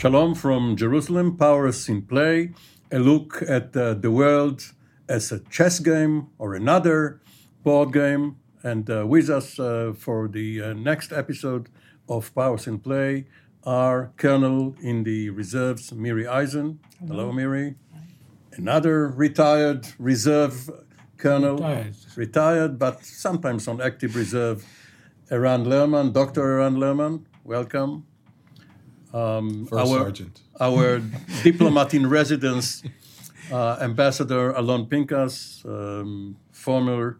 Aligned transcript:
Shalom 0.00 0.34
from 0.34 0.76
Jerusalem, 0.76 1.36
Powers 1.36 1.86
in 1.86 2.00
Play, 2.00 2.54
a 2.90 2.98
look 2.98 3.42
at 3.46 3.76
uh, 3.76 3.92
the 3.92 4.10
world 4.10 4.72
as 5.06 5.30
a 5.30 5.40
chess 5.50 5.78
game 5.78 6.28
or 6.38 6.54
another 6.54 7.20
board 7.62 7.92
game. 7.92 8.36
And 8.62 8.88
uh, 8.88 9.06
with 9.06 9.28
us 9.28 9.60
uh, 9.60 9.92
for 9.94 10.26
the 10.26 10.62
uh, 10.62 10.72
next 10.72 11.12
episode 11.12 11.68
of 12.08 12.34
Powers 12.34 12.66
in 12.66 12.78
Play 12.78 13.26
are 13.62 14.10
Colonel 14.16 14.74
in 14.80 15.02
the 15.02 15.28
reserves, 15.28 15.92
Miri 15.92 16.26
Eisen. 16.26 16.80
Hello, 16.98 17.24
Hello 17.24 17.32
Miri. 17.32 17.74
Another 18.52 19.06
retired 19.06 19.86
reserve 19.98 20.70
colonel, 21.18 21.56
retired. 21.56 21.96
retired, 22.16 22.78
but 22.78 23.04
sometimes 23.04 23.68
on 23.68 23.82
active 23.82 24.16
reserve, 24.16 24.64
Eran 25.30 25.66
Lerman, 25.66 26.14
Dr. 26.14 26.40
Eran 26.40 26.76
Lerman. 26.76 27.26
Welcome 27.44 28.06
um, 29.12 29.68
our, 29.72 29.86
Sergeant. 29.86 30.40
our 30.60 31.00
diplomat 31.42 31.94
in 31.94 32.08
residence, 32.08 32.82
uh, 33.52 33.78
Ambassador 33.80 34.52
Alon 34.52 34.86
Pinkas, 34.86 35.64
um, 35.64 36.36
former 36.52 37.18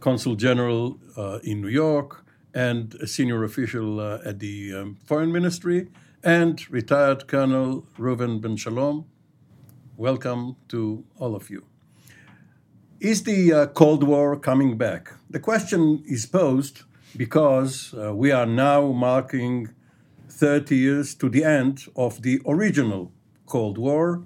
Consul 0.00 0.34
General 0.34 0.98
uh, 1.16 1.38
in 1.42 1.60
New 1.60 1.68
York 1.68 2.24
and 2.54 2.94
a 2.96 3.06
senior 3.06 3.44
official 3.44 4.00
uh, 4.00 4.18
at 4.24 4.38
the 4.38 4.74
um, 4.74 4.96
Foreign 5.06 5.32
Ministry, 5.32 5.88
and 6.22 6.70
retired 6.70 7.26
Colonel 7.26 7.86
Reuven 7.98 8.40
Ben 8.40 8.56
Shalom. 8.56 9.06
Welcome 9.96 10.56
to 10.68 11.04
all 11.18 11.34
of 11.34 11.50
you. 11.50 11.64
Is 13.00 13.24
the 13.24 13.52
uh, 13.52 13.66
Cold 13.66 14.04
War 14.04 14.38
coming 14.38 14.76
back? 14.76 15.12
The 15.30 15.40
question 15.40 16.04
is 16.06 16.26
posed 16.26 16.82
because 17.16 17.94
uh, 17.94 18.14
we 18.14 18.30
are 18.30 18.46
now 18.46 18.92
marking 18.92 19.70
30 20.32 20.76
years 20.76 21.14
to 21.14 21.28
the 21.28 21.44
end 21.44 21.86
of 21.94 22.22
the 22.22 22.40
original 22.46 23.12
Cold 23.46 23.78
War, 23.78 24.22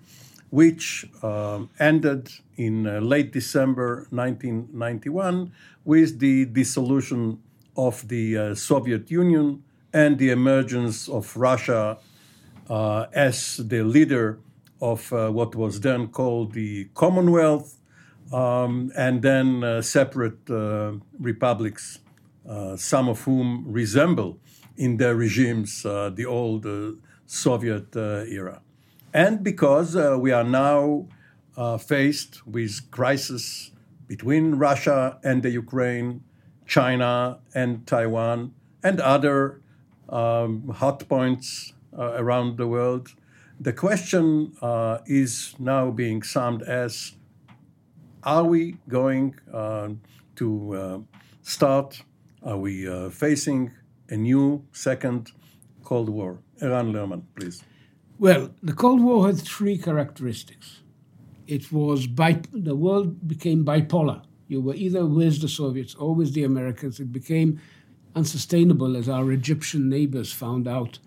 which 0.51 1.09
um, 1.23 1.69
ended 1.79 2.31
in 2.57 2.87
uh, 2.87 3.01
late 3.01 3.33
December 3.33 4.07
1991 4.11 5.53
with 5.85 6.19
the 6.21 6.47
dissolution 6.47 7.39
of 7.77 8.07
the 8.09 8.37
uh, 8.37 8.55
Soviet 8.55 9.11
Union 9.11 9.63
and 9.93 10.19
the 10.19 10.31
emergence 10.31 11.09
of 11.09 11.37
Russia 11.37 11.99
uh, 12.71 13.07
as 13.13 13.59
the 13.59 13.83
leader 13.83 14.39
of 14.81 15.13
uh, 15.13 15.31
what 15.31 15.55
was 15.55 15.81
then 15.81 16.09
called 16.09 16.53
the 16.53 16.85
Commonwealth, 16.95 17.79
um, 18.33 18.93
and 18.97 19.23
then 19.23 19.65
uh, 19.65 19.83
separate 19.83 20.51
uh, 20.51 20.93
republics, 21.19 22.01
some 22.77 23.09
of 23.09 23.21
whom 23.23 23.65
resemble 23.67 24.39
in 24.77 24.97
their 24.97 25.15
regimes, 25.15 25.85
uh, 25.85 26.11
the 26.11 26.27
old 26.27 26.67
uh, 26.67 26.93
Soviet 27.27 27.97
uh, 27.97 28.25
era. 28.29 28.61
And 29.13 29.43
because 29.43 29.97
we 29.97 30.31
are 30.31 30.45
now 30.45 31.09
faced 31.79 32.47
with 32.47 32.91
crisis 32.91 33.73
between 34.07 34.57
Russia 34.57 35.19
and 35.25 35.43
the 35.43 35.51
Ukraine, 35.51 36.23
China 36.67 37.39
and 37.55 37.87
Taiwan, 37.87 38.53
and 38.83 39.01
other 39.01 39.63
um, 40.09 40.69
hot 40.69 41.09
points 41.09 41.73
uh, 41.99 42.13
around 42.17 42.59
the 42.59 42.67
world. 42.67 43.09
The 43.59 43.73
question 43.73 44.53
uh, 44.61 44.99
is 45.07 45.55
now 45.59 45.91
being 45.91 46.23
summed 46.23 46.63
as 46.63 47.13
Are 48.23 48.45
we 48.45 48.77
going 48.89 49.35
uh, 49.53 49.89
to 50.37 51.07
start? 51.43 52.03
Are 52.43 52.59
we 52.59 52.87
facing 53.11 53.73
a 54.09 54.17
new 54.17 54.65
second 54.73 55.33
Cold 55.85 56.09
War. 56.09 56.39
Eran 56.61 56.93
Lerman, 56.93 57.23
please. 57.35 57.63
Well, 58.19 58.51
the 58.63 58.73
Cold 58.73 59.03
War 59.03 59.27
had 59.27 59.39
three 59.39 59.79
characteristics. 59.79 60.81
It 61.47 61.71
was 61.71 62.07
bi- 62.07 62.43
the 62.53 62.75
world 62.75 63.29
became 63.29 63.65
bipolar. 63.65 64.23
You 64.49 64.61
were 64.61 64.75
either 64.75 65.05
with 65.07 65.41
the 65.41 65.49
Soviets 65.49 65.95
or 65.95 66.15
with 66.15 66.33
the 66.35 66.45
Americans. 66.45 66.99
It 66.99 67.13
became 67.13 67.61
unsustainable, 68.15 68.97
as 68.97 69.09
our 69.09 69.31
Egyptian 69.33 69.89
neighbors 69.89 70.33
found 70.33 70.67
out, 70.67 70.99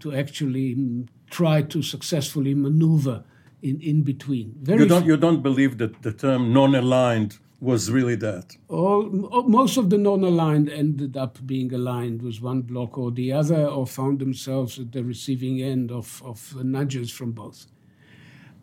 to 0.00 0.14
actually 0.14 0.76
mm, 0.76 1.08
try 1.30 1.62
to 1.62 1.82
successfully 1.82 2.54
maneuver 2.54 3.24
in, 3.62 3.80
in 3.80 4.02
between. 4.02 4.54
Very 4.62 4.82
you 4.82 4.88
don't, 4.88 5.06
you 5.06 5.16
don't 5.16 5.42
believe 5.42 5.78
that 5.78 6.02
the 6.02 6.12
term 6.12 6.52
non 6.52 6.74
aligned 6.74 7.38
was 7.60 7.90
really 7.90 8.14
that. 8.14 8.56
All, 8.68 9.08
most 9.10 9.76
of 9.76 9.90
the 9.90 9.98
non-aligned 9.98 10.68
ended 10.68 11.16
up 11.16 11.44
being 11.44 11.72
aligned 11.74 12.22
with 12.22 12.40
one 12.40 12.62
block 12.62 12.96
or 12.96 13.10
the 13.10 13.32
other, 13.32 13.66
or 13.66 13.86
found 13.86 14.20
themselves 14.20 14.78
at 14.78 14.92
the 14.92 15.02
receiving 15.02 15.60
end 15.60 15.90
of, 15.90 16.22
of 16.24 16.54
nudges 16.64 17.10
from 17.10 17.32
both. 17.32 17.66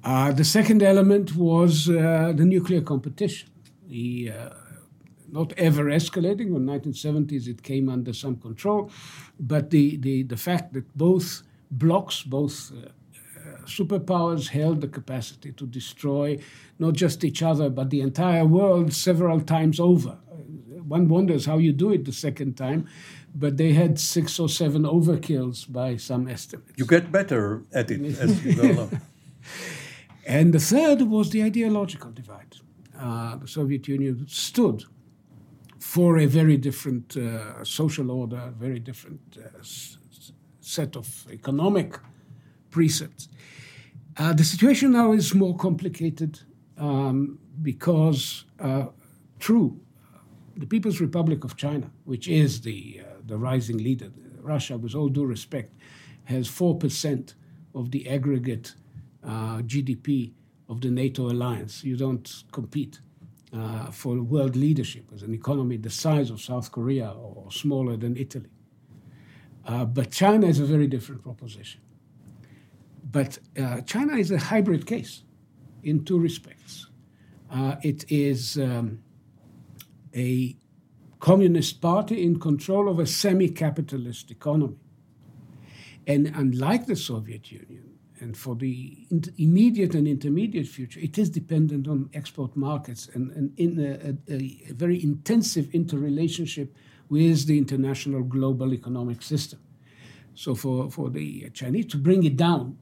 Uh, 0.03 0.31
the 0.31 0.45
second 0.45 0.81
element 0.81 1.35
was 1.35 1.89
uh, 1.89 2.31
the 2.35 2.45
nuclear 2.45 2.81
competition. 2.81 3.49
The, 3.87 4.31
uh, 4.31 4.49
not 5.29 5.51
ever 5.57 5.85
escalating. 5.85 6.55
In 6.55 6.65
the 6.65 6.71
1970s, 6.79 7.47
it 7.47 7.63
came 7.63 7.89
under 7.89 8.13
some 8.13 8.37
control, 8.37 8.91
but 9.39 9.71
the, 9.71 9.97
the, 9.97 10.23
the 10.23 10.37
fact 10.37 10.73
that 10.73 10.95
both 10.95 11.43
blocks, 11.69 12.23
both 12.23 12.71
uh, 12.71 12.89
superpowers 13.65 14.49
held 14.49 14.81
the 14.81 14.87
capacity 14.87 15.51
to 15.53 15.65
destroy 15.65 16.37
not 16.79 16.93
just 16.93 17.23
each 17.23 17.41
other, 17.41 17.69
but 17.69 17.89
the 17.89 18.01
entire 18.01 18.45
world 18.45 18.93
several 18.93 19.41
times 19.41 19.79
over. 19.79 20.17
One 20.87 21.07
wonders 21.07 21.45
how 21.45 21.57
you 21.57 21.73
do 21.73 21.91
it 21.91 22.05
the 22.05 22.11
second 22.13 22.55
time, 22.57 22.87
but 23.33 23.57
they 23.57 23.73
had 23.73 23.99
six 23.99 24.39
or 24.39 24.47
seven 24.49 24.83
overkills 24.83 25.71
by 25.71 25.97
some 25.97 26.27
estimates. 26.27 26.73
You 26.77 26.85
get 26.85 27.11
better 27.11 27.63
at 27.73 27.89
it 27.91 28.01
as 28.19 28.43
you 28.45 28.55
go 28.55 28.71
along. 28.71 29.01
And 30.27 30.53
the 30.53 30.59
third 30.59 31.01
was 31.03 31.29
the 31.29 31.43
ideological 31.43 32.11
divide. 32.11 32.55
Uh, 32.99 33.35
the 33.35 33.47
Soviet 33.47 33.87
Union 33.87 34.25
stood 34.27 34.83
for 35.79 36.17
a 36.17 36.25
very 36.25 36.57
different 36.57 37.15
uh, 37.15 37.63
social 37.63 38.09
order, 38.09 38.51
very 38.57 38.79
different 38.79 39.21
uh, 39.37 39.59
s- 39.59 39.97
set 40.61 40.95
of 40.95 41.27
economic 41.31 41.99
precepts. 42.75 43.29
Uh, 44.17 44.33
the 44.33 44.43
situation 44.43 44.91
now 44.91 45.13
is 45.13 45.33
more 45.33 45.55
complicated 45.55 46.41
um, 46.77 47.39
because, 47.61 48.43
uh, 48.59 48.87
true, 49.39 49.79
the 50.57 50.65
People's 50.65 50.99
Republic 50.99 51.45
of 51.45 51.55
China, 51.55 51.89
which 52.03 52.27
is 52.27 52.59
the, 52.59 52.99
uh, 52.99 53.05
the 53.25 53.37
rising 53.37 53.77
leader, 53.77 54.09
Russia, 54.41 54.77
with 54.77 54.93
all 54.93 55.07
due 55.07 55.25
respect, 55.25 55.73
has 56.25 56.49
4% 56.49 57.33
of 57.73 57.91
the 57.91 58.09
aggregate 58.09 58.75
uh, 59.23 59.59
GDP 59.71 60.33
of 60.67 60.81
the 60.81 60.91
NATO 60.91 61.31
alliance. 61.31 61.81
You 61.85 61.95
don't 61.95 62.27
compete 62.51 62.99
uh, 63.53 63.89
for 63.91 64.21
world 64.21 64.57
leadership 64.57 65.05
as 65.15 65.23
an 65.23 65.33
economy 65.33 65.77
the 65.77 65.89
size 65.89 66.29
of 66.29 66.41
South 66.41 66.73
Korea 66.73 67.09
or 67.11 67.49
smaller 67.53 67.95
than 67.95 68.17
Italy. 68.17 68.49
Uh, 69.65 69.85
but 69.85 70.11
China 70.11 70.45
is 70.45 70.59
a 70.59 70.65
very 70.65 70.87
different 70.87 71.23
proposition. 71.23 71.79
But 73.11 73.37
uh, 73.57 73.81
China 73.81 74.15
is 74.17 74.31
a 74.31 74.37
hybrid 74.37 74.85
case 74.87 75.23
in 75.83 76.03
two 76.03 76.19
respects. 76.19 76.87
Uh, 77.51 77.75
it 77.83 78.03
is 78.09 78.57
um, 78.57 78.99
a 80.15 80.55
communist 81.19 81.81
party 81.81 82.23
in 82.23 82.39
control 82.39 82.89
of 82.89 82.99
a 82.99 83.05
semi 83.05 83.49
capitalist 83.49 84.31
economy. 84.31 84.77
And 86.07 86.31
unlike 86.35 86.87
the 86.87 86.95
Soviet 86.95 87.51
Union, 87.51 87.91
and 88.19 88.35
for 88.35 88.55
the 88.55 89.05
immediate 89.37 89.93
and 89.93 90.07
intermediate 90.07 90.67
future, 90.67 90.99
it 90.99 91.17
is 91.17 91.29
dependent 91.29 91.87
on 91.87 92.09
export 92.13 92.55
markets 92.55 93.09
and, 93.13 93.31
and 93.31 93.59
in 93.59 93.79
a, 93.79 94.33
a, 94.33 94.69
a 94.69 94.73
very 94.73 95.03
intensive 95.03 95.69
interrelationship 95.73 96.73
with 97.09 97.45
the 97.45 97.57
international 97.57 98.23
global 98.23 98.73
economic 98.73 99.21
system. 99.21 99.59
So, 100.33 100.55
for, 100.55 100.89
for 100.89 101.09
the 101.09 101.49
Chinese 101.51 101.87
to 101.87 101.97
bring 101.97 102.23
it 102.23 102.37
down 102.37 102.77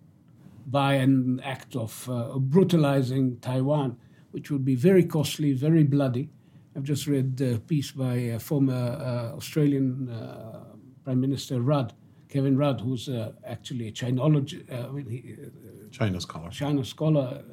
by 0.66 0.96
an 0.96 1.42
act 1.44 1.76
of 1.76 2.10
uh, 2.10 2.38
brutalizing 2.40 3.38
Taiwan 3.40 3.98
which 4.34 4.50
would 4.50 4.66
be 4.66 4.74
very 4.76 5.06
costly, 5.06 5.54
very 5.54 5.84
bloody. 5.84 6.28
I've 6.76 6.84
just 6.84 7.06
read 7.06 7.40
a 7.40 7.60
piece 7.60 7.92
by 7.92 8.16
a 8.16 8.40
former 8.40 8.74
uh, 8.74 9.38
Australian 9.38 10.10
uh, 10.10 10.64
Prime 11.04 11.22
Minister 11.22 11.62
Rudd, 11.62 11.94
Kevin 12.30 12.58
Rudd, 12.58 12.82
who's 12.82 13.08
uh, 13.08 13.34
actually 13.46 13.90
a 13.90 13.92
Chinology, 13.92 14.60
uh, 14.72 14.92
he, 15.08 15.36
uh, 15.40 15.88
China 15.92 16.20
scholar. 16.20 16.50
China 16.50 16.84
scholar, 16.84 17.44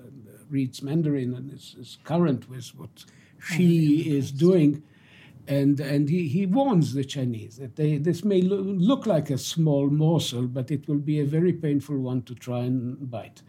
reads 0.49 0.83
Mandarin 0.83 1.35
and 1.35 1.53
is, 1.53 1.77
is 1.79 1.99
current 2.03 2.49
with 2.49 2.67
what 2.69 3.05
Xi 3.51 4.07
oh, 4.09 4.17
is 4.17 4.33
doing. 4.33 4.83
And, 5.49 5.81
and 5.81 6.09
he, 6.09 6.29
he 6.29 6.47
warns 6.47 6.93
the 6.93 7.05
Chinese 7.05 7.57
that 7.57 7.77
they, 7.77 7.99
this 7.99 8.25
may 8.25 8.43
lo- 8.43 8.57
look 8.59 9.07
like 9.07 9.31
a 9.31 9.39
small 9.39 9.89
morsel, 9.91 10.47
but 10.47 10.71
it 10.71 10.87
will 10.89 10.99
be 10.99 11.21
a 11.21 11.25
very 11.25 11.53
painful 11.53 11.99
one 11.99 12.23
to 12.23 12.35
try 12.35 12.61
and 12.61 13.11
bite. 13.11 13.43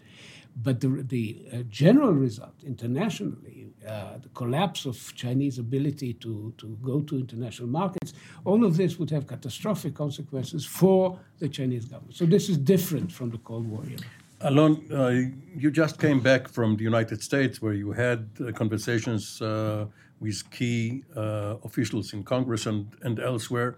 But 0.56 0.82
the, 0.82 1.04
the 1.08 1.46
uh, 1.54 1.58
general 1.70 2.12
result 2.12 2.56
internationally, 2.66 3.68
uh, 3.88 4.18
the 4.18 4.30
collapse 4.30 4.86
of 4.86 5.16
Chinese 5.16 5.60
ability 5.60 6.14
to, 6.16 6.54
to 6.58 6.78
go 6.82 7.02
to 7.02 7.18
international 7.18 7.70
markets, 7.70 8.14
all 8.44 8.66
of 8.66 8.76
this 8.76 9.00
would 9.00 9.10
have 9.12 9.28
catastrophic 9.28 9.96
consequences 9.96 10.66
for 10.66 11.18
the 11.40 11.48
Chinese 11.48 11.86
government. 11.86 12.16
So 12.16 12.26
this 12.26 12.50
is 12.50 12.58
different 12.58 13.12
from 13.12 13.30
the 13.30 13.38
Cold 13.40 13.68
War 13.68 13.84
era. 13.88 14.00
Alon, 14.42 14.84
uh, 14.92 15.08
you 15.56 15.72
just 15.72 16.00
came 16.00 16.20
back 16.20 16.48
from 16.48 16.76
the 16.76 16.84
United 16.84 17.22
States 17.22 17.62
where 17.62 17.74
you 17.74 17.92
had 17.92 18.28
uh, 18.40 18.52
conversations 18.52 19.42
uh, 19.42 19.86
with 20.22 20.50
key 20.52 21.04
uh, 21.18 21.56
officials 21.64 22.14
in 22.14 22.24
Congress 22.24 22.66
and, 22.66 22.96
and 23.02 23.20
elsewhere. 23.20 23.76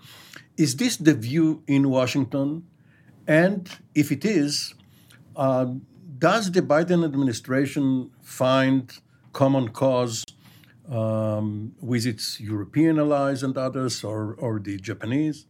Is 0.57 0.75
this 0.75 0.97
the 0.97 1.13
view 1.13 1.63
in 1.65 1.89
Washington? 1.89 2.67
And 3.27 3.69
if 3.95 4.11
it 4.11 4.25
is, 4.25 4.75
uh, 5.35 5.67
does 6.19 6.51
the 6.51 6.61
Biden 6.61 7.03
administration 7.05 8.11
find 8.21 8.91
common 9.31 9.69
cause 9.69 10.25
um, 10.89 11.73
with 11.79 12.05
its 12.05 12.39
European 12.39 12.99
allies 12.99 13.41
and 13.41 13.57
others 13.57 14.03
or, 14.03 14.35
or 14.37 14.59
the 14.59 14.77
Japanese? 14.77 15.45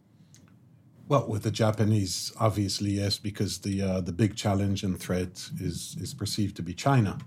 Well, 1.06 1.26
with 1.28 1.42
the 1.42 1.50
Japanese, 1.50 2.32
obviously 2.40 2.92
yes, 2.92 3.18
because 3.18 3.58
the 3.58 3.82
uh, 3.82 4.00
the 4.00 4.12
big 4.12 4.36
challenge 4.36 4.82
and 4.82 4.98
threat 4.98 5.50
is 5.60 5.96
is 6.00 6.14
perceived 6.14 6.56
to 6.56 6.62
be 6.62 6.72
China, 6.72 7.18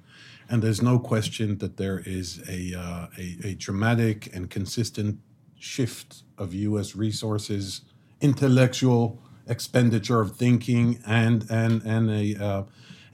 and 0.49 0.61
there's 0.61 0.81
no 0.81 0.99
question 0.99 1.57
that 1.57 1.77
there 1.77 2.01
is 2.05 2.41
a 2.47 2.73
uh, 2.77 3.07
a, 3.17 3.37
a, 3.43 3.55
dramatic 3.55 4.33
and 4.33 4.49
consistent 4.49 5.19
shift 5.59 6.23
of 6.37 6.53
U.S. 6.53 6.95
resources, 6.95 7.81
intellectual 8.21 9.21
expenditure 9.47 10.21
of 10.21 10.35
thinking, 10.35 10.99
and 11.05 11.45
and 11.49 11.81
and 11.83 12.09
a 12.09 12.43
uh, 12.43 12.63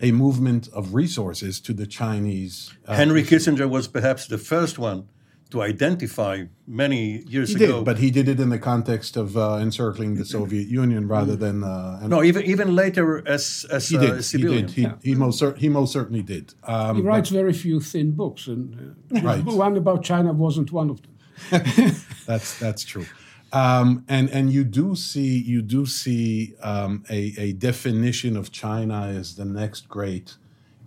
a 0.01 0.11
movement 0.11 0.67
of 0.73 0.93
resources 0.93 1.59
to 1.61 1.73
the 1.73 1.87
Chinese. 1.87 2.73
Uh, 2.85 2.95
Henry 2.95 3.23
Kissinger 3.23 3.69
was 3.69 3.87
perhaps 3.87 4.27
the 4.27 4.37
first 4.37 4.77
one 4.77 5.07
to 5.51 5.61
identify 5.61 6.45
many 6.65 7.23
years 7.27 7.49
he 7.49 7.63
ago. 7.63 7.77
Did, 7.77 7.85
but 7.85 7.97
he 7.99 8.09
did 8.09 8.27
it 8.27 8.39
in 8.39 8.49
the 8.49 8.57
context 8.57 9.15
of 9.15 9.37
uh, 9.37 9.57
encircling 9.61 10.15
the 10.15 10.25
Soviet 10.25 10.67
Union 10.67 11.07
rather 11.07 11.35
than. 11.35 11.63
Uh, 11.63 12.07
no, 12.07 12.23
even 12.23 12.43
even 12.43 12.75
later 12.75 13.21
as 13.27 13.65
as 13.71 13.89
he 13.89 13.97
did. 13.97 14.11
Uh, 14.11 14.21
civilian. 14.21 14.67
He 14.67 14.73
did. 14.73 14.75
He, 14.75 14.81
yeah. 14.81 14.95
he 15.03 15.15
most 15.15 15.39
cer- 15.39 15.55
he 15.55 15.69
most 15.69 15.93
certainly 15.93 16.23
did. 16.23 16.53
Um, 16.63 16.97
he 16.97 17.01
writes 17.01 17.29
but, 17.29 17.37
very 17.37 17.53
few 17.53 17.79
thin 17.79 18.11
books, 18.11 18.47
and 18.47 18.95
uh, 19.15 19.21
right. 19.21 19.43
one 19.43 19.77
about 19.77 20.03
China 20.03 20.33
wasn't 20.33 20.71
one 20.71 20.89
of 20.89 21.01
them. 21.01 21.11
that's 22.25 22.59
that's 22.59 22.83
true. 22.83 23.05
Um, 23.51 24.03
and 24.07 24.29
and 24.31 24.51
you 24.51 24.63
do 24.63 24.95
see 24.95 25.37
you 25.37 25.61
do 25.61 25.85
see 25.85 26.55
um, 26.61 27.03
a, 27.09 27.33
a 27.37 27.53
definition 27.53 28.35
of 28.35 28.51
China 28.51 29.07
as 29.07 29.35
the 29.35 29.45
next 29.45 29.87
great 29.87 30.37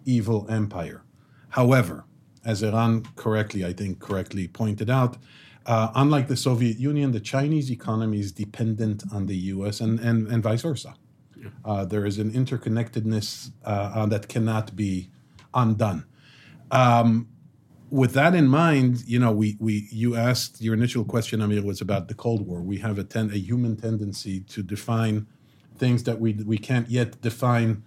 evil 0.04 0.46
empire. 0.50 1.02
However, 1.50 2.04
as 2.46 2.62
Eran 2.62 3.04
correctly, 3.16 3.64
I 3.66 3.72
think, 3.72 3.98
correctly 3.98 4.48
pointed 4.48 4.88
out, 4.88 5.18
uh, 5.66 5.90
unlike 5.94 6.28
the 6.28 6.36
Soviet 6.36 6.78
Union, 6.78 7.10
the 7.10 7.20
Chinese 7.20 7.70
economy 7.70 8.20
is 8.20 8.30
dependent 8.30 9.02
on 9.12 9.26
the 9.26 9.36
US 9.54 9.80
and, 9.80 9.98
and, 9.98 10.28
and 10.28 10.42
vice 10.42 10.62
versa. 10.62 10.94
Uh, 11.64 11.84
there 11.84 12.06
is 12.06 12.18
an 12.18 12.30
interconnectedness 12.32 13.50
uh, 13.64 13.68
uh, 13.68 14.06
that 14.06 14.28
cannot 14.28 14.74
be 14.74 15.10
undone. 15.54 16.04
Um, 16.70 17.28
with 17.90 18.12
that 18.14 18.34
in 18.34 18.48
mind, 18.48 19.04
you 19.06 19.18
know, 19.18 19.32
we, 19.32 19.56
we 19.60 19.88
you 19.90 20.16
asked 20.16 20.60
your 20.60 20.74
initial 20.74 21.04
question, 21.04 21.40
Amir, 21.40 21.62
was 21.62 21.80
about 21.80 22.08
the 22.08 22.14
Cold 22.14 22.46
War. 22.46 22.60
We 22.62 22.78
have 22.78 22.98
a, 22.98 23.04
ten, 23.04 23.30
a 23.30 23.38
human 23.38 23.76
tendency 23.76 24.40
to 24.40 24.62
define 24.62 25.26
things 25.76 26.04
that 26.04 26.20
we 26.20 26.32
we 26.32 26.58
can't 26.58 26.88
yet 26.88 27.20
define 27.20 27.84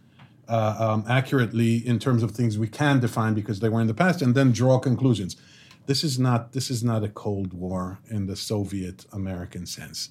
uh, 0.50 0.76
um, 0.80 1.06
accurately 1.08 1.78
in 1.78 2.00
terms 2.00 2.24
of 2.24 2.32
things 2.32 2.58
we 2.58 2.68
can 2.68 3.00
define 3.00 3.34
because 3.34 3.60
they 3.60 3.70
were 3.70 3.82
in 3.82 3.88
the 3.88 3.94
past, 3.94 4.22
and 4.22 4.36
then 4.36 4.52
draw 4.52 4.80
conclusions. 4.80 5.38
This 5.86 6.04
is 6.04 6.20
not 6.20 6.54
this 6.54 6.70
is 6.70 6.84
not 6.84 7.04
a 7.04 7.10
Cold 7.10 7.54
War 7.54 8.00
in 8.10 8.28
the 8.28 8.36
Soviet 8.36 9.06
American 9.12 9.66
sense. 9.66 10.10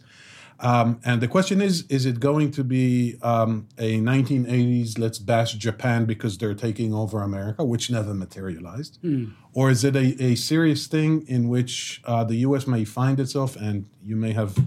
Um, 0.61 1.01
and 1.05 1.21
the 1.21 1.29
question 1.29 1.61
is: 1.61 1.85
Is 1.89 2.05
it 2.05 2.19
going 2.19 2.51
to 2.53 2.65
be 2.65 3.17
um, 3.23 3.69
a 3.79 4.01
1980s 4.01 4.99
let's 4.99 5.19
bash 5.19 5.53
Japan 5.55 6.05
because 6.05 6.39
they're 6.39 6.55
taking 6.55 6.93
over 6.93 7.23
America, 7.23 7.65
which 7.65 7.91
never 7.91 8.13
materialized, 8.13 8.99
mm. 9.03 9.33
or 9.53 9.71
is 9.71 9.85
it 9.85 9.95
a, 9.95 10.21
a 10.23 10.35
serious 10.35 10.87
thing 10.89 11.25
in 11.29 11.49
which 11.49 12.01
uh, 12.05 12.25
the 12.25 12.37
U.S. 12.37 12.67
may 12.67 12.85
find 12.85 13.21
itself, 13.21 13.55
and 13.55 13.87
you 14.03 14.17
may 14.17 14.33
have 14.33 14.59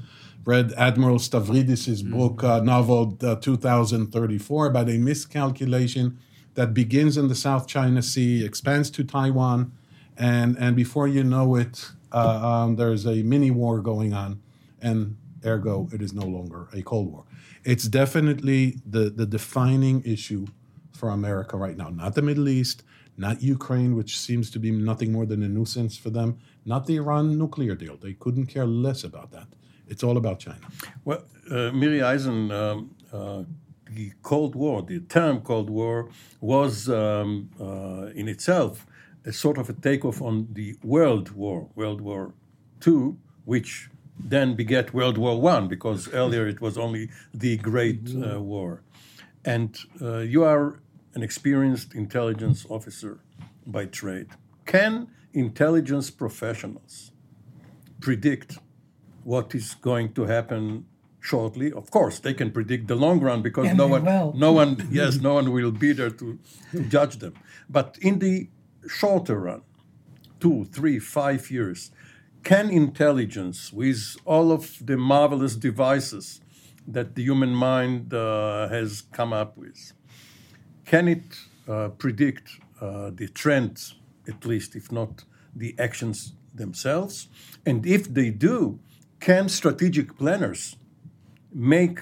read 0.43 0.73
Admiral 0.73 1.17
Stavridis' 1.17 2.03
mm. 2.03 2.11
book, 2.11 2.43
uh, 2.43 2.59
novel 2.61 3.17
uh, 3.21 3.35
2034, 3.35 4.65
about 4.67 4.89
a 4.89 4.97
miscalculation 4.97 6.19
that 6.55 6.73
begins 6.73 7.17
in 7.17 7.27
the 7.27 7.35
South 7.35 7.67
China 7.67 8.01
Sea, 8.01 8.43
expands 8.43 8.89
to 8.91 9.03
Taiwan, 9.03 9.71
and, 10.17 10.57
and 10.57 10.75
before 10.75 11.07
you 11.07 11.23
know 11.23 11.55
it, 11.55 11.91
uh, 12.11 12.45
um, 12.45 12.75
there's 12.75 13.05
a 13.05 13.23
mini 13.23 13.51
war 13.51 13.79
going 13.79 14.13
on, 14.13 14.41
and 14.81 15.15
ergo, 15.45 15.87
it 15.93 16.01
is 16.01 16.13
no 16.13 16.25
longer 16.25 16.67
a 16.73 16.81
Cold 16.81 17.11
War. 17.11 17.23
It's 17.63 17.87
definitely 17.87 18.77
the, 18.85 19.09
the 19.09 19.25
defining 19.25 20.03
issue 20.03 20.47
for 20.91 21.09
America 21.09 21.57
right 21.57 21.77
now, 21.77 21.89
not 21.89 22.15
the 22.15 22.21
Middle 22.21 22.49
East, 22.49 22.83
not 23.17 23.41
Ukraine, 23.41 23.95
which 23.95 24.19
seems 24.19 24.49
to 24.51 24.59
be 24.59 24.71
nothing 24.71 25.11
more 25.11 25.25
than 25.25 25.43
a 25.43 25.47
nuisance 25.47 25.97
for 25.97 26.09
them, 26.09 26.37
not 26.65 26.85
the 26.85 26.95
Iran 26.97 27.37
nuclear 27.37 27.75
deal. 27.75 27.97
They 27.97 28.13
couldn't 28.13 28.47
care 28.47 28.65
less 28.65 29.03
about 29.03 29.31
that. 29.31 29.47
It's 29.91 30.03
all 30.03 30.17
about 30.17 30.39
China. 30.39 30.65
Well, 31.03 31.23
uh, 31.51 31.71
Miri 31.73 32.01
Eisen, 32.01 32.49
um, 32.49 32.95
uh, 33.11 33.43
the 33.89 34.13
Cold 34.23 34.55
War, 34.55 34.81
the 34.81 35.01
term 35.01 35.41
Cold 35.41 35.69
War, 35.69 36.09
was 36.39 36.89
um, 36.89 37.49
uh, 37.59 38.19
in 38.19 38.29
itself 38.29 38.87
a 39.25 39.33
sort 39.33 39.57
of 39.57 39.69
a 39.69 39.73
takeoff 39.73 40.21
on 40.21 40.47
the 40.53 40.77
World 40.81 41.31
War, 41.31 41.67
World 41.75 41.99
War 41.99 42.33
II, 42.87 43.15
which 43.43 43.89
then 44.17 44.55
beget 44.55 44.93
World 44.93 45.17
War 45.17 45.41
One, 45.41 45.67
because 45.67 46.07
earlier 46.13 46.47
it 46.47 46.61
was 46.61 46.77
only 46.77 47.09
the 47.33 47.57
Great 47.57 48.15
uh, 48.15 48.39
War. 48.39 48.83
And 49.43 49.77
uh, 50.01 50.19
you 50.19 50.43
are 50.45 50.79
an 51.15 51.21
experienced 51.21 51.93
intelligence 51.93 52.65
officer 52.69 53.19
by 53.67 53.87
trade. 53.87 54.29
Can 54.65 55.07
intelligence 55.33 56.09
professionals 56.09 57.11
predict 57.99 58.57
what 59.23 59.55
is 59.55 59.75
going 59.75 60.13
to 60.13 60.25
happen 60.25 60.85
shortly. 61.19 61.71
Of 61.71 61.91
course, 61.91 62.19
they 62.19 62.33
can 62.33 62.51
predict 62.51 62.87
the 62.87 62.95
long 62.95 63.19
run 63.19 63.41
because 63.41 63.67
and 63.67 63.77
no 63.77 63.87
one, 63.87 64.03
will. 64.03 64.33
no 64.35 64.51
one, 64.51 64.87
yes, 64.91 65.17
no 65.17 65.35
one 65.35 65.51
will 65.51 65.71
be 65.71 65.93
there 65.93 66.09
to, 66.09 66.39
to 66.71 66.83
judge 66.83 67.17
them. 67.17 67.35
But 67.69 67.97
in 68.01 68.19
the 68.19 68.49
shorter 68.87 69.39
run, 69.39 69.61
two, 70.39 70.65
three, 70.65 70.99
five 70.99 71.49
years, 71.51 71.91
can 72.43 72.69
intelligence, 72.71 73.71
with 73.71 74.17
all 74.25 74.51
of 74.51 74.83
the 74.83 74.97
marvelous 74.97 75.55
devices 75.55 76.41
that 76.87 77.13
the 77.13 77.21
human 77.21 77.53
mind 77.53 78.13
uh, 78.13 78.67
has 78.69 79.03
come 79.13 79.31
up 79.31 79.55
with, 79.57 79.93
can 80.85 81.07
it 81.07 81.23
uh, 81.67 81.89
predict 81.89 82.57
uh, 82.81 83.11
the 83.13 83.27
trends, 83.27 83.95
at 84.27 84.43
least, 84.43 84.75
if 84.75 84.91
not 84.91 85.23
the 85.55 85.75
actions 85.77 86.33
themselves? 86.53 87.27
And 87.63 87.85
if 87.85 88.11
they 88.11 88.31
do, 88.31 88.79
can 89.21 89.47
strategic 89.47 90.17
planners 90.17 90.75
make 91.53 91.99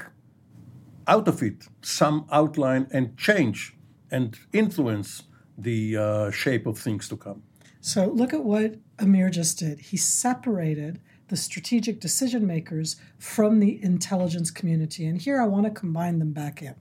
out 1.05 1.27
of 1.27 1.43
it 1.43 1.67
some 1.81 2.25
outline 2.31 2.87
and 2.91 3.17
change 3.17 3.75
and 4.09 4.39
influence 4.53 5.23
the 5.57 5.97
uh, 5.97 6.31
shape 6.31 6.65
of 6.65 6.79
things 6.79 7.09
to 7.09 7.17
come? 7.17 7.43
So 7.81 8.07
look 8.07 8.33
at 8.33 8.43
what 8.43 8.75
Amir 8.97 9.29
just 9.29 9.59
did. 9.59 9.79
He 9.79 9.97
separated 9.97 10.99
the 11.27 11.37
strategic 11.37 11.99
decision 11.99 12.47
makers 12.47 12.95
from 13.17 13.59
the 13.59 13.83
intelligence 13.83 14.49
community. 14.49 15.05
And 15.05 15.21
here 15.21 15.41
I 15.41 15.45
want 15.45 15.65
to 15.65 15.71
combine 15.71 16.19
them 16.19 16.31
back 16.31 16.61
in 16.61 16.75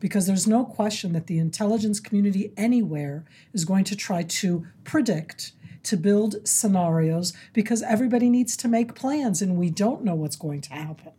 because 0.00 0.26
there's 0.26 0.46
no 0.46 0.64
question 0.64 1.12
that 1.12 1.26
the 1.26 1.38
intelligence 1.38 2.00
community 2.00 2.52
anywhere 2.56 3.24
is 3.52 3.64
going 3.64 3.84
to 3.84 3.96
try 3.96 4.22
to 4.22 4.66
predict 4.82 5.52
to 5.84 5.96
build 5.96 6.46
scenarios 6.46 7.32
because 7.52 7.82
everybody 7.82 8.28
needs 8.28 8.56
to 8.56 8.68
make 8.68 8.94
plans 8.94 9.40
and 9.40 9.56
we 9.56 9.70
don't 9.70 10.04
know 10.04 10.14
what's 10.14 10.36
going 10.36 10.60
to 10.62 10.72
happen. 10.72 11.12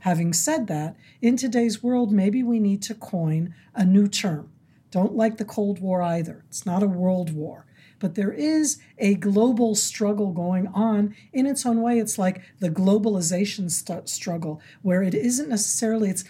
Having 0.00 0.32
said 0.32 0.66
that, 0.66 0.96
in 1.20 1.36
today's 1.36 1.82
world, 1.82 2.12
maybe 2.12 2.42
we 2.42 2.58
need 2.58 2.82
to 2.82 2.94
coin 2.94 3.54
a 3.74 3.84
new 3.84 4.08
term. 4.08 4.50
Don't 4.90 5.14
like 5.14 5.38
the 5.38 5.44
Cold 5.44 5.80
War 5.80 6.02
either. 6.02 6.44
It's 6.48 6.66
not 6.66 6.82
a 6.82 6.88
world 6.88 7.32
war, 7.32 7.66
but 7.98 8.16
there 8.16 8.32
is 8.32 8.78
a 8.98 9.14
global 9.14 9.76
struggle 9.76 10.32
going 10.32 10.66
on 10.66 11.14
in 11.32 11.46
its 11.46 11.64
own 11.64 11.80
way. 11.80 12.00
It's 12.00 12.18
like 12.18 12.42
the 12.58 12.68
globalization 12.68 13.70
st- 13.70 14.08
struggle, 14.08 14.60
where 14.82 15.02
it 15.02 15.14
isn't 15.14 15.48
necessarily, 15.48 16.10
it's 16.10 16.24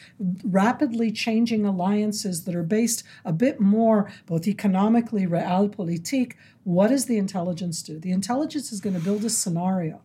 rapidly 0.45 1.11
changing 1.11 1.65
alliances 1.65 2.45
that 2.45 2.55
are 2.55 2.63
based 2.63 3.03
a 3.25 3.33
bit 3.33 3.59
more, 3.59 4.13
both 4.27 4.47
economically, 4.47 5.27
realpolitik. 5.27 6.35
What 6.65 6.89
does 6.89 7.07
the 7.07 7.19
intelligence 7.19 7.83
do? 7.83 7.99
The 7.99 8.13
intelligence 8.13 8.73
is 8.73 8.81
going 8.81 8.95
to 8.95 9.03
build 9.03 9.25
a 9.25 9.31
scenario, 9.31 10.01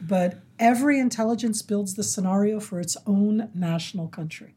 but 0.00 0.40
every 0.58 1.00
intelligence 1.00 1.62
builds 1.62 1.94
the 1.94 2.04
scenario 2.04 2.60
for 2.60 2.80
its 2.80 2.96
own 3.06 3.50
national 3.54 4.08
country. 4.08 4.54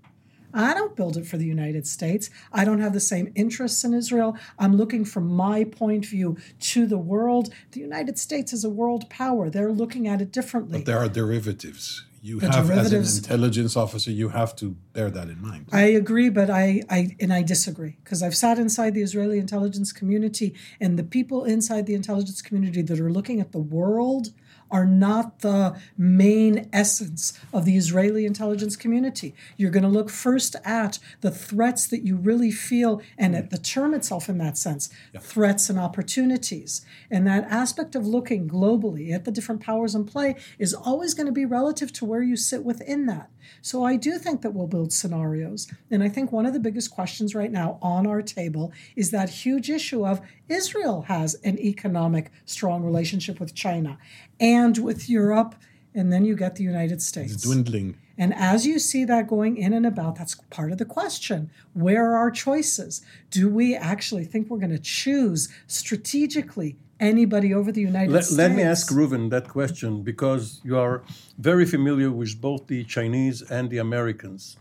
I 0.53 0.73
don't 0.73 0.95
build 0.95 1.15
it 1.17 1.27
for 1.27 1.37
the 1.37 1.45
United 1.45 1.85
States. 1.85 2.29
I 2.51 2.65
don't 2.65 2.79
have 2.79 2.93
the 2.93 2.99
same 2.99 3.31
interests 3.35 3.83
in 3.83 3.93
Israel. 3.93 4.35
I'm 4.57 4.75
looking 4.75 5.05
from 5.05 5.27
my 5.27 5.63
point 5.63 6.05
of 6.05 6.11
view 6.11 6.37
to 6.61 6.87
the 6.87 6.97
world. 6.97 7.53
The 7.71 7.81
United 7.81 8.17
States 8.17 8.51
is 8.51 8.63
a 8.63 8.69
world 8.69 9.09
power. 9.09 9.49
They're 9.49 9.71
looking 9.71 10.07
at 10.07 10.21
it 10.21 10.31
differently. 10.31 10.79
But 10.79 10.85
there 10.85 10.97
are 10.97 11.09
derivatives. 11.09 12.03
You 12.21 12.39
The 12.39 12.51
have, 12.51 12.69
as 12.69 12.91
an 12.91 13.01
intelligence 13.01 13.77
officer, 13.77 14.11
you 14.11 14.29
have 14.29 14.55
to 14.57 14.75
bear 14.93 15.09
that 15.09 15.29
in 15.29 15.41
mind. 15.41 15.67
I 15.71 15.83
agree, 15.83 16.29
but 16.29 16.49
I, 16.49 16.81
I 16.89 17.15
and 17.19 17.31
I 17.31 17.43
disagree 17.43 17.97
because 18.03 18.21
I've 18.21 18.35
sat 18.35 18.59
inside 18.59 18.93
the 18.93 19.01
Israeli 19.01 19.39
intelligence 19.39 19.93
community, 19.93 20.53
and 20.81 20.99
the 20.99 21.03
people 21.03 21.45
inside 21.45 21.85
the 21.85 21.95
intelligence 21.95 22.41
community 22.41 22.81
that 22.81 22.99
are 22.99 23.11
looking 23.11 23.39
at 23.39 23.51
the 23.51 23.59
world 23.59 24.31
are 24.71 24.85
not 24.85 25.39
the 25.39 25.79
main 25.97 26.69
essence 26.71 27.39
of 27.53 27.65
the 27.65 27.77
Israeli 27.77 28.25
intelligence 28.25 28.75
community. 28.75 29.33
You're 29.57 29.71
going 29.71 29.83
to 29.83 29.89
look 29.89 30.09
first 30.09 30.55
at 30.63 30.99
the 31.21 31.31
threats 31.31 31.87
that 31.87 32.05
you 32.05 32.15
really 32.15 32.51
feel, 32.51 33.01
and 33.17 33.35
at 33.35 33.49
the 33.49 33.57
term 33.57 33.93
itself 33.93 34.29
in 34.29 34.37
that 34.39 34.57
sense, 34.57 34.89
threats 35.19 35.69
and 35.69 35.79
opportunities. 35.79 36.85
And 37.09 37.25
that 37.27 37.45
aspect 37.45 37.95
of 37.95 38.05
looking 38.05 38.47
globally 38.47 39.13
at 39.13 39.25
the 39.25 39.31
different 39.31 39.61
powers 39.61 39.95
in 39.95 40.05
play 40.05 40.35
is 40.57 40.73
always 40.73 41.13
going 41.13 41.27
to 41.27 41.31
be 41.31 41.45
relative 41.45 41.91
to 41.93 42.05
where 42.05 42.21
you 42.21 42.35
sit 42.35 42.63
within 42.63 43.05
that. 43.07 43.29
So 43.61 43.83
I 43.83 43.95
do 43.95 44.17
think 44.17 44.41
that 44.41 44.53
we'll 44.53 44.67
build 44.67 44.93
scenarios. 44.93 45.71
And 45.91 46.03
I 46.03 46.09
think 46.09 46.31
one 46.31 46.45
of 46.45 46.53
the 46.53 46.59
biggest 46.59 46.91
questions 46.91 47.35
right 47.35 47.51
now 47.51 47.77
on 47.81 48.07
our 48.07 48.21
table 48.21 48.71
is 48.95 49.11
that 49.11 49.29
huge 49.29 49.69
issue 49.69 50.05
of 50.05 50.21
Israel 50.47 51.03
has 51.03 51.35
an 51.43 51.59
economic 51.59 52.31
strong 52.45 52.83
relationship 52.83 53.39
with 53.39 53.55
China 53.55 53.97
and 54.39 54.77
with 54.77 55.09
Europe. 55.09 55.55
And 55.93 56.13
then 56.13 56.23
you 56.23 56.35
get 56.35 56.55
the 56.55 56.63
United 56.63 57.01
States. 57.01 57.33
It's 57.33 57.43
dwindling. 57.43 57.97
And 58.17 58.33
as 58.33 58.67
you 58.67 58.79
see 58.79 59.05
that 59.05 59.27
going 59.27 59.55
in 59.55 59.73
and 59.73 59.85
about, 59.85 60.17
that's 60.17 60.35
part 60.49 60.73
of 60.73 60.77
the 60.77 60.85
question. 60.85 61.49
Where 61.73 62.11
are 62.11 62.17
our 62.17 62.29
choices? 62.29 63.01
Do 63.31 63.47
we 63.49 63.75
actually 63.75 64.25
think 64.25 64.49
we're 64.49 64.59
going 64.59 64.71
to 64.71 64.77
choose 64.77 65.47
strategically 65.67 66.75
anybody 66.99 67.53
over 67.53 67.71
the 67.71 67.81
United 67.81 68.11
Let, 68.11 68.25
States? 68.25 68.37
let 68.37 68.51
me 68.51 68.63
ask 68.63 68.91
Reuven 68.91 69.29
that 69.29 69.47
question 69.47 70.03
because 70.03 70.61
you 70.63 70.77
are 70.77 71.03
very 71.37 71.65
familiar 71.65 72.11
with 72.11 72.39
both 72.39 72.67
the 72.67 72.83
Chinese 72.83 73.41
and 73.41 73.69
the 73.69 73.77
Americans. 73.77 74.57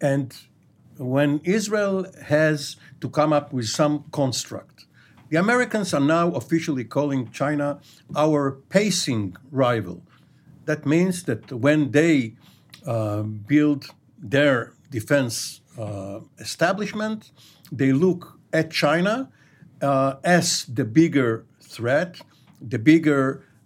And 0.00 0.34
when 0.96 1.40
Israel 1.44 2.06
has 2.26 2.76
to 3.00 3.08
come 3.08 3.32
up 3.32 3.52
with 3.52 3.66
some 3.66 4.04
construct, 4.12 4.86
the 5.30 5.36
Americans 5.36 5.94
are 5.94 6.00
now 6.00 6.32
officially 6.32 6.84
calling 6.84 7.30
China 7.30 7.78
our 8.16 8.52
pacing 8.68 9.36
rival. 9.50 10.02
That 10.64 10.84
means 10.86 11.22
that 11.24 11.52
when 11.52 11.92
they 11.92 12.34
uh, 12.86 13.22
build 13.22 13.86
their 14.18 14.74
defense 14.90 15.60
uh, 15.78 16.20
establishment, 16.38 17.30
they 17.70 17.92
look 17.92 18.38
at 18.52 18.70
China 18.70 19.30
uh, 19.80 20.14
as 20.24 20.64
the 20.64 20.84
bigger 20.84 21.46
threat, 21.76 22.20
the 22.60 22.78
bigger 22.78 23.24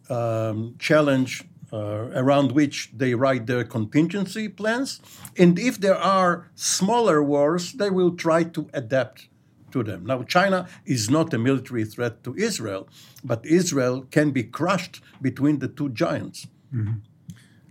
um, 0.09 0.75
challenge 0.79 1.45
uh, 1.73 2.11
around 2.23 2.53
which 2.53 2.77
they 3.01 3.15
write 3.15 3.47
their 3.47 3.65
contingency 3.65 4.49
plans. 4.49 5.01
And 5.37 5.59
if 5.59 5.75
there 5.81 5.97
are 5.97 6.33
smaller 6.55 7.19
wars, 7.23 7.73
they 7.73 7.91
will 7.91 8.15
try 8.27 8.45
to 8.57 8.69
adapt 8.73 9.29
to 9.73 9.83
them. 9.83 10.07
Now, 10.07 10.23
China 10.23 10.69
is 10.87 11.11
not 11.11 11.35
a 11.35 11.39
military 11.49 11.85
threat 11.85 12.23
to 12.25 12.31
Israel, 12.49 12.83
but 13.25 13.45
Israel 13.61 13.97
can 14.17 14.31
be 14.31 14.45
crushed 14.45 14.95
between 15.21 15.59
the 15.59 15.69
two 15.79 15.89
giants. 15.89 16.47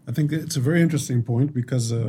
I 0.09 0.11
think 0.11 0.33
it's 0.33 0.57
a 0.57 0.65
very 0.69 0.81
interesting 0.81 1.23
point 1.23 1.53
because 1.53 1.93
uh, 1.93 2.01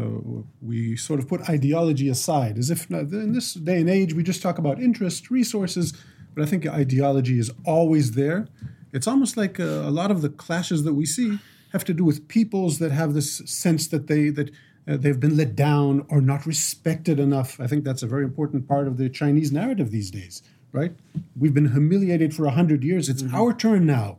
we 0.61 0.97
sort 0.97 1.21
of 1.21 1.29
put 1.29 1.49
ideology 1.49 2.09
aside, 2.09 2.59
as 2.59 2.69
if 2.75 2.91
in 2.91 3.33
this 3.33 3.55
day 3.55 3.79
and 3.83 3.89
age 3.89 4.11
we 4.15 4.23
just 4.25 4.43
talk 4.43 4.59
about 4.59 4.77
interest, 4.89 5.31
resources, 5.31 5.87
but 6.35 6.43
I 6.43 6.47
think 6.47 6.67
ideology 6.67 7.39
is 7.39 7.51
always 7.65 8.13
there. 8.13 8.49
It's 8.93 9.07
almost 9.07 9.37
like 9.37 9.59
uh, 9.59 9.65
a 9.65 9.91
lot 9.91 10.11
of 10.11 10.23
the 10.23 10.29
clashes 10.29 10.85
that 10.85 10.95
we 10.95 11.07
see 11.07 11.39
have 11.73 11.85
to 11.85 11.95
do 11.95 12.05
with 12.05 12.29
peoples 12.29 12.79
that 12.79 12.93
have 12.93 13.15
this 13.15 13.39
sense 13.47 13.89
that 13.89 14.07
they 14.07 14.31
that 14.31 14.51
uh, 14.87 14.97
they've 14.97 15.19
been 15.19 15.37
let 15.37 15.57
down 15.57 16.07
or 16.09 16.21
not 16.21 16.47
respected 16.47 17.19
enough. 17.19 17.59
I 17.59 17.67
think 17.67 17.85
that's 17.85 18.03
a 18.03 18.07
very 18.07 18.25
important 18.25 18.69
part 18.69 18.87
of 18.87 18.97
the 18.97 19.09
Chinese 19.09 19.51
narrative 19.51 19.91
these 19.91 20.11
days, 20.11 20.43
right? 20.73 20.93
We've 21.39 21.55
been 21.55 21.73
humiliated 21.73 22.35
for 22.35 22.45
a 22.45 22.51
hundred 22.51 22.85
years. 22.85 23.09
It's 23.09 23.25
our 23.33 23.53
turn 23.53 23.87
now. 23.87 24.19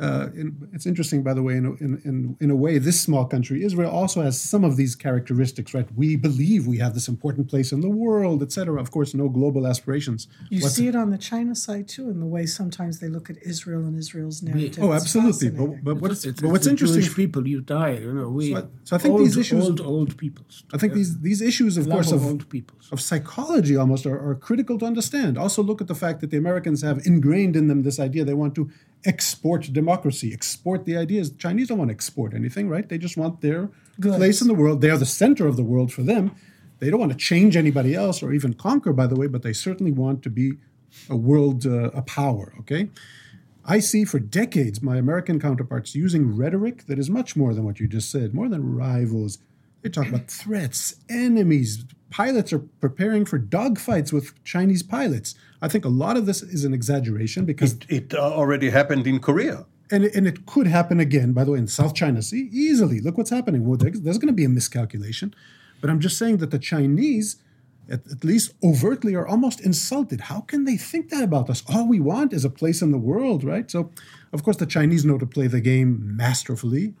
Uh, 0.00 0.28
in, 0.34 0.56
it's 0.72 0.86
interesting, 0.86 1.22
by 1.22 1.32
the 1.34 1.42
way, 1.42 1.56
in 1.56 1.66
a, 1.66 1.72
in, 1.74 2.00
in, 2.04 2.36
in 2.40 2.50
a 2.50 2.56
way, 2.56 2.78
this 2.78 3.00
small 3.00 3.24
country, 3.24 3.62
Israel, 3.64 3.90
also 3.90 4.20
has 4.22 4.40
some 4.40 4.64
of 4.64 4.76
these 4.76 4.96
characteristics, 4.96 5.74
right? 5.74 5.86
We 5.94 6.16
believe 6.16 6.66
we 6.66 6.78
have 6.78 6.94
this 6.94 7.08
important 7.08 7.48
place 7.48 7.72
in 7.72 7.80
the 7.80 7.88
world, 7.90 8.42
etc. 8.42 8.80
Of 8.80 8.90
course, 8.90 9.14
no 9.14 9.28
global 9.28 9.66
aspirations. 9.66 10.28
You 10.50 10.60
What's- 10.62 10.74
see 10.76 10.88
it 10.88 10.96
on 10.96 11.10
the 11.10 11.18
China 11.18 11.54
side 11.54 11.88
too, 11.88 12.10
in 12.10 12.18
the 12.20 12.26
way 12.26 12.46
sometimes 12.46 12.98
they 13.00 13.08
look 13.08 13.30
at 13.30 13.36
Israel 13.42 13.84
and 13.86 13.96
Israel's 13.98 14.42
narrative. 14.42 14.82
oh, 14.82 14.92
absolutely. 14.92 15.50
But, 15.50 15.84
but 15.84 15.96
what's, 16.02 16.24
It's- 16.24 16.40
but 16.40 16.50
what's 16.50 16.66
interesting, 16.66 17.02
Jewish 17.02 17.14
people 17.14 17.46
you 17.46 17.60
die. 17.60 17.92
You 17.98 18.12
know, 18.12 18.28
we. 18.28 18.52
So 18.52 18.58
I- 18.58 18.66
so 18.84 18.96
I 18.96 18.98
think 18.98 19.12
old, 19.12 19.20
these 19.26 19.36
issues- 19.36 19.64
old, 19.64 19.80
old 19.80 20.16
peoples. 20.16 20.64
I 20.74 20.78
think 20.78 20.94
these, 20.94 21.20
these 21.20 21.40
issues, 21.40 21.76
of 21.76 21.86
Love 21.86 21.96
course, 21.96 22.12
of 22.12 22.22
of, 22.22 22.26
old 22.28 22.48
peoples. 22.48 22.88
of 22.92 23.00
psychology 23.00 23.76
almost 23.76 24.06
are, 24.06 24.18
are 24.28 24.34
critical 24.34 24.78
to 24.78 24.86
understand. 24.86 25.38
Also, 25.38 25.62
look 25.62 25.80
at 25.80 25.86
the 25.88 25.94
fact 25.94 26.20
that 26.20 26.30
the 26.30 26.36
Americans 26.36 26.82
have 26.82 26.98
ingrained 27.06 27.54
in 27.56 27.68
them 27.68 27.82
this 27.82 27.98
idea 28.00 28.24
they 28.24 28.34
want 28.34 28.54
to 28.56 28.70
export 29.04 29.72
democracy, 29.72 30.32
export 30.32 30.84
the 30.84 30.96
ideas. 30.96 31.30
Chinese 31.32 31.68
don't 31.68 31.78
want 31.78 31.88
to 31.88 31.94
export 31.94 32.34
anything, 32.34 32.68
right? 32.68 32.88
They 32.88 32.98
just 32.98 33.16
want 33.16 33.40
their 33.40 33.70
Goods. 34.00 34.16
place 34.16 34.40
in 34.40 34.48
the 34.48 34.54
world. 34.54 34.80
They 34.80 34.90
are 34.90 34.98
the 34.98 35.06
center 35.06 35.46
of 35.46 35.56
the 35.56 35.64
world 35.64 35.92
for 35.92 36.02
them. 36.02 36.34
They 36.78 36.90
don't 36.90 37.00
want 37.00 37.12
to 37.12 37.18
change 37.18 37.56
anybody 37.56 37.94
else 37.94 38.22
or 38.22 38.32
even 38.32 38.54
conquer, 38.54 38.92
by 38.92 39.06
the 39.06 39.14
way, 39.14 39.28
but 39.28 39.42
they 39.42 39.52
certainly 39.52 39.92
want 39.92 40.22
to 40.24 40.30
be 40.30 40.54
a 41.08 41.16
world, 41.16 41.66
uh, 41.66 41.90
a 41.90 42.02
power, 42.02 42.54
okay? 42.60 42.90
I 43.64 43.78
see 43.78 44.04
for 44.04 44.18
decades 44.18 44.82
my 44.82 44.96
American 44.96 45.40
counterparts 45.40 45.94
using 45.94 46.36
rhetoric 46.36 46.86
that 46.86 46.98
is 46.98 47.08
much 47.08 47.36
more 47.36 47.54
than 47.54 47.64
what 47.64 47.78
you 47.78 47.86
just 47.86 48.10
said, 48.10 48.34
more 48.34 48.48
than 48.48 48.74
rivals. 48.74 49.38
They 49.82 49.88
talk 49.88 50.08
about 50.08 50.28
threats, 50.28 50.96
enemies. 51.08 51.84
Pilots 52.10 52.52
are 52.52 52.58
preparing 52.58 53.24
for 53.24 53.38
dogfights 53.38 54.12
with 54.12 54.42
Chinese 54.44 54.82
pilots. 54.82 55.34
I 55.62 55.68
think 55.68 55.84
a 55.84 55.94
lot 56.04 56.16
of 56.16 56.26
this 56.26 56.42
is 56.42 56.64
an 56.64 56.74
exaggeration 56.74 57.44
because, 57.44 57.72
It, 57.74 57.86
it 57.88 58.14
uh, 58.14 58.18
already 58.40 58.68
happened 58.70 59.06
in 59.06 59.18
Korea. 59.20 59.64
and, 59.92 60.04
it, 60.04 60.14
and 60.16 60.26
it 60.26 60.44
could 60.52 60.66
happen 60.66 60.98
again, 61.00 61.32
by 61.32 61.44
the 61.44 61.52
way, 61.52 61.58
in 61.58 61.68
South 61.68 61.94
China 61.94 62.20
Sea, 62.20 62.48
easily. 62.52 62.98
Look 63.00 63.16
what's 63.18 63.30
happening. 63.30 63.66
Well, 63.66 63.78
there's, 63.82 64.00
there's 64.00 64.18
going 64.18 64.32
to 64.34 64.40
be 64.42 64.44
a 64.44 64.48
miscalculation. 64.48 65.34
But 65.80 65.90
I'm 65.90 66.00
just 66.00 66.18
saying 66.18 66.36
that 66.38 66.50
the 66.50 66.58
Chinese, 66.58 67.36
at, 67.88 68.00
at 68.14 68.24
least 68.24 68.54
overtly, 68.62 69.14
are 69.14 69.26
almost 69.26 69.60
insulted. 69.60 70.22
How 70.22 70.40
can 70.40 70.64
they 70.64 70.76
think 70.76 71.10
that 71.10 71.22
about 71.22 71.50
us? 71.50 71.62
All 71.72 71.86
we 71.88 72.00
want 72.00 72.32
is 72.32 72.44
a 72.44 72.50
place 72.50 72.82
in 72.82 72.90
the 72.92 72.98
world, 73.10 73.44
right? 73.44 73.70
So, 73.70 73.90
of 74.32 74.42
course, 74.44 74.56
the 74.56 74.66
Chinese 74.76 75.04
know 75.04 75.18
to 75.18 75.26
play 75.26 75.46
the 75.48 75.60
game 75.60 76.16
masterfully. 76.16 76.94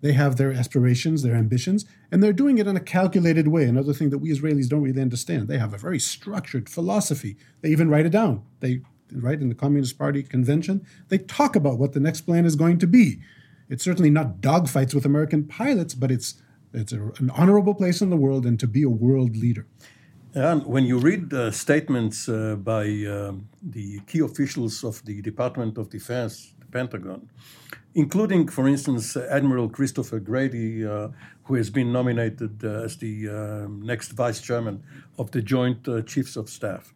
They 0.00 0.12
have 0.12 0.36
their 0.36 0.52
aspirations, 0.52 1.22
their 1.22 1.34
ambitions, 1.34 1.84
and 2.12 2.22
they're 2.22 2.32
doing 2.32 2.58
it 2.58 2.68
in 2.68 2.76
a 2.76 2.80
calculated 2.80 3.48
way. 3.48 3.64
Another 3.64 3.94
thing 3.94 4.10
that 4.10 4.18
we 4.18 4.30
Israelis 4.30 4.68
don't 4.68 4.82
really 4.82 5.00
understand. 5.00 5.48
They 5.48 5.58
have 5.58 5.74
a 5.74 5.78
very 5.78 5.98
structured 5.98 6.68
philosophy. 6.68 7.38
They 7.62 7.70
even 7.70 7.88
write 7.88 8.06
it 8.06 8.12
down. 8.12 8.44
They 8.60 8.82
write 9.10 9.40
in 9.40 9.48
the 9.48 9.54
Communist 9.54 9.98
Party 9.98 10.22
convention, 10.22 10.86
they 11.08 11.18
talk 11.18 11.56
about 11.56 11.78
what 11.78 11.92
the 11.92 12.00
next 12.00 12.22
plan 12.22 12.44
is 12.44 12.56
going 12.56 12.78
to 12.78 12.86
be. 12.86 13.20
It's 13.68 13.84
certainly 13.84 14.10
not 14.10 14.40
dogfights 14.40 14.94
with 14.94 15.04
American 15.04 15.44
pilots, 15.44 15.94
but 15.94 16.10
it's 16.10 16.34
it's 16.74 16.92
a, 16.92 17.02
an 17.18 17.30
honorable 17.30 17.74
place 17.74 18.00
in 18.00 18.08
the 18.08 18.16
world 18.16 18.46
and 18.46 18.58
to 18.60 18.66
be 18.66 18.82
a 18.82 18.88
world 18.88 19.36
leader. 19.36 19.66
And 20.34 20.64
when 20.64 20.84
you 20.84 20.98
read 20.98 21.28
the 21.28 21.52
statements 21.52 22.28
uh, 22.28 22.56
by 22.56 22.84
um, 23.04 23.48
the 23.62 24.00
key 24.06 24.20
officials 24.20 24.82
of 24.82 25.04
the 25.04 25.20
Department 25.20 25.76
of 25.76 25.90
Defense, 25.90 26.54
the 26.60 26.66
Pentagon, 26.66 27.28
including, 27.94 28.48
for 28.48 28.68
instance, 28.68 29.16
Admiral 29.16 29.68
Christopher 29.68 30.20
Grady, 30.20 30.86
uh, 30.86 31.08
who 31.44 31.54
has 31.54 31.70
been 31.70 31.92
nominated 31.92 32.64
uh, 32.64 32.86
as 32.86 32.96
the 32.96 33.28
um 33.28 33.82
next 33.82 34.12
vice 34.12 34.40
chairman 34.40 34.82
of 35.18 35.30
the 35.30 35.42
Joint 35.42 35.86
uh, 35.88 36.02
Chiefs 36.02 36.36
of 36.36 36.48
Staff, 36.48 36.94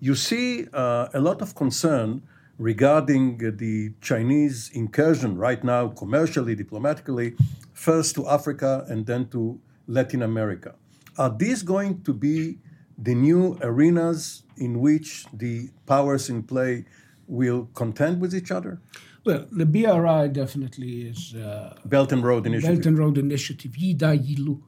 you 0.00 0.14
see 0.14 0.66
uh, 0.72 1.08
a 1.14 1.20
lot 1.20 1.42
of 1.42 1.54
concern 1.54 2.22
regarding 2.58 3.38
the 3.56 3.92
Chinese 4.00 4.70
incursion 4.74 5.36
right 5.36 5.62
now, 5.64 5.88
commercially, 5.88 6.54
diplomatically, 6.54 7.34
first 7.72 8.14
to 8.14 8.28
Africa 8.28 8.84
and 8.88 9.06
then 9.06 9.28
to 9.28 9.60
Latin 9.86 10.22
America. 10.22 10.74
Are 11.18 11.30
these 11.30 11.62
going 11.62 12.02
to 12.02 12.12
be 12.12 12.58
the 12.98 13.14
new 13.14 13.58
arenas 13.62 14.44
in 14.56 14.80
which 14.80 15.26
the 15.32 15.70
powers 15.86 16.28
in 16.28 16.42
play 16.42 16.84
will 17.26 17.68
contend 17.74 18.20
with 18.20 18.34
each 18.34 18.50
other? 18.50 18.80
Well, 19.24 19.46
the 19.52 19.66
BRI 19.66 20.28
definitely 20.28 21.02
is 21.02 21.34
uh, 21.34 21.76
Belt 21.84 22.10
and 22.12 22.24
Road 22.24 22.46
Initiative. 22.46 22.76
Belt 22.76 22.86
and 22.86 22.98
Road 22.98 23.18
Initiative, 23.18 23.72
Yida 23.72 24.18
Yilu, 24.18 24.60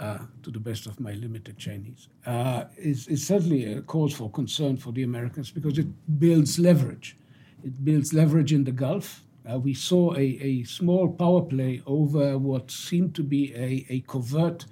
uh, 0.00 0.18
to 0.42 0.50
the 0.50 0.58
best 0.58 0.86
of 0.86 0.98
my 0.98 1.12
limited 1.12 1.56
Chinese, 1.56 2.08
uh, 2.26 2.64
is, 2.76 3.06
is 3.06 3.24
certainly 3.26 3.64
a 3.74 3.82
cause 3.82 4.12
for 4.12 4.28
concern 4.30 4.76
for 4.76 4.92
the 4.92 5.04
Americans 5.04 5.50
because 5.52 5.78
it 5.78 5.86
builds 6.18 6.58
leverage. 6.58 7.16
It 7.64 7.84
builds 7.84 8.12
leverage 8.12 8.52
in 8.52 8.64
the 8.64 8.72
Gulf. 8.72 9.22
Uh, 9.48 9.58
we 9.58 9.74
saw 9.74 10.14
a, 10.14 10.38
a 10.40 10.64
small 10.64 11.08
power 11.08 11.42
play 11.42 11.82
over 11.86 12.38
what 12.38 12.70
seemed 12.70 13.14
to 13.14 13.22
be 13.22 13.54
a, 13.54 13.86
a 13.88 14.00
covert 14.00 14.66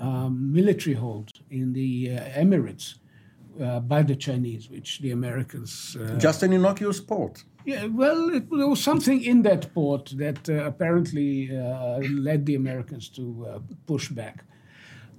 um, 0.00 0.52
military 0.52 0.94
hold 0.94 1.30
in 1.50 1.72
the 1.74 2.10
uh, 2.16 2.20
Emirates 2.40 2.94
uh, 3.60 3.80
by 3.80 4.02
the 4.02 4.16
Chinese, 4.16 4.70
which 4.70 5.00
the 5.00 5.10
Americans. 5.10 5.96
Uh, 6.00 6.16
Just 6.18 6.42
an 6.42 6.52
innocuous 6.52 7.00
port. 7.00 7.44
Yeah, 7.64 7.86
well, 7.86 8.34
it, 8.34 8.50
there 8.50 8.68
was 8.68 8.82
something 8.82 9.22
in 9.22 9.42
that 9.42 9.72
port 9.74 10.12
that 10.16 10.48
uh, 10.48 10.64
apparently 10.64 11.56
uh, 11.56 11.98
led 11.98 12.46
the 12.46 12.54
Americans 12.54 13.08
to 13.10 13.46
uh, 13.48 13.58
push 13.86 14.08
back. 14.08 14.44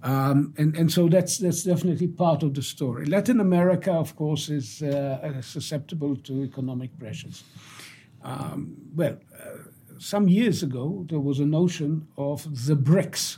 Um, 0.04 0.54
and, 0.58 0.76
and 0.76 0.92
so 0.92 1.08
that's, 1.08 1.38
that's 1.38 1.64
definitely 1.64 2.08
part 2.08 2.44
of 2.44 2.54
the 2.54 2.62
story. 2.62 3.06
Latin 3.06 3.40
America, 3.40 3.94
of 3.94 4.16
course, 4.16 4.50
is 4.50 4.84
uh, 4.84 5.42
susceptible 5.42 6.18
to 6.18 6.44
economic 6.44 6.98
pressures. 7.00 7.44
Um, 8.22 8.76
well, 8.94 9.18
uh, 9.34 9.58
some 10.00 10.28
years 10.28 10.62
ago, 10.62 11.06
there 11.10 11.20
was 11.22 11.40
a 11.40 11.46
notion 11.46 12.08
of 12.18 12.44
the 12.68 12.76
BRICS. 12.76 13.38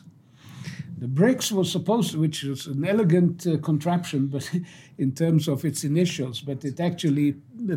The 0.97 1.07
BRICS 1.07 1.51
was 1.51 1.69
supposed 1.69 2.11
to, 2.11 2.19
which 2.19 2.43
was 2.43 2.67
an 2.67 2.85
elegant 2.85 3.45
uh, 3.45 3.57
contraption, 3.57 4.27
but 4.35 4.49
in 4.97 5.11
terms 5.11 5.47
of 5.47 5.65
its 5.65 5.83
initials, 5.83 6.41
but 6.41 6.63
it 6.63 6.79
actually 6.79 7.33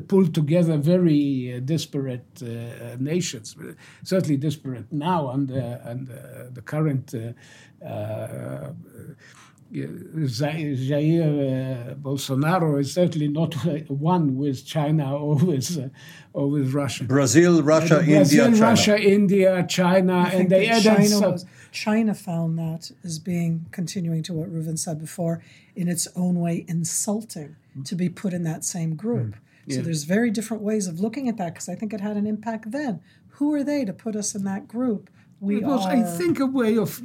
pulled 0.07 0.35
together 0.35 0.77
very 0.77 1.55
uh, 1.57 1.61
disparate 1.61 2.43
uh, 2.43 2.97
nations, 2.99 3.57
certainly 4.05 4.37
disparate 4.37 4.93
now 4.93 5.29
under, 5.29 5.81
under 5.85 6.51
the 6.53 6.63
current 6.63 7.15
uh, 7.15 7.85
uh, 7.85 8.73
Jair 9.73 11.91
uh, 11.91 11.95
Bolsonaro 11.95 12.81
is 12.81 12.95
certainly 12.95 13.29
not 13.29 13.55
one 13.89 14.37
with 14.37 14.65
China 14.65 15.15
or 15.17 15.37
with, 15.37 15.79
uh, 15.79 15.89
or 16.33 16.49
with 16.49 16.73
Russia. 16.73 17.05
Brazil, 17.05 17.63
Russia, 17.63 18.03
Brazil, 18.03 18.15
India, 18.23 18.45
China. 18.45 18.61
Russia, 18.61 18.99
India, 18.99 19.67
China, 19.69 20.15
and 20.15 20.31
think 20.31 20.49
they 20.49 20.67
that 20.67 20.87
added 20.87 20.97
China, 20.97 21.09
some- 21.09 21.33
was, 21.33 21.47
China 21.73 22.15
found 22.15 22.59
that 22.59 22.91
as 23.05 23.19
being, 23.19 23.67
continuing 23.71 24.23
to 24.25 24.33
what 24.33 24.53
Reuven 24.53 24.79
said 24.79 24.99
before, 24.99 25.43
in 25.77 25.89
its 25.89 26.09
own 26.17 26.41
way 26.41 26.65
insulting 26.69 27.57
mm. 27.77 27.85
to 27.85 27.95
be 27.95 28.09
put 28.09 28.33
in 28.33 28.43
that 28.45 28.65
same 28.65 28.97
group. 28.97 29.37
Mm. 29.67 29.75
So 29.75 29.83
there's 29.83 30.05
very 30.05 30.31
different 30.31 30.63
ways 30.63 30.87
of 30.87 30.99
looking 30.99 31.29
at 31.29 31.37
that 31.37 31.55
because 31.55 31.69
I 31.69 31.75
think 31.75 31.93
it 31.93 32.01
had 32.01 32.17
an 32.17 32.27
impact 32.27 32.71
then. 32.71 33.01
Who 33.33 33.55
are 33.55 33.63
they 33.63 33.85
to 33.85 33.93
put 33.93 34.17
us 34.17 34.35
in 34.35 34.45
that 34.45 34.67
group? 34.67 35.11
We 35.41 35.59
It 35.59 35.65
was, 35.65 35.85
are. 35.85 35.93
I 35.93 36.03
think, 36.03 36.41
a 36.41 36.47
way 36.47 36.77
of 36.77 37.01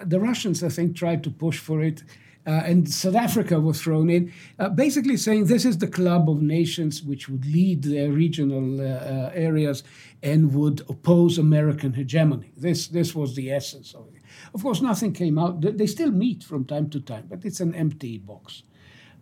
the 0.00 0.20
Russians. 0.20 0.62
I 0.62 0.68
think 0.68 0.96
tried 0.96 1.22
to 1.24 1.30
push 1.30 1.58
for 1.58 1.80
it, 1.80 2.02
uh, 2.46 2.50
and 2.64 2.90
South 2.90 3.14
Africa 3.14 3.60
was 3.60 3.80
thrown 3.80 4.10
in, 4.10 4.32
uh, 4.58 4.68
basically 4.68 5.16
saying 5.16 5.46
this 5.46 5.64
is 5.64 5.78
the 5.78 5.86
club 5.86 6.28
of 6.28 6.42
nations 6.42 7.02
which 7.02 7.28
would 7.28 7.46
lead 7.46 7.84
their 7.84 8.10
regional 8.10 8.80
uh, 8.80 8.84
uh, 8.84 9.30
areas 9.32 9.84
and 10.22 10.52
would 10.54 10.80
oppose 10.88 11.38
American 11.38 11.92
hegemony. 11.92 12.52
This 12.56 12.88
this 12.88 13.14
was 13.14 13.36
the 13.36 13.50
essence 13.52 13.94
of 13.94 14.08
it. 14.08 14.22
Of 14.54 14.62
course, 14.62 14.80
nothing 14.82 15.12
came 15.12 15.38
out. 15.38 15.60
They- 15.60 15.92
still 15.92 16.10
meet 16.10 16.42
from 16.42 16.64
time 16.64 16.88
to 16.90 17.00
time, 17.00 17.26
but 17.28 17.44
it's 17.44 17.60
an 17.60 17.74
empty 17.74 18.16
box. 18.18 18.62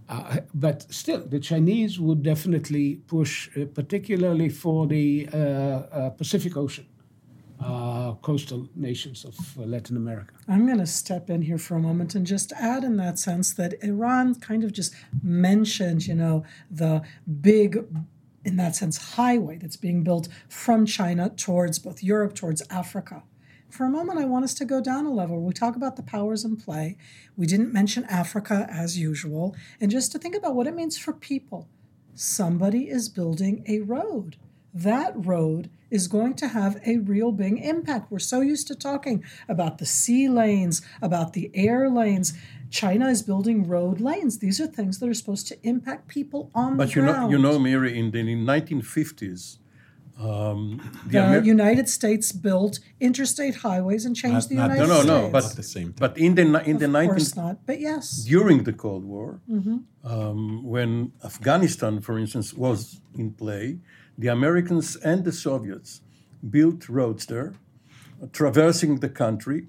Uh, 0.08 0.38
but 0.54 0.86
still, 0.92 1.26
the 1.26 1.40
Chinese 1.40 1.98
would 1.98 2.22
definitely 2.22 2.96
push, 3.06 3.48
uh, 3.56 3.64
particularly 3.74 4.48
for 4.48 4.86
the 4.86 5.26
Pacific 6.16 6.56
Ocean 6.56 6.86
uh, 7.62 8.14
coastal 8.22 8.68
nations 8.74 9.24
of 9.24 9.36
uh, 9.58 9.62
Latin 9.62 9.96
America. 9.96 10.34
I'm 10.48 10.66
going 10.66 10.78
to 10.78 10.86
step 10.86 11.28
in 11.30 11.42
here 11.42 11.58
for 11.58 11.76
a 11.76 11.80
moment 11.80 12.14
and 12.14 12.26
just 12.26 12.52
add 12.52 12.84
in 12.84 12.96
that 12.96 13.18
sense 13.18 13.52
that 13.54 13.74
Eran 13.82 14.34
kind 14.36 14.64
of 14.64 14.72
just 14.72 14.94
mentioned, 15.22 16.06
you 16.06 16.14
know, 16.14 16.44
the 16.70 17.02
big, 17.40 17.84
in 18.44 18.56
that 18.56 18.76
sense, 18.76 19.14
highway 19.14 19.58
that's 19.58 19.76
being 19.76 20.02
built 20.02 20.28
from 20.48 20.86
China 20.86 21.30
towards 21.30 21.78
both 21.78 22.02
Europe, 22.02 22.34
towards 22.34 22.62
Africa. 22.70 23.22
For 23.68 23.84
a 23.84 23.90
moment, 23.90 24.18
I 24.18 24.24
want 24.24 24.44
us 24.44 24.54
to 24.54 24.64
go 24.64 24.80
down 24.80 25.06
a 25.06 25.12
level. 25.12 25.40
We 25.40 25.52
talk 25.52 25.76
about 25.76 25.94
the 25.94 26.02
powers 26.02 26.44
in 26.44 26.56
play. 26.56 26.96
We 27.36 27.46
didn't 27.46 27.72
mention 27.72 28.04
Africa 28.04 28.66
as 28.68 28.98
usual. 28.98 29.54
And 29.80 29.90
just 29.90 30.10
to 30.12 30.18
think 30.18 30.34
about 30.34 30.56
what 30.56 30.66
it 30.66 30.74
means 30.74 30.98
for 30.98 31.12
people. 31.12 31.68
Somebody 32.14 32.88
is 32.88 33.08
building 33.08 33.64
a 33.68 33.80
road. 33.80 34.36
That 34.72 35.12
road 35.16 35.70
is 35.90 36.06
going 36.06 36.34
to 36.34 36.48
have 36.48 36.80
a 36.86 36.98
real 36.98 37.32
big 37.32 37.58
impact. 37.64 38.10
We're 38.12 38.20
so 38.20 38.40
used 38.40 38.68
to 38.68 38.74
talking 38.76 39.24
about 39.48 39.78
the 39.78 39.86
sea 39.86 40.28
lanes, 40.28 40.82
about 41.02 41.32
the 41.32 41.50
air 41.54 41.90
lanes. 41.90 42.32
China 42.70 43.08
is 43.08 43.22
building 43.22 43.66
road 43.66 44.00
lanes. 44.00 44.38
These 44.38 44.60
are 44.60 44.68
things 44.68 45.00
that 45.00 45.08
are 45.08 45.14
supposed 45.14 45.48
to 45.48 45.56
impact 45.66 46.06
people 46.06 46.50
on 46.54 46.76
the 46.76 46.76
ground. 46.76 46.78
But 46.78 46.88
the 46.90 46.94
you 47.00 47.02
know, 47.06 47.12
ground. 47.12 47.32
you 47.32 47.38
know, 47.38 47.58
Miri, 47.58 47.98
in 47.98 48.12
the 48.12 48.18
in 48.20 48.44
1950s, 48.46 49.58
um, 50.20 50.80
the 51.06 51.12
the 51.12 51.18
Amer- 51.18 51.42
United 51.44 51.88
States 51.88 52.30
built 52.30 52.78
interstate 53.00 53.56
highways 53.56 54.04
and 54.04 54.14
changed 54.14 54.48
the 54.50 54.54
Not- 54.56 54.68
not- 54.68 54.76
United 54.76 54.88
no, 54.88 54.94
no, 54.94 55.00
States. 55.02 55.24
no, 55.24 55.30
but 55.32 55.42
Not 55.44 55.56
the 55.56 55.62
same 55.62 55.94
but 55.98 56.16
in 56.18 56.34
the 56.36 56.44
ni- 56.44 56.66
in 56.70 56.78
the 56.78 56.84
of 56.84 56.90
19 56.92 57.10
course 57.10 57.34
not. 57.36 57.56
But 57.66 57.80
yes, 57.80 58.24
during 58.24 58.62
the 58.64 58.72
Cold 58.74 59.04
War, 59.04 59.40
Mm-hmm. 59.50 59.78
um, 60.04 60.62
when 60.64 61.12
Afghanistan, 61.24 62.00
for 62.00 62.18
instance, 62.18 62.52
was 62.54 63.00
in 63.16 63.32
play, 63.32 63.78
the 64.20 64.28
Americans 64.28 64.96
and 64.96 65.24
the 65.24 65.32
Soviets 65.32 66.02
built 66.50 66.90
roads 66.90 67.24
there, 67.24 67.54
traversing 68.32 69.00
the 69.00 69.08
country. 69.08 69.68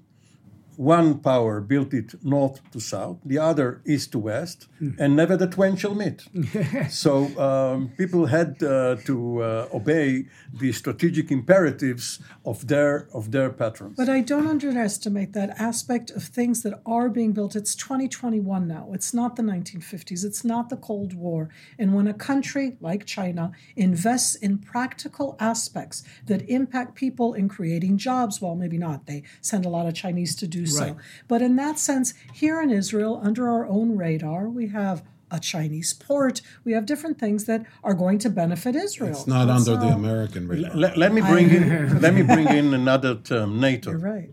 One 0.76 1.18
power 1.18 1.60
built 1.60 1.92
it 1.92 2.14
north 2.24 2.60
to 2.72 2.80
south, 2.80 3.18
the 3.24 3.38
other 3.38 3.82
east 3.86 4.12
to 4.12 4.18
west, 4.18 4.68
and 4.98 5.14
never 5.14 5.36
the 5.36 5.46
twain 5.46 5.76
shall 5.76 5.94
meet. 5.94 6.22
so 6.90 7.26
um, 7.38 7.92
people 7.98 8.26
had 8.26 8.62
uh, 8.62 8.96
to 9.04 9.42
uh, 9.42 9.68
obey 9.72 10.26
the 10.52 10.72
strategic 10.72 11.30
imperatives 11.30 12.20
of 12.44 12.68
their 12.68 13.08
of 13.12 13.30
their 13.30 13.50
patrons. 13.50 13.96
But 13.96 14.08
I 14.08 14.20
don't 14.20 14.46
underestimate 14.46 15.32
that 15.34 15.50
aspect 15.58 16.10
of 16.10 16.24
things 16.24 16.62
that 16.62 16.80
are 16.86 17.08
being 17.08 17.32
built. 17.32 17.54
It's 17.54 17.74
2021 17.74 18.66
now. 18.66 18.88
It's 18.92 19.12
not 19.12 19.36
the 19.36 19.42
1950s. 19.42 20.24
It's 20.24 20.44
not 20.44 20.68
the 20.68 20.76
Cold 20.76 21.14
War. 21.14 21.50
And 21.78 21.94
when 21.94 22.06
a 22.06 22.14
country 22.14 22.76
like 22.80 23.04
China 23.06 23.52
invests 23.76 24.34
in 24.36 24.58
practical 24.58 25.36
aspects 25.38 26.02
that 26.26 26.48
impact 26.48 26.94
people 26.94 27.34
in 27.34 27.48
creating 27.48 27.98
jobs, 27.98 28.40
well, 28.40 28.54
maybe 28.54 28.78
not. 28.78 29.06
They 29.06 29.22
send 29.40 29.64
a 29.64 29.68
lot 29.68 29.86
of 29.86 29.94
Chinese 29.94 30.34
to 30.36 30.46
do 30.46 30.61
so. 30.66 30.84
Right. 30.84 30.96
But 31.28 31.42
in 31.42 31.56
that 31.56 31.78
sense, 31.78 32.14
here 32.32 32.60
in 32.60 32.70
Israel, 32.70 33.20
under 33.22 33.48
our 33.48 33.66
own 33.66 33.96
radar, 33.96 34.48
we 34.48 34.68
have 34.68 35.02
a 35.30 35.40
Chinese 35.40 35.92
port. 35.94 36.42
We 36.64 36.72
have 36.72 36.84
different 36.86 37.18
things 37.18 37.44
that 37.46 37.64
are 37.82 37.94
going 37.94 38.18
to 38.18 38.30
benefit 38.30 38.76
Israel. 38.76 39.10
It's 39.10 39.26
not 39.26 39.42
And 39.42 39.50
under 39.50 39.76
the 39.76 39.92
American 40.02 40.46
radar. 40.46 40.74
let, 40.76 40.96
let 40.96 41.12
me 41.12 41.22
bring 41.22 41.48
in 41.50 42.00
let 42.06 42.14
me 42.14 42.22
bring 42.22 42.48
in 42.48 42.74
another 42.74 43.14
term, 43.16 43.58
NATO. 43.60 43.90
You're 43.90 43.98
right. 44.14 44.30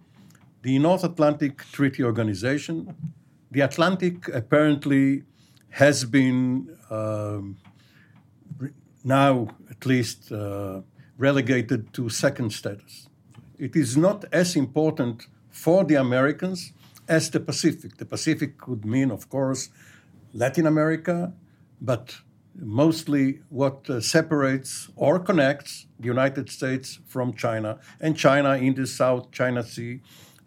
the 0.61 0.77
North 0.79 1.03
Atlantic 1.03 1.63
Treaty 1.71 2.03
Organization, 2.03 2.75
the 3.51 3.61
Atlantic 3.61 4.27
apparently 4.41 5.23
has 5.69 6.03
been 6.03 6.75
um, 6.89 7.57
now 9.03 9.47
at 9.69 9.85
least 9.85 10.31
uh, 10.31 10.81
relegated 11.17 11.93
to 11.93 12.09
second 12.09 12.51
status. 12.51 13.07
It 13.57 13.75
is 13.75 13.95
not 13.97 14.25
as 14.31 14.55
important 14.55 15.27
for 15.49 15.83
the 15.83 15.95
Americans 15.95 16.73
as 17.07 17.29
the 17.29 17.39
Pacific. 17.39 17.97
The 17.97 18.05
Pacific 18.05 18.57
could 18.57 18.85
mean, 18.85 19.11
of 19.11 19.29
course, 19.29 19.69
Latin 20.33 20.67
America, 20.67 21.33
but 21.81 22.17
mostly 22.55 23.39
what 23.49 23.89
uh, 23.89 24.01
separates 24.01 24.89
or 24.95 25.19
connects 25.19 25.87
the 25.99 26.07
United 26.07 26.49
States 26.49 26.99
from 27.07 27.33
China. 27.33 27.79
And 27.99 28.15
China 28.15 28.55
in 28.55 28.75
the 28.75 28.85
South 28.85 29.31
China 29.31 29.63
Sea 29.63 30.01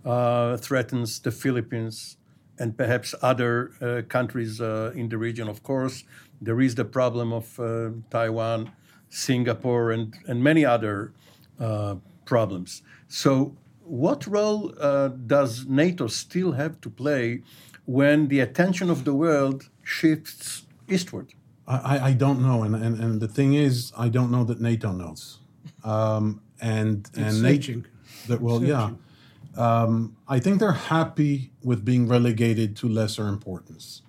uh, 0.04 0.56
threatens 0.56 1.20
the 1.20 1.30
Philippines 1.30 2.16
and 2.58 2.76
perhaps 2.76 3.14
other 3.22 3.72
uh, 3.80 4.02
countries 4.08 4.60
uh, 4.60 4.92
in 4.94 5.08
the 5.08 5.18
region. 5.18 5.48
Of 5.48 5.62
course, 5.62 6.04
there 6.40 6.60
is 6.60 6.74
the 6.74 6.84
problem 6.84 7.32
of 7.32 7.58
uh, 7.58 7.90
Taiwan, 8.10 8.72
Singapore, 9.08 9.90
and, 9.90 10.14
and 10.26 10.42
many 10.42 10.64
other 10.64 11.12
uh, 11.58 11.96
problems. 12.24 12.82
So, 13.08 13.56
what 13.84 14.26
role 14.26 14.72
uh, 14.80 15.08
does 15.08 15.66
NATO 15.66 16.06
still 16.06 16.52
have 16.52 16.80
to 16.80 16.90
play 16.90 17.42
when 17.84 18.28
the 18.28 18.40
attention 18.40 18.90
of 18.90 19.04
the 19.04 19.12
world 19.14 19.68
shifts 19.82 20.66
eastward? 20.88 21.34
I, 21.66 21.76
I- 21.96 22.06
I 22.08 22.12
don't 22.12 22.40
know, 22.42 22.62
and, 22.64 22.74
and 22.74 22.98
and 23.04 23.20
the 23.20 23.28
thing 23.28 23.54
is, 23.54 23.92
I 23.96 24.08
don't 24.08 24.30
know 24.30 24.44
that 24.44 24.60
NATO 24.60 24.92
knows, 24.92 25.38
um, 25.84 26.40
and 26.60 27.08
and 27.16 27.34
searching. 27.34 27.86
That 28.28 28.40
well, 28.40 28.62
yeah, 28.62 28.90
um, 29.56 30.16
I 30.28 30.38
think 30.40 30.58
they're 30.60 30.72
happy 30.96 31.50
with 31.62 31.84
being 31.84 32.06
relegated 32.08 32.76
to 32.76 32.88
lesser 32.88 33.26
importance. 33.28 34.02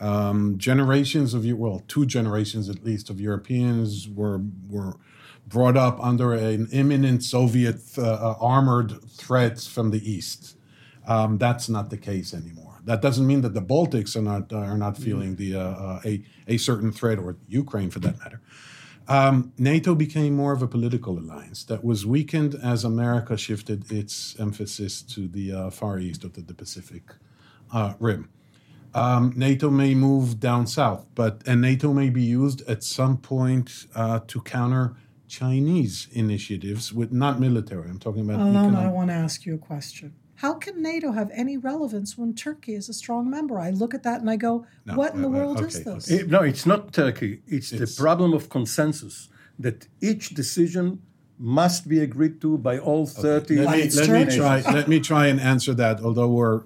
Um, 0.00 0.58
generations 0.58 1.32
of 1.34 1.44
you 1.44 1.56
well, 1.56 1.82
two 1.86 2.06
generations 2.06 2.68
at 2.68 2.84
least 2.84 3.08
of 3.10 3.20
Europeans 3.20 4.08
were 4.08 4.40
were 4.68 4.94
brought 5.46 5.76
up 5.76 6.02
under 6.02 6.32
an 6.32 6.68
imminent 6.72 7.22
Soviet 7.22 7.80
uh, 7.98 8.02
uh, 8.02 8.36
armored 8.40 9.02
threat 9.10 9.60
from 9.60 9.90
the 9.90 10.10
east. 10.10 10.56
Um, 11.06 11.38
that's 11.38 11.68
not 11.68 11.90
the 11.90 11.98
case 11.98 12.32
anymore. 12.32 12.80
That 12.84 13.02
doesn't 13.02 13.26
mean 13.26 13.42
that 13.42 13.54
the 13.54 13.62
Baltics 13.62 14.16
are 14.16 14.22
not 14.22 14.52
are 14.52 14.78
not 14.78 14.96
feeling 14.96 15.36
the 15.36 15.56
uh, 15.56 15.60
uh, 15.60 16.00
a 16.04 16.24
a 16.48 16.56
certain 16.56 16.92
threat, 16.92 17.18
or 17.18 17.36
Ukraine 17.48 17.90
for 17.90 18.00
that 18.00 18.18
matter. 18.18 18.40
Um, 19.08 19.52
NATO 19.58 19.94
became 19.94 20.34
more 20.34 20.52
of 20.52 20.62
a 20.62 20.68
political 20.68 21.18
alliance 21.18 21.64
that 21.64 21.84
was 21.84 22.06
weakened 22.06 22.54
as 22.62 22.84
America 22.84 23.36
shifted 23.36 23.90
its 23.90 24.38
emphasis 24.38 25.02
to 25.02 25.26
the 25.26 25.52
uh, 25.52 25.70
Far 25.70 25.98
East 25.98 26.24
or 26.24 26.28
to 26.30 26.40
the 26.40 26.54
Pacific 26.54 27.02
uh, 27.72 27.94
Rim. 27.98 28.28
Um, 28.94 29.32
NATO 29.34 29.70
may 29.70 29.94
move 29.94 30.38
down 30.38 30.66
south, 30.66 31.06
but 31.14 31.42
and 31.46 31.60
NATO 31.60 31.92
may 31.92 32.10
be 32.10 32.22
used 32.22 32.62
at 32.68 32.84
some 32.84 33.16
point 33.16 33.86
uh, 33.94 34.20
to 34.28 34.40
counter 34.42 34.96
Chinese 35.32 36.08
initiatives 36.12 36.92
with 36.92 37.10
not 37.10 37.40
military. 37.40 37.88
I'm 37.88 37.98
talking 37.98 38.22
about. 38.28 38.38
Alon, 38.38 38.76
I 38.76 38.90
want 38.90 39.08
to 39.08 39.14
ask 39.14 39.46
you 39.46 39.54
a 39.54 39.58
question. 39.72 40.12
How 40.34 40.52
can 40.52 40.82
NATO 40.82 41.12
have 41.12 41.30
any 41.32 41.56
relevance 41.56 42.18
when 42.18 42.34
Turkey 42.34 42.74
is 42.74 42.90
a 42.90 42.92
strong 42.92 43.30
member? 43.30 43.58
I 43.58 43.70
look 43.70 43.94
at 43.94 44.02
that 44.02 44.20
and 44.20 44.28
I 44.28 44.36
go, 44.36 44.66
No, 44.84 44.94
what 44.94 45.14
in 45.14 45.22
the 45.22 45.28
uh, 45.28 45.30
uh, 45.30 45.38
world 45.38 45.60
is 45.62 45.82
this? 45.84 46.10
It- 46.10 46.28
no, 46.28 46.40
it's 46.42 46.66
not 46.66 46.92
Turkey. 46.92 47.40
It's, 47.46 47.72
It's- 47.72 47.96
the 47.96 48.02
problem 48.02 48.34
of 48.34 48.50
consensus 48.50 49.30
that 49.58 49.88
each 50.02 50.24
decision 50.40 51.00
must 51.38 51.88
be 51.88 51.98
agreed 52.00 52.40
to 52.42 52.58
by 52.58 52.76
all 52.78 53.06
30. 53.06 53.56
Let 53.56 53.78
me, 53.78 53.90
let 53.90 54.10
me 54.10 54.36
try. 54.36 54.60
Let 54.78 54.86
me 54.86 55.00
try 55.00 55.28
and 55.28 55.40
answer 55.40 55.72
that. 55.82 56.02
Although 56.06 56.28
we're 56.28 56.60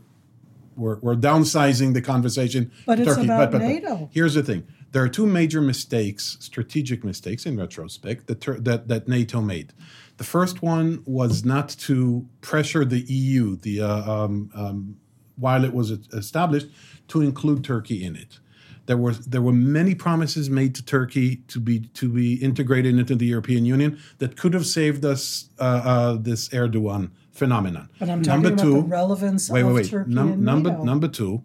we're, 0.76 0.98
we're 1.00 1.16
downsizing 1.16 1.94
the 1.94 2.02
conversation. 2.02 2.70
But 2.84 2.96
to 2.96 3.02
it's 3.02 3.14
Turkey. 3.14 3.26
about 3.26 3.52
NATO. 3.54 4.10
Here's 4.12 4.34
the 4.34 4.42
thing: 4.42 4.66
there 4.92 5.02
are 5.02 5.08
two 5.08 5.26
major 5.26 5.60
mistakes, 5.60 6.36
strategic 6.40 7.04
mistakes 7.04 7.46
in 7.46 7.56
retrospect, 7.56 8.26
that 8.28 8.40
that 8.64 8.88
that 8.88 9.08
NATO 9.08 9.40
made. 9.40 9.72
The 10.16 10.24
first 10.24 10.62
one 10.62 11.02
was 11.04 11.44
not 11.44 11.68
to 11.68 12.26
pressure 12.40 12.84
the 12.84 13.00
EU, 13.00 13.56
the 13.56 13.82
uh, 13.82 14.10
um, 14.10 14.50
um, 14.54 14.96
while 15.36 15.64
it 15.64 15.74
was 15.74 15.90
established, 15.90 16.68
to 17.08 17.20
include 17.20 17.64
Turkey 17.64 18.04
in 18.04 18.16
it. 18.16 18.38
There 18.86 18.96
were 18.96 19.12
there 19.12 19.42
were 19.42 19.52
many 19.52 19.94
promises 19.94 20.48
made 20.48 20.74
to 20.76 20.84
Turkey 20.84 21.36
to 21.48 21.60
be 21.60 21.80
to 21.80 22.08
be 22.08 22.34
integrated 22.34 22.98
into 22.98 23.16
the 23.16 23.26
European 23.26 23.66
Union 23.66 23.98
that 24.18 24.36
could 24.36 24.54
have 24.54 24.64
saved 24.64 25.04
us 25.04 25.50
uh, 25.58 25.62
uh, 25.84 26.12
this 26.14 26.48
Erdogan 26.50 27.10
phenomenon. 27.32 27.88
But 27.98 28.08
I'm 28.08 28.22
talking 28.22 28.46
about 28.46 28.58
the 28.58 28.80
relevance 28.80 29.50
wait, 29.50 29.62
of 29.62 29.66
wait, 29.66 29.74
wait. 29.74 29.90
Turkey 29.90 30.14
Num- 30.14 30.42
number 30.42 30.70
NATO. 30.70 30.84
number 30.84 31.08
two, 31.08 31.42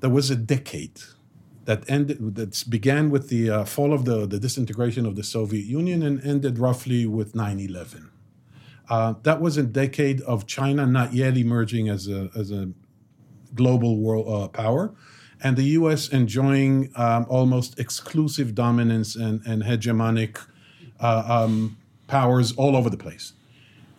there 0.00 0.10
was 0.10 0.30
a 0.30 0.36
decade 0.36 1.00
that 1.64 1.88
ended 1.88 2.34
that 2.36 2.64
began 2.68 3.10
with 3.10 3.28
the 3.28 3.50
uh, 3.50 3.64
fall 3.64 3.92
of 3.92 4.04
the, 4.04 4.26
the 4.26 4.38
disintegration 4.38 5.06
of 5.06 5.16
the 5.16 5.24
Soviet 5.24 5.64
Union 5.64 6.02
and 6.02 6.24
ended 6.24 6.58
roughly 6.58 7.06
with 7.06 7.32
9/11. 7.34 8.08
Uh, 8.88 9.14
that 9.22 9.40
was 9.40 9.56
a 9.56 9.62
decade 9.62 10.20
of 10.22 10.46
China 10.46 10.86
not 10.86 11.14
yet 11.14 11.36
emerging 11.36 11.88
as 11.88 12.08
a 12.08 12.30
as 12.36 12.50
a 12.50 12.70
global 13.54 13.98
world 13.98 14.26
uh, 14.28 14.48
power, 14.48 14.92
and 15.42 15.56
the 15.56 15.64
U.S. 15.78 16.08
enjoying 16.08 16.90
um, 16.96 17.26
almost 17.28 17.78
exclusive 17.78 18.54
dominance 18.54 19.16
and, 19.16 19.40
and 19.46 19.62
hegemonic 19.62 20.38
uh, 21.00 21.24
um, 21.26 21.76
powers 22.06 22.52
all 22.56 22.76
over 22.76 22.90
the 22.90 22.96
place. 22.96 23.32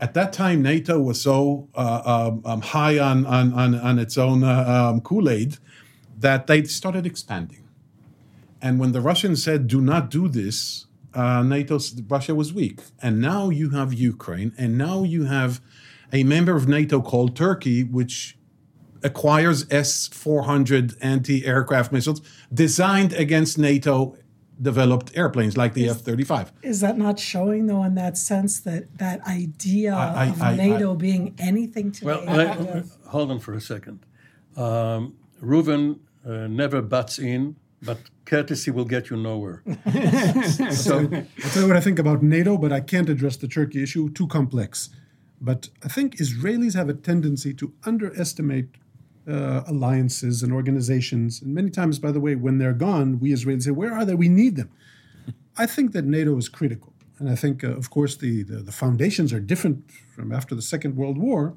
At 0.02 0.14
that 0.16 0.34
time, 0.34 0.62
NATO 0.62 1.00
was 1.00 1.22
so 1.22 1.70
uh, 1.74 2.02
um, 2.06 2.42
um, 2.46 2.62
high 2.62 3.00
on, 3.00 3.26
on, 3.26 3.54
on, 3.54 3.76
on 3.76 3.98
its 3.98 4.18
own 4.18 4.44
uh, 4.44 4.92
um, 4.92 5.02
Kool 5.02 5.30
Aid 5.30 5.58
that 6.20 6.48
they 6.48 6.64
started 6.64 7.06
expanding. 7.06 7.64
And 8.62 8.80
when 8.80 8.92
the 8.94 9.02
Russians 9.02 9.44
said, 9.44 9.68
do 9.68 9.82
not 9.82 10.10
do 10.10 10.28
this, 10.28 10.88
uh, 11.14 11.44
NATO, 11.44 11.80
Russia 12.08 12.34
was 12.36 12.54
weak. 12.54 12.80
And 13.02 13.22
now 13.22 13.50
you 13.50 13.70
have 13.72 13.94
Ukraine, 13.94 14.54
and 14.58 14.78
now 14.78 15.04
you 15.04 15.26
have 15.26 15.62
a 16.12 16.24
member 16.24 16.56
of 16.56 16.68
NATO 16.68 17.02
called 17.02 17.36
Turkey, 17.36 17.84
which 17.84 18.38
acquires 19.04 19.66
S 19.70 20.08
400 20.08 20.96
anti 21.02 21.46
aircraft 21.46 21.92
missiles 21.92 22.22
designed 22.54 23.14
against 23.14 23.58
NATO 23.58 24.18
developed 24.62 25.16
airplanes 25.16 25.58
like 25.58 25.74
the 25.74 25.88
F 25.90 25.98
35. 25.98 26.52
Is 26.64 26.80
that 26.80 26.98
not 26.98 27.20
showing, 27.20 27.68
though, 27.68 27.84
in 27.84 27.96
that 27.96 28.18
sense 28.18 28.60
that 28.62 28.98
that 28.98 29.26
idea 29.28 29.94
I- 29.94 30.28
of 30.28 30.42
I- 30.42 30.56
NATO 30.56 30.96
being 30.96 31.36
anything 31.38 31.92
to 31.94 32.06
Well, 32.06 32.24
let- 32.26 32.86
hold 33.08 33.32
on 33.32 33.40
for 33.40 33.54
a 33.54 33.62
second. 33.62 34.00
Um, 34.56 35.14
Reuven 35.46 36.00
uh, 36.26 36.48
never 36.48 36.82
butts 36.82 37.20
in, 37.20 37.56
but 37.82 37.98
courtesy 38.26 38.72
will 38.72 38.86
get 38.86 39.10
you 39.10 39.18
nowhere. 39.18 39.64
so, 40.72 41.00
I'll 41.00 41.52
tell 41.52 41.64
you 41.64 41.68
what 41.68 41.78
I 41.78 41.82
think 41.82 42.00
about 42.00 42.24
NATO, 42.24 42.58
but 42.58 42.72
I 42.72 42.82
can't 42.82 43.10
address 43.10 43.38
the 43.38 43.48
Turkey 43.48 43.84
issue, 43.84 44.10
too 44.10 44.28
complex. 44.28 44.90
But 45.40 45.70
I 45.84 45.88
think 45.88 46.18
Israelis 46.18 46.74
have 46.76 46.90
a 46.90 46.94
tendency 46.94 47.54
to 47.56 47.74
underestimate 47.86 48.70
uh, 49.28 49.64
alliances 49.68 50.44
and 50.44 50.52
organizations. 50.54 51.42
And 51.42 51.54
many 51.54 51.70
times, 51.70 52.00
by 52.00 52.12
the 52.12 52.20
way, 52.20 52.36
when 52.36 52.58
they're 52.58 52.74
gone, 52.74 53.20
we 53.20 53.32
Israelis 53.32 53.64
say, 53.64 53.72
Where 53.72 53.94
are 53.94 54.06
they? 54.06 54.16
We 54.16 54.30
need 54.30 54.56
them. 54.56 54.70
I 55.58 55.66
think 55.66 55.94
that 55.94 56.06
NATO 56.06 56.38
is 56.38 56.50
critical. 56.50 56.94
And 57.20 57.30
I 57.30 57.36
think, 57.36 57.64
uh, 57.64 57.70
of 57.70 57.90
course, 57.90 58.18
the, 58.18 58.44
the, 58.44 58.58
the 58.58 58.72
foundations 58.72 59.32
are 59.32 59.40
different 59.40 59.90
from 60.14 60.32
after 60.32 60.54
the 60.54 60.62
Second 60.62 60.96
World 60.96 61.18
War. 61.18 61.56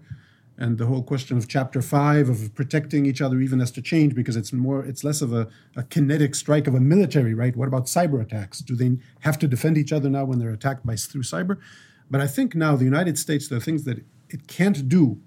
And 0.61 0.77
the 0.77 0.87
whole 0.87 1.05
question 1.05 1.39
of 1.39 1.47
chapter 1.47 1.81
five 1.81 2.29
of 2.29 2.53
protecting 2.55 3.07
each 3.07 3.21
other 3.21 3.41
even 3.41 3.61
has 3.61 3.71
to 3.73 3.83
change 3.83 4.15
because 4.15 4.35
it's 4.35 4.53
more 4.53 4.85
it's 4.85 5.05
less 5.05 5.23
of 5.23 5.33
a, 5.33 5.49
a 5.77 5.85
kinetic 5.85 6.35
strike 6.35 6.67
of 6.67 6.75
a 6.75 6.81
military, 6.81 7.33
right? 7.33 7.57
What 7.57 7.69
about 7.69 7.87
cyber 7.87 8.21
attacks? 8.21 8.59
Do 8.59 8.75
they 8.75 8.99
have 9.21 9.39
to 9.39 9.47
defend 9.47 9.79
each 9.79 9.93
other 9.93 10.11
now 10.11 10.25
when 10.25 10.41
they're 10.41 10.51
attacked 10.51 10.85
by 10.85 10.97
through 10.97 11.23
cyber? 11.23 11.59
But 12.11 12.21
I 12.21 12.27
think 12.27 12.57
now 12.57 12.75
the 12.75 12.85
United 12.85 13.19
States, 13.19 13.49
there 13.49 13.59
are 13.59 13.63
things 13.63 13.85
that 13.85 13.99
it 14.31 14.49
can't 14.49 14.89
do 14.89 15.21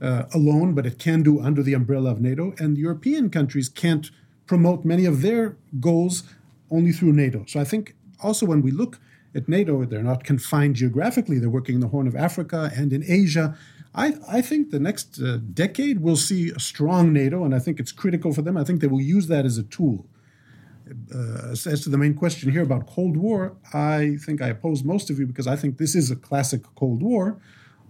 uh, 0.00 0.24
alone, 0.32 0.74
but 0.74 0.86
it 0.86 0.98
can 0.98 1.22
do 1.22 1.40
under 1.40 1.62
the 1.62 1.74
umbrella 1.74 2.10
of 2.12 2.20
NATO. 2.20 2.54
And 2.58 2.78
European 2.78 3.28
countries 3.28 3.68
can't 3.68 4.10
promote 4.46 4.84
many 4.84 5.04
of 5.04 5.20
their 5.20 5.56
goals 5.78 6.22
only 6.70 6.92
through 6.92 7.12
NATO. 7.12 7.44
So 7.46 7.60
I 7.60 7.64
think 7.64 7.94
also 8.22 8.46
when 8.46 8.62
we 8.62 8.70
look 8.70 8.98
at 9.34 9.48
NATO, 9.48 9.84
they're 9.84 10.02
not 10.02 10.24
confined 10.24 10.76
geographically, 10.76 11.38
they're 11.38 11.50
working 11.50 11.76
in 11.76 11.80
the 11.80 11.88
Horn 11.88 12.06
of 12.06 12.16
Africa 12.16 12.70
and 12.74 12.92
in 12.92 13.04
Asia. 13.06 13.56
I, 13.94 14.14
I 14.28 14.40
think 14.40 14.70
the 14.70 14.78
next 14.78 15.20
uh, 15.20 15.38
decade 15.52 16.00
we'll 16.00 16.16
see 16.16 16.50
a 16.50 16.60
strong 16.60 17.12
NATO, 17.12 17.44
and 17.44 17.54
I 17.54 17.58
think 17.58 17.80
it's 17.80 17.92
critical 17.92 18.32
for 18.32 18.42
them. 18.42 18.56
I 18.56 18.64
think 18.64 18.80
they 18.80 18.86
will 18.86 19.00
use 19.00 19.26
that 19.26 19.44
as 19.44 19.58
a 19.58 19.64
tool. 19.64 20.06
Uh, 21.14 21.50
as, 21.52 21.66
as 21.66 21.82
to 21.82 21.90
the 21.90 21.98
main 21.98 22.14
question 22.14 22.50
here 22.50 22.62
about 22.62 22.86
Cold 22.86 23.16
War, 23.16 23.56
I 23.72 24.16
think 24.24 24.40
I 24.42 24.48
oppose 24.48 24.82
most 24.84 25.10
of 25.10 25.18
you 25.18 25.26
because 25.26 25.46
I 25.46 25.56
think 25.56 25.78
this 25.78 25.94
is 25.94 26.10
a 26.10 26.16
classic 26.16 26.62
Cold 26.76 27.02
War, 27.02 27.40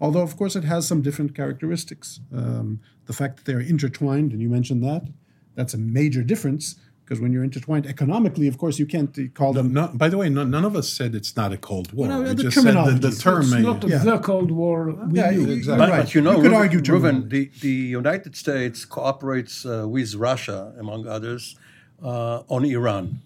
although, 0.00 0.22
of 0.22 0.36
course, 0.36 0.56
it 0.56 0.64
has 0.64 0.86
some 0.86 1.02
different 1.02 1.34
characteristics. 1.34 2.20
Um, 2.34 2.80
the 3.06 3.12
fact 3.12 3.36
that 3.36 3.44
they're 3.44 3.60
intertwined, 3.60 4.32
and 4.32 4.40
you 4.40 4.48
mentioned 4.48 4.82
that, 4.84 5.08
that's 5.54 5.74
a 5.74 5.78
major 5.78 6.22
difference 6.22 6.76
because 7.10 7.20
when 7.20 7.32
you're 7.32 7.42
intertwined 7.42 7.86
economically, 7.88 8.46
of 8.46 8.56
course, 8.56 8.78
you 8.78 8.86
can't 8.86 9.12
call 9.34 9.52
them. 9.52 9.72
No, 9.72 9.88
by 9.92 10.08
the 10.08 10.16
way, 10.16 10.28
no, 10.28 10.44
none 10.44 10.64
of 10.64 10.76
us 10.76 10.88
said 10.88 11.12
it's 11.16 11.36
not 11.36 11.52
a 11.52 11.56
Cold 11.56 11.92
War. 11.92 12.06
Well, 12.06 12.22
no, 12.22 12.28
we 12.28 12.34
the 12.36 12.44
just 12.44 12.54
said 12.54 12.66
that 12.66 12.72
terminology. 12.74 12.98
the 13.08 13.16
term 13.16 13.40
It's 13.42 13.52
not 13.70 13.88
Yeah. 13.88 13.98
the 13.98 14.18
Cold 14.20 14.52
War. 14.52 14.76
We 15.08 15.18
Yeah, 15.18 15.30
knew. 15.32 15.50
exactly. 15.50 15.78
but, 15.80 15.90
right. 15.90 16.02
but 16.04 16.14
you 16.14 16.20
know, 16.20 16.36
You 16.36 16.42
could 16.42 16.52
Reuven- 16.52 16.64
argue 16.64 16.80
Reuven, 16.80 17.28
the, 17.28 17.50
the 17.62 17.76
United 18.00 18.36
States 18.36 18.84
cooperates 18.84 19.66
uh, 19.66 19.88
with 19.88 20.14
Russia, 20.14 20.72
among 20.78 21.08
others, 21.08 21.56
uh, 22.00 22.42
on 22.54 22.64
Iran 22.64 23.18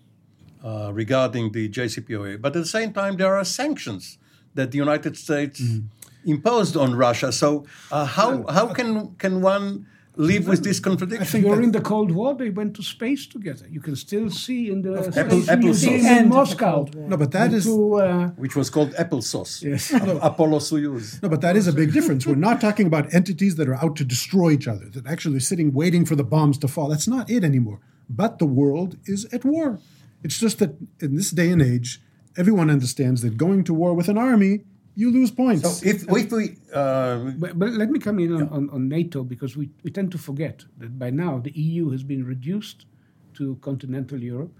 uh, 0.65 0.91
regarding 0.95 1.53
the 1.53 1.69
JCPOA. 1.69 2.41
But 2.41 2.57
at 2.57 2.63
the 2.63 2.73
same 2.79 2.91
time, 2.95 3.19
there 3.19 3.35
are 3.37 3.45
sanctions 3.45 4.17
that 4.55 4.71
the 4.71 4.79
United 4.79 5.15
States 5.19 5.61
Mm-hmm. 5.61 6.31
imposed 6.37 6.75
on 6.85 6.95
Russia. 7.07 7.31
So 7.33 7.49
uh, 7.93 8.07
how, 8.07 8.47
how 8.57 8.67
can, 8.79 9.15
can 9.23 9.43
one 9.43 9.85
live 10.17 10.47
with 10.47 10.63
this 10.65 10.81
contradiction? 10.81 11.43
During 11.43 11.73
the 11.73 11.81
Cold 11.81 12.11
War, 12.13 12.35
they 12.35 12.51
went 12.51 12.75
to 12.77 12.83
space 12.83 13.27
together. 13.27 13.67
You 13.71 13.81
can 13.81 13.97
still 13.97 14.31
see 14.31 14.71
in 14.71 14.83
the 14.83 14.93
Apple- 14.99 15.13
Space 15.13 15.49
Apple 15.49 15.65
Museum 15.65 16.01
sauce. 16.01 16.11
in 16.11 16.17
End 16.19 16.29
Moscow. 16.31 16.87
No, 16.95 17.17
but 17.17 17.33
that 17.33 17.51
the 17.51 17.57
is 17.57 17.65
two, 17.65 17.95
uh, 17.95 18.29
which 18.31 18.55
was 18.57 18.71
called 18.71 18.93
applesauce. 18.95 19.63
Yes. 19.63 19.93
Apollo 20.31 20.59
Soyuz. 20.61 21.23
No, 21.23 21.29
but 21.29 21.41
that 21.41 21.57
is 21.57 21.67
a 21.67 21.73
big 21.73 21.93
difference. 21.93 22.27
We're 22.27 22.35
not 22.37 22.61
talking 22.61 22.87
about 22.87 23.13
entities 23.13 23.57
that 23.57 23.69
are 23.69 23.77
out 23.85 23.97
to 23.97 24.05
destroy 24.05 24.51
each 24.53 24.69
other, 24.69 24.87
that 24.91 25.07
actually 25.07 25.37
are 25.39 25.41
sitting 25.41 25.73
waiting 25.73 26.05
for 26.07 26.17
the 26.17 26.25
bombs 26.25 26.59
to 26.59 26.69
fall. 26.69 26.89
That's 26.89 27.09
not 27.09 27.29
it 27.31 27.43
anymore. 27.45 27.81
But 28.09 28.39
the 28.39 28.47
world 28.47 28.97
is 29.07 29.25
at 29.33 29.45
war. 29.45 29.81
It's 30.23 30.39
just 30.39 30.59
that 30.61 30.77
in 31.01 31.17
this 31.17 31.31
day 31.31 31.51
and 31.51 31.61
age, 31.63 32.01
everyone 32.37 32.71
understands 32.71 33.23
that 33.23 33.37
going 33.37 33.65
to 33.65 33.75
war 33.75 33.95
with 33.95 34.09
an 34.09 34.19
army, 34.19 34.65
you 34.95 35.11
lose 35.11 35.31
points. 35.31 35.63
So 35.63 35.87
if, 35.87 36.09
if 36.09 36.33
we 36.33 36.57
uh, 36.73 37.33
But, 37.39 37.59
but 37.59 37.73
let 37.73 37.91
me 37.91 37.99
come 37.99 38.19
in 38.19 38.33
on, 38.33 38.49
on, 38.49 38.71
on 38.71 38.89
NATO 38.89 39.25
because 39.25 39.57
we, 39.57 39.71
we 39.83 39.91
tend 39.91 40.13
to 40.13 40.19
forget 40.19 40.65
that 40.79 40.99
by 40.99 41.11
now 41.11 41.39
the 41.39 41.51
EU 41.53 41.91
has 41.91 42.03
been 42.03 42.25
reduced 42.25 42.87
to 43.35 43.57
continental 43.57 44.23
Europe, 44.23 44.53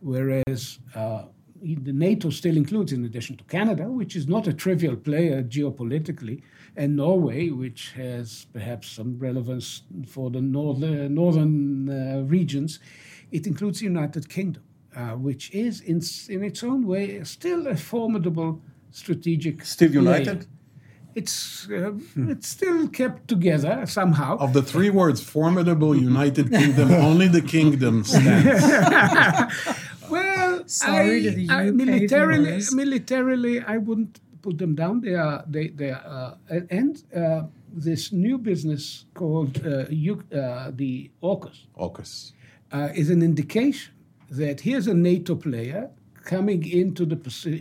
whereas 0.00 0.78
uh, 0.94 1.24
the 1.62 1.92
NATO 1.92 2.30
still 2.30 2.56
includes, 2.56 2.92
in 2.92 3.04
addition 3.04 3.36
to 3.36 3.44
Canada, 3.44 3.84
which 3.84 4.14
is 4.14 4.28
not 4.28 4.46
a 4.46 4.52
trivial 4.52 4.96
player 4.96 5.42
geopolitically, 5.42 6.42
and 6.76 6.94
Norway, 6.94 7.48
which 7.48 7.92
has 7.92 8.46
perhaps 8.52 8.88
some 8.88 9.18
relevance 9.18 9.82
for 10.06 10.30
the 10.30 10.40
north, 10.40 10.82
uh, 10.82 11.08
northern 11.08 11.88
uh, 11.88 12.22
regions, 12.26 12.78
it 13.32 13.46
includes 13.46 13.80
the 13.80 13.86
United 13.86 14.28
Kingdom, 14.28 14.62
uh, 14.94 15.10
which 15.10 15.50
is, 15.50 15.80
in, 15.80 16.00
in 16.28 16.44
its 16.44 16.62
own 16.62 16.86
way, 16.86 17.22
still 17.24 17.66
a 17.66 17.76
formidable 17.76 18.62
strategic. 18.90 19.64
Still 19.64 19.88
player. 19.90 20.02
united? 20.02 20.46
It's 21.14 21.68
uh, 21.70 21.92
it's 22.32 22.48
still 22.48 22.86
kept 22.88 23.26
together 23.28 23.84
somehow. 23.86 24.36
Of 24.38 24.52
the 24.52 24.62
three 24.62 24.90
words, 24.90 25.20
formidable 25.20 25.96
United 26.12 26.50
Kingdom, 26.50 26.92
only 26.92 27.26
the 27.28 27.40
kingdom 27.42 28.04
stands. 28.12 28.62
Well, 30.10 30.62
Sorry 30.66 31.20
I, 31.20 31.22
to 31.22 31.30
the 31.30 31.48
I- 31.50 31.70
militarily, 31.70 32.44
viewers. 32.44 32.74
militarily, 32.74 33.60
I 33.60 33.76
wouldn't 33.78 34.20
put 34.42 34.58
them 34.58 34.74
down. 34.74 35.00
They 35.00 35.14
are 35.14 35.44
they 35.46 35.68
they 35.68 35.90
are, 35.90 36.36
uh, 36.50 36.60
and 36.70 37.02
uh, 37.14 37.42
this 37.72 38.12
new 38.12 38.38
business 38.38 39.04
called 39.14 39.66
uh, 39.66 39.84
U- 39.90 40.22
uh, 40.32 40.70
the 40.74 41.10
AUKUS 41.22 41.66
AUKUS. 41.78 42.32
uh, 42.72 42.88
is 42.94 43.10
an 43.10 43.22
indication 43.22 43.92
that 44.30 44.60
here's 44.60 44.86
a 44.86 44.94
NATO 44.94 45.34
player 45.34 45.90
coming 46.28 46.62
into 46.70 47.06
the 47.06 47.18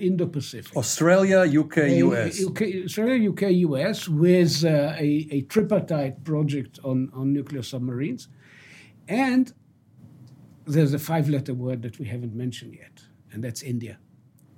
Indo-Pacific. 0.07 0.75
Australia, 0.75 1.39
UK, 1.59 1.77
A- 1.77 1.97
US. 1.99 2.45
UK, 2.45 2.61
Australia, 2.83 3.31
UK, 3.31 3.43
US, 3.69 4.09
with 4.09 4.65
uh, 4.65 4.93
a, 4.97 5.27
a 5.31 5.41
tripartite 5.43 6.25
project 6.25 6.77
on, 6.83 7.09
on 7.13 7.31
nuclear 7.31 7.63
submarines. 7.63 8.27
And 9.07 9.53
there's 10.65 10.93
a 10.93 10.99
five 10.99 11.29
letter 11.29 11.53
word 11.53 11.81
that 11.83 11.97
we 11.97 12.07
haven't 12.07 12.35
mentioned 12.35 12.75
yet, 12.75 13.03
and 13.31 13.41
that's 13.41 13.63
India, 13.63 13.99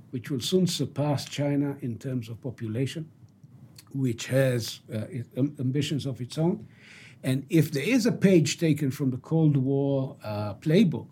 which 0.10 0.32
will 0.32 0.39
soon 0.39 0.65
surpass 0.65 1.26
China 1.26 1.78
in 1.82 2.00
terms 2.00 2.30
of 2.30 2.41
population, 2.41 3.08
which 3.93 4.26
has 4.26 4.80
uh, 4.91 5.02
ambitions 5.38 6.08
of 6.08 6.19
its 6.19 6.39
own. 6.39 6.67
And 7.22 7.45
if 7.52 7.72
there 7.72 7.84
is 7.84 8.08
a 8.08 8.12
page 8.12 8.58
taken 8.58 8.89
from 8.89 9.12
the 9.12 9.17
Cold 9.17 9.56
War 9.56 10.17
uh, 10.24 10.56
playbook, 10.56 11.10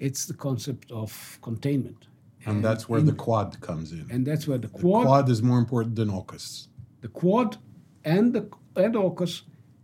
it's 0.00 0.26
the 0.26 0.34
concept 0.34 0.90
of 0.90 1.38
containment. 1.40 2.08
And 2.46 2.64
that's 2.64 2.88
where 2.88 3.00
the 3.10 3.12
Quad 3.24 3.60
comes 3.60 3.92
in. 3.92 4.06
And 4.10 4.26
that's 4.26 4.46
where 4.48 4.58
the 4.58 4.68
quad. 4.68 4.82
The 4.82 4.88
Quad 4.88 5.06
Quad 5.06 5.28
is 5.30 5.42
more 5.42 5.58
important 5.58 5.96
than 5.96 6.08
AUKUS. 6.10 6.68
the 7.00 7.08
Quad 7.08 7.56
and 8.04 8.32
the 8.34 8.42
and 8.76 8.94
AUKUS, 8.94 9.42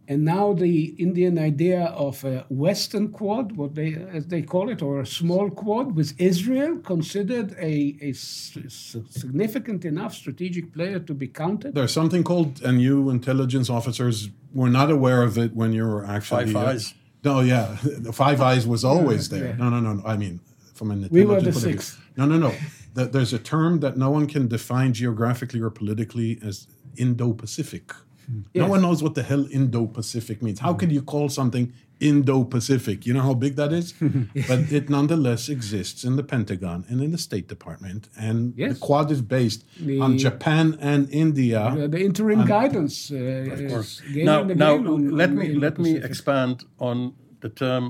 and 0.08 0.24
now 0.24 0.52
the 0.52 0.76
Indian 1.06 1.38
idea 1.38 1.82
of 2.06 2.24
a 2.24 2.44
Western 2.48 3.06
Quad, 3.18 3.52
what 3.60 3.74
they 3.76 3.90
as 4.18 4.26
they 4.26 4.42
call 4.42 4.68
it, 4.74 4.82
or 4.82 5.00
a 5.00 5.06
small 5.06 5.46
Quad, 5.62 5.86
with 5.98 6.10
Israel 6.20 6.72
considered 6.92 7.48
a, 7.72 7.96
a 8.08 8.10
s- 8.10 8.58
s- 8.64 8.96
significant 9.10 9.84
enough 9.84 10.12
strategic 10.14 10.72
player 10.76 10.98
to 11.08 11.14
be 11.14 11.28
counted. 11.28 11.74
There's 11.74 11.92
something 11.92 12.24
called, 12.24 12.60
and 12.62 12.82
you 12.82 13.10
intelligence 13.10 13.70
officers 13.70 14.28
were 14.52 14.70
not 14.80 14.90
aware 14.90 15.22
of 15.22 15.38
it 15.38 15.54
when 15.54 15.72
you 15.72 15.84
were 15.86 16.04
actually. 16.04 16.46
Five 16.52 16.56
uh, 16.56 16.70
Eyes. 16.70 16.94
no, 17.24 17.40
yeah. 17.40 17.76
The 18.06 18.12
Five 18.24 18.40
Eyes 18.40 18.66
was 18.66 18.84
always 18.84 19.28
there. 19.28 19.46
yeah. 19.50 19.56
No, 19.62 19.68
no, 19.74 19.78
no. 19.80 19.92
no. 19.94 20.02
I 20.04 20.16
mean, 20.16 20.40
from 20.74 20.90
an 20.90 21.08
We 21.10 21.24
were 21.24 21.40
the 21.40 21.52
point 21.52 21.56
of 21.56 21.62
view. 21.62 21.72
sixth. 21.72 22.00
No, 22.20 22.26
no, 22.26 22.38
no. 22.48 22.54
Th- 22.96 23.10
There's 23.12 23.32
a 23.32 23.38
term 23.38 23.80
that 23.80 23.96
no 23.96 24.10
one 24.10 24.26
can 24.26 24.46
define 24.48 24.92
geographically 24.92 25.60
or 25.60 25.70
politically 25.70 26.38
as 26.44 26.66
Indo 26.96 27.32
Pacific. 27.32 27.84
No 28.28 28.44
Yes. 28.62 28.70
one 28.70 28.82
knows 28.82 29.02
what 29.02 29.14
the 29.14 29.22
hell 29.22 29.46
Indo 29.50 29.86
Pacific 29.86 30.42
means. 30.42 30.60
How 30.60 30.74
can 30.74 30.90
you 30.90 31.02
call 31.02 31.28
something 31.30 31.72
Indo 31.98 32.44
Pacific? 32.44 33.06
You 33.06 33.14
know 33.14 33.22
how 33.22 33.34
big 33.34 33.56
that 33.56 33.72
is? 33.72 33.92
but 34.50 34.60
it 34.70 34.88
nonetheless 34.90 35.48
exists 35.48 36.04
in 36.04 36.16
the 36.16 36.22
Pentagon 36.22 36.84
and 36.90 37.00
in 37.02 37.10
the 37.10 37.18
State 37.18 37.48
Department. 37.48 38.08
And 38.26 38.52
Yes. 38.56 38.74
the 38.74 38.80
Quad 38.86 39.10
is 39.10 39.22
based 39.22 39.64
The- 39.86 39.98
on 40.00 40.18
Japan 40.18 40.76
and 40.80 41.08
India. 41.10 41.60
Uh, 41.62 41.86
the 41.88 42.04
interim 42.04 42.44
guidance 42.44 43.10
uh, 43.10 43.16
is 43.16 44.02
again 44.10 44.24
now, 44.26 44.40
and 44.42 44.58
now 44.58 44.74
on- 44.76 45.10
let 45.20 45.30
on 45.30 45.36
me 45.40 45.46
let 45.66 45.78
me 45.78 45.92
expand 46.08 46.56
on 46.78 47.14
the 47.40 47.48
term 47.48 47.84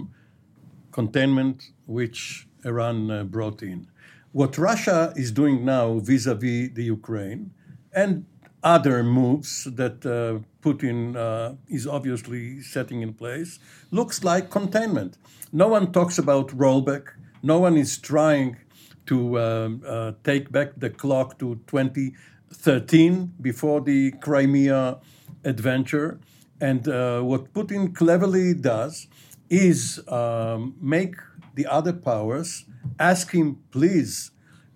containment, 0.92 1.70
which 1.86 2.46
Eran 2.64 3.10
uh, 3.10 3.24
brought 3.24 3.62
in. 3.62 3.86
What 4.32 4.56
Russia 4.58 5.12
is 5.16 5.32
doing 5.32 5.64
now 5.64 5.98
vis-à-vis 5.98 6.70
the 6.72 6.84
Ukraine 6.84 7.50
and 7.92 8.26
other 8.62 9.02
moves 9.02 9.64
that 9.64 10.06
uh, 10.06 10.38
Putin 10.62 11.16
uh, 11.16 11.56
is 11.68 11.84
obviously 11.84 12.60
setting 12.62 13.02
in 13.02 13.14
place 13.14 13.58
looks 13.90 14.22
like 14.22 14.48
containment. 14.48 15.18
No 15.52 15.66
one 15.66 15.90
talks 15.90 16.16
about 16.16 16.48
rollback. 16.48 17.08
No 17.42 17.58
one 17.58 17.76
is 17.76 17.98
trying 17.98 18.58
to 19.06 19.40
um, 19.40 19.82
uh, 19.84 20.12
take 20.22 20.52
back 20.52 20.78
the 20.78 20.90
clock 20.90 21.38
to 21.40 21.58
2013 21.66 23.32
before 23.40 23.80
the 23.80 24.12
Crimea 24.20 24.98
adventure. 25.44 26.20
And 26.60 26.86
uh, 26.86 27.22
what 27.22 27.52
Putin 27.52 27.96
cleverly 27.96 28.54
does 28.54 29.08
is 29.48 30.00
um, 30.06 30.76
make 30.80 31.16
the 31.54 31.66
other 31.66 31.92
powers 31.92 32.64
ask 32.98 33.32
him, 33.32 33.58
please, 33.70 34.30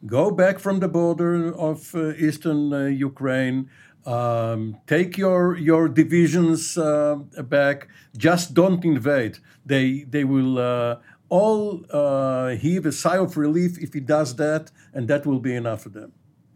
go 0.07 0.31
back 0.31 0.59
from 0.59 0.81
the 0.81 0.89
border 0.89 1.55
of 1.55 1.95
uh, 1.95 2.15
eastern 2.15 2.73
uh, 2.73 2.85
Ukraine. 2.87 3.71
Um, 4.07 4.77
take 4.87 5.17
your 5.17 5.57
your 5.57 5.89
divisions 5.89 6.77
uh, 6.77 7.17
back. 7.49 7.89
Just 8.17 8.53
don't 8.53 8.85
invade. 8.85 9.39
They 9.65 10.05
they 10.15 10.25
will 10.25 10.59
uh, 10.59 10.97
all 11.31 11.85
uh, 11.91 12.51
heave 12.51 12.85
a 12.85 12.93
sigh 12.93 13.17
of 13.19 13.37
relief 13.37 13.79
if 13.79 13.95
he 13.95 14.01
does 14.01 14.37
that, 14.37 14.71
and 14.93 15.09
that 15.09 15.25
will 15.25 15.41
be 15.41 15.55
enough 15.55 15.83
for 15.83 15.89
them. 15.89 16.13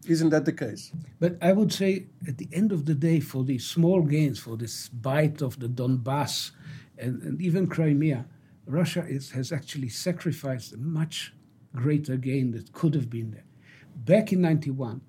Isn't 0.07 0.29
that 0.29 0.45
the 0.45 0.53
case? 0.53 0.91
But 1.19 1.37
I 1.41 1.51
would 1.53 1.73
say 1.73 2.07
at 2.27 2.37
the 2.37 2.47
end 2.51 2.71
of 2.71 2.85
the 2.85 2.95
day, 2.95 3.19
for 3.19 3.43
these 3.43 3.65
small 3.65 4.01
gains, 4.03 4.39
for 4.39 4.55
this 4.55 4.89
bite 4.89 5.41
of 5.41 5.59
the 5.59 5.67
Donbass 5.67 6.51
and, 6.97 7.21
and 7.21 7.41
even 7.41 7.67
Crimea, 7.67 8.25
Russia 8.69 9.03
is, 9.07 9.31
has 9.31 9.51
actually 9.51 9.89
sacrificed 9.89 10.73
a 10.73 10.77
much 10.77 11.33
greater 11.75 12.15
gain 12.15 12.51
that 12.51 12.71
could 12.71 12.93
have 12.93 13.09
been 13.09 13.31
there. 13.31 13.45
Back 13.95 14.31
in 14.31 14.41
91, 14.41 15.01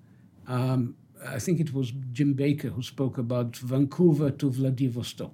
um, 0.47 0.95
I 1.25 1.37
think 1.37 1.59
it 1.59 1.71
was 1.71 1.93
Jim 2.11 2.33
Baker 2.33 2.69
who 2.69 2.81
spoke 2.81 3.19
about 3.19 3.55
Vancouver 3.57 4.31
to 4.31 4.49
Vladivostok. 4.49 5.33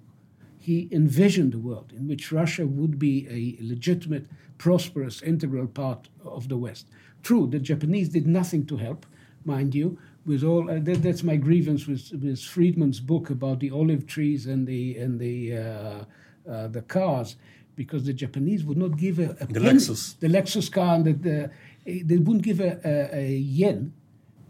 He 0.59 0.89
envisioned 0.91 1.53
a 1.53 1.59
world 1.59 1.93
in 1.95 2.09
which 2.09 2.31
Russia 2.31 2.67
would 2.67 2.99
be 2.99 3.25
a 3.29 3.63
legitimate, 3.63 4.25
prosperous, 4.57 5.21
integral 5.21 5.67
part 5.67 6.09
of 6.25 6.49
the 6.49 6.57
West. 6.57 6.89
True, 7.23 7.47
the 7.47 7.59
Japanese 7.59 8.09
did 8.09 8.27
nothing 8.27 8.65
to 8.65 8.75
help, 8.75 9.05
mind 9.45 9.73
you. 9.73 9.97
With 10.25 10.43
all 10.43 10.69
uh, 10.69 10.79
that, 10.81 11.01
that's 11.01 11.23
my 11.23 11.37
grievance 11.37 11.87
with, 11.87 12.11
with 12.11 12.41
Friedman's 12.41 12.99
book 12.99 13.29
about 13.29 13.61
the 13.61 13.71
olive 13.71 14.05
trees 14.05 14.45
and 14.45 14.67
the 14.67 14.97
and 14.97 15.17
the 15.17 15.57
uh, 15.57 16.03
uh, 16.51 16.67
the 16.67 16.81
cars, 16.81 17.37
because 17.77 18.03
the 18.03 18.13
Japanese 18.23 18.61
would 18.65 18.77
not 18.85 18.97
give 18.97 19.19
a, 19.19 19.29
a 19.39 19.45
The 19.45 19.61
penny- 19.61 19.69
Lexus. 19.77 20.19
the 20.19 20.27
Lexus 20.27 20.67
car, 20.77 20.95
and 20.95 21.05
the, 21.05 21.13
the, 21.13 22.03
they 22.09 22.17
wouldn't 22.17 22.43
give 22.43 22.59
a, 22.59 22.71
a, 22.83 23.17
a 23.25 23.27
yen 23.37 23.93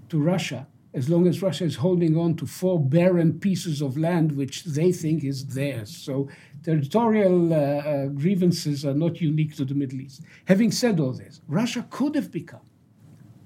to 0.10 0.18
Russia 0.20 0.66
as 0.94 1.10
long 1.10 1.28
as 1.28 1.42
Russia 1.44 1.66
is 1.66 1.76
holding 1.76 2.18
on 2.18 2.36
to 2.38 2.48
four 2.48 2.80
barren 2.80 3.32
pieces 3.40 3.82
of 3.82 3.98
land 3.98 4.32
which 4.32 4.64
they 4.64 4.92
think 4.92 5.24
is 5.24 5.46
theirs. 5.48 5.96
So 5.96 6.28
territorial 6.64 7.54
uh, 7.54 7.58
uh, 7.58 8.06
grievances 8.08 8.84
are 8.86 8.96
not 8.96 9.22
unique 9.22 9.56
to 9.58 9.66
the 9.66 9.76
Middle 9.76 10.00
East. 10.02 10.22
Having 10.46 10.72
said 10.72 11.00
all 11.00 11.14
this, 11.14 11.42
Russia 11.48 11.86
could 11.92 12.16
have 12.16 12.32
become 12.32 12.66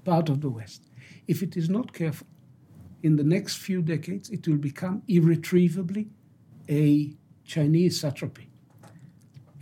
part 0.04 0.28
of 0.30 0.40
the 0.40 0.48
West. 0.48 0.80
If 1.28 1.42
it 1.42 1.56
is 1.56 1.68
not 1.68 1.92
careful, 1.92 2.26
in 3.02 3.16
the 3.16 3.24
next 3.24 3.56
few 3.56 3.82
decades, 3.82 4.30
it 4.30 4.46
will 4.48 4.56
become 4.56 5.02
irretrievably 5.08 6.08
a 6.70 7.14
Chinese 7.44 8.00
satrapy. 8.00 8.46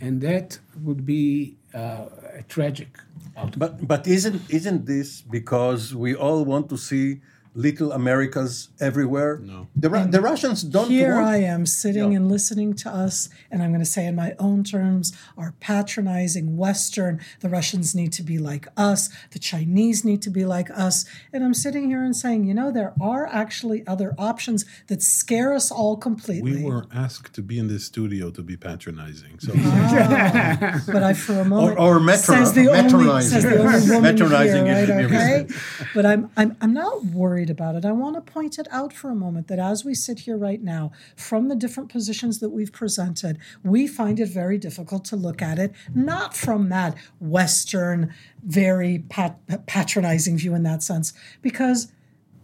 And 0.01 0.19
that 0.21 0.59
would 0.83 1.05
be 1.05 1.57
uh, 1.73 2.05
a 2.39 2.43
tragic 2.49 2.97
outcome. 3.37 3.59
But 3.59 3.87
but 3.87 4.07
isn't 4.07 4.41
isn't 4.49 4.85
this 4.85 5.21
because 5.21 5.95
we 5.95 6.15
all 6.15 6.43
want 6.43 6.69
to 6.69 6.77
see 6.77 7.21
little 7.53 7.91
Americas 7.91 8.69
everywhere? 8.79 9.39
No. 9.43 9.67
The, 9.75 9.89
Ru- 9.89 10.07
the 10.07 10.21
Russians 10.21 10.63
don't 10.63 10.89
Here 10.89 11.15
want 11.15 11.27
I 11.27 11.37
am 11.37 11.65
sitting 11.65 12.11
Yeah. 12.11 12.17
and 12.17 12.29
listening 12.29 12.73
to 12.75 12.89
us, 12.89 13.29
and 13.51 13.61
I'm 13.61 13.71
going 13.71 13.81
to 13.81 13.85
say 13.85 14.05
in 14.05 14.15
my 14.15 14.33
own 14.39 14.63
terms, 14.63 15.11
are 15.37 15.53
patronizing 15.59 16.57
Western. 16.57 17.19
The 17.41 17.49
Russians 17.49 17.93
need 17.93 18.13
to 18.13 18.23
be 18.23 18.37
like 18.37 18.67
us. 18.77 19.09
The 19.31 19.39
Chinese 19.39 20.05
need 20.05 20.21
to 20.23 20.29
be 20.29 20.45
like 20.45 20.69
us. 20.71 21.05
And 21.33 21.43
I'm 21.43 21.53
sitting 21.53 21.89
here 21.89 22.03
and 22.03 22.15
saying, 22.15 22.45
you 22.45 22.53
know, 22.53 22.71
there 22.71 22.93
are 23.01 23.27
actually 23.27 23.85
other 23.87 24.13
options 24.17 24.65
that 24.87 25.01
scare 25.01 25.53
us 25.53 25.71
all 25.71 25.97
completely. 25.97 26.57
We 26.57 26.63
were 26.63 26.85
asked 26.93 27.33
to 27.33 27.41
be 27.41 27.59
in 27.59 27.67
this 27.67 27.85
studio 27.85 28.31
to 28.31 28.41
be 28.41 28.55
patronizing. 28.57 29.39
So 29.39 29.51
ah. 29.55 30.81
but 30.87 31.03
I, 31.03 31.13
for 31.13 31.39
a 31.39 31.45
moment, 31.45 31.79
or 31.79 31.99
metro- 31.99 32.35
says 32.35 32.53
the 32.53 32.69
only 32.69 33.21
says 33.21 33.43
the 33.43 33.59
only 33.59 33.89
woman 33.91 34.17
here, 34.17 34.27
right? 34.27 35.45
Okay, 35.45 35.47
but 35.93 36.05
I'm 36.05 36.29
I'm 36.37 36.55
I'm 36.61 36.73
not 36.73 37.05
worried 37.05 37.40
about 37.49 37.75
it. 37.75 37.85
I 37.85 37.91
want 37.91 38.15
to 38.15 38.31
point 38.31 38.59
it 38.59 38.67
out 38.71 38.93
for 38.93 39.09
a 39.09 39.15
moment 39.15 39.47
that 39.47 39.59
as 39.59 39.83
we 39.83 39.93
sit 39.93 40.19
here 40.19 40.37
right 40.37 40.61
now, 40.61 40.91
from 41.15 41.47
the 41.47 41.55
different 41.55 41.91
positions 41.91 42.39
that 42.39 42.49
we've 42.49 42.71
presented, 42.71 43.37
we 43.63 43.87
find 43.87 44.19
it 44.19 44.29
very 44.29 44.57
difficult 44.57 45.05
to 45.05 45.15
look 45.15 45.41
at 45.41 45.59
it 45.59 45.73
not 45.93 46.35
from 46.35 46.69
that 46.69 46.95
Western, 47.19 48.13
very 48.43 48.99
pat- 49.09 49.65
patronizing 49.65 50.37
view 50.37 50.53
in 50.55 50.63
that 50.63 50.83
sense, 50.83 51.13
because 51.41 51.91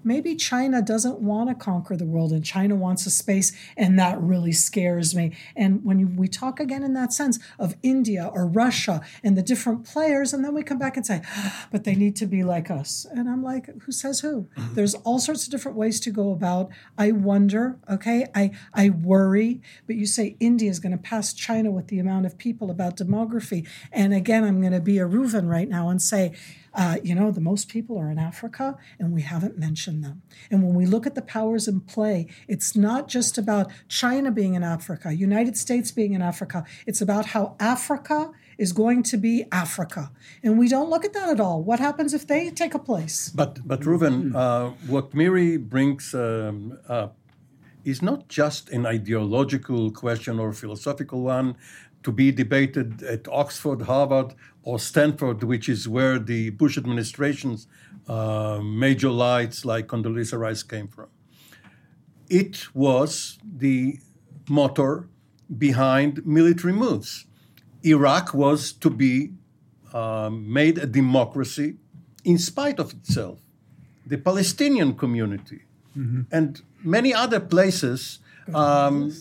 maybe 0.08 0.36
China 0.36 0.82
doesn't 0.82 1.20
want 1.20 1.50
to 1.50 1.56
conquer 1.56 1.96
the 1.98 2.06
world 2.06 2.32
and 2.32 2.43
China 2.43 2.76
wants 2.76 3.06
a 3.06 3.12
space, 3.12 3.52
and 3.76 4.00
that 4.00 4.20
really 4.20 4.54
scares 4.54 5.13
me. 5.13 5.36
And 5.56 5.84
when 5.84 6.00
you, 6.00 6.08
we 6.08 6.28
talk 6.28 6.60
again 6.60 6.84
in 6.84 6.93
that 6.93 7.13
sense 7.13 7.38
of 7.60 7.76
India 7.84 8.30
or 8.34 8.48
Russia 8.48 9.02
and 9.24 9.38
the 9.38 9.41
different 9.41 9.86
players, 9.86 10.34
and 10.34 10.43
then 10.43 10.54
we 10.54 10.63
come 10.63 10.80
back 10.80 10.96
and 10.98 11.06
say, 11.06 11.22
but 11.72 11.84
they 11.84 11.96
need 11.96 12.15
to 12.15 12.26
be 12.26 12.43
like 12.43 12.72
us. 12.72 13.06
And 13.12 13.30
I'm 13.30 13.43
like, 13.43 13.70
who 13.84 13.91
says 13.91 14.22
who? 14.22 14.48
Mm-hmm. 14.56 14.76
There's 14.76 14.96
all 14.96 15.20
sorts 15.20 15.46
of 15.46 15.52
different 15.52 15.78
ways 15.78 16.00
to 16.02 16.12
go 16.12 16.32
about. 16.32 16.70
I 16.98 17.12
wonder, 17.12 17.78
okay, 17.89 18.26
I, 18.34 18.52
I 18.74 18.89
worry, 18.89 19.62
but 19.86 19.96
you 19.96 20.06
say 20.06 20.38
India 20.39 20.70
is 20.70 20.80
going 20.80 20.93
to 20.93 20.98
pass 20.98 21.34
China 21.34 21.70
with 21.72 21.88
the 21.88 22.00
amount 22.00 22.26
of 22.26 22.38
people 22.38 22.72
about 22.72 22.98
demography. 22.98 23.67
And 23.91 24.13
again, 24.13 24.43
I'm 24.43 24.62
going 24.62 24.74
to 24.74 24.80
be 24.80 25.00
a 25.00 25.06
Reuven 25.06 25.50
right 25.50 25.67
now 25.67 25.89
and 25.89 26.02
say, 26.02 26.34
uh, 26.74 26.98
you 27.04 27.15
know, 27.15 27.32
the 27.32 27.41
most 27.41 27.70
people 27.70 27.98
are 27.98 28.12
in 28.12 28.20
Africa, 28.20 28.78
and 29.00 29.12
we 29.12 29.24
haven't 29.24 29.58
mentioned 29.58 29.96
them. 30.01 30.21
And 30.51 30.63
when 30.63 30.73
we 30.75 30.86
look 30.86 31.05
at 31.05 31.15
the 31.15 31.21
powers 31.21 31.67
in 31.67 31.81
play, 31.81 32.27
it's 32.47 32.75
not 32.75 33.07
just 33.07 33.38
about 33.38 33.71
China 33.88 34.31
being 34.31 34.53
in 34.55 34.63
Africa, 34.63 35.13
United 35.13 35.57
States 35.57 35.91
being 35.91 36.13
in 36.13 36.21
Africa. 36.21 36.63
It's 36.86 37.01
about 37.01 37.27
how 37.27 37.55
Africa 37.60 38.31
is 38.57 38.73
going 38.73 39.03
to 39.03 39.17
be 39.17 39.45
Africa, 39.51 40.12
and 40.43 40.57
we 40.57 40.67
don't 40.67 40.89
look 40.89 41.05
at 41.05 41.13
that 41.13 41.29
at 41.29 41.39
all. 41.39 41.62
What 41.63 41.79
happens 41.79 42.13
if 42.13 42.25
they 42.25 42.49
take 42.49 42.73
a 42.73 42.79
place? 42.79 43.29
But 43.29 43.67
but 43.67 43.81
Reuven, 43.81 44.33
uh, 44.33 44.71
what 44.88 45.13
Miri 45.13 45.57
brings 45.57 46.13
um, 46.15 46.77
up 46.89 47.15
is 47.86 48.01
not 48.01 48.27
just 48.27 48.69
an 48.69 48.86
ideological 48.86 49.91
question 49.91 50.39
or 50.39 50.51
philosophical 50.51 51.21
one 51.21 51.55
to 52.03 52.12
be 52.12 52.31
debated 52.31 53.03
at 53.03 53.27
Oxford, 53.29 53.83
Harvard, 53.83 54.33
or 54.63 54.77
Stanford, 54.77 55.43
which 55.43 55.69
is 55.69 55.88
where 55.88 56.19
the 56.19 56.49
Bush 56.51 56.77
administration's 56.77 57.67
uh, 58.08 58.60
major 58.63 59.10
lights 59.10 59.65
like 59.65 59.88
Condoleezza 59.88 60.38
Rice 60.38 60.63
came 60.63 60.88
from. 60.88 61.08
It 62.30 62.67
was 62.74 63.38
the 63.43 64.00
motor 64.50 65.08
behind 65.58 66.26
military 66.26 66.74
moves. 66.74 67.26
Iraq 67.84 68.34
was 68.34 68.72
to 68.74 68.89
be 68.89 69.32
um, 69.93 70.52
made 70.52 70.78
a 70.78 70.86
democracy 70.86 71.78
in 72.24 72.38
spite 72.38 72.80
of 72.80 72.93
itself. 72.93 73.39
The 74.06 74.17
Palestinian 74.17 74.96
community 74.96 75.62
and 76.32 76.62
many 76.84 77.13
other 77.13 77.39
places, 77.39 78.20
um, 78.54 79.12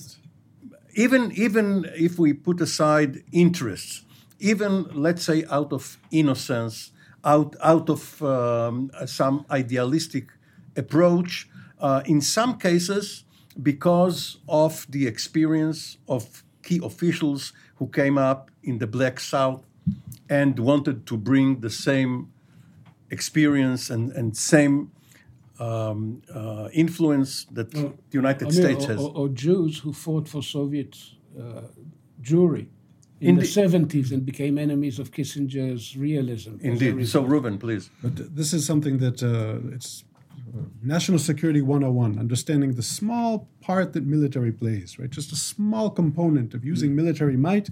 even 0.95 1.33
even 1.33 1.87
if 1.95 2.19
we 2.19 2.33
put 2.33 2.61
aside 2.61 3.23
interests, 3.33 4.03
even 4.39 4.85
let's 4.93 5.23
say 5.25 5.45
out 5.51 5.73
of 5.73 5.99
innocence, 6.11 6.93
out 7.27 7.57
out 7.63 7.91
of 7.91 8.23
um, 8.23 8.91
some 9.05 9.45
idealistic 9.51 10.29
approach, 10.77 11.49
uh, 11.81 12.03
in 12.07 12.21
some 12.21 12.57
cases 12.59 13.25
because 13.63 14.39
of 14.49 14.87
the 14.91 15.07
experience 15.07 15.99
of 16.09 16.45
key 16.63 16.81
officials 16.83 17.53
who 17.77 17.89
came 17.89 18.19
up 18.19 18.51
in 18.63 18.79
the 18.79 18.87
Black 18.87 19.19
South 19.21 19.63
and 20.29 20.59
wanted 20.59 21.07
to 21.07 21.17
bring 21.17 21.61
the 21.61 21.71
same 21.71 22.33
experience 23.11 23.91
and, 23.91 24.13
and 24.13 24.37
same 24.37 24.91
um, 25.59 26.23
uh, 26.35 26.69
influence 26.73 27.47
that 27.53 27.71
the 27.71 27.93
United 28.11 28.49
I 28.49 28.51
mean, 28.51 28.63
States 28.63 28.85
or, 28.85 28.89
has. 28.89 29.01
or, 29.01 29.13
or 29.17 29.29
Jews 29.29 29.79
who 29.79 29.93
fought 29.93 30.29
for 30.29 30.43
Soviet 30.43 30.97
uh, 31.39 31.63
Jewry 32.21 32.67
in, 33.21 33.29
In 33.31 33.35
the, 33.37 33.43
the- 33.43 33.47
70s 33.49 34.13
and 34.13 34.25
became 34.27 34.59
enemies 34.59 34.99
of 34.99 35.11
Kissinger's 35.11 35.97
realism. 35.97 36.57
Indeed. 36.61 36.91
So, 37.09 37.23
result. 37.23 37.29
Reuven, 37.29 37.59
please. 37.59 37.91
But 38.03 38.35
this 38.37 38.53
is 38.53 38.67
something 38.67 38.99
that 38.99 39.23
uh, 39.23 39.75
it's 39.75 40.05
uh, 40.55 40.61
national 40.83 41.19
security 41.19 41.63
101, 41.63 42.19
understanding 42.19 42.75
the 42.75 42.83
small 42.83 43.49
part 43.61 43.93
that 43.95 44.05
military 44.05 44.53
plays, 44.53 44.99
right? 44.99 45.11
Just 45.11 45.33
a 45.33 45.37
small 45.37 45.89
component 45.91 46.53
of 46.55 46.65
using 46.65 46.95
military 46.95 47.37
might 47.37 47.69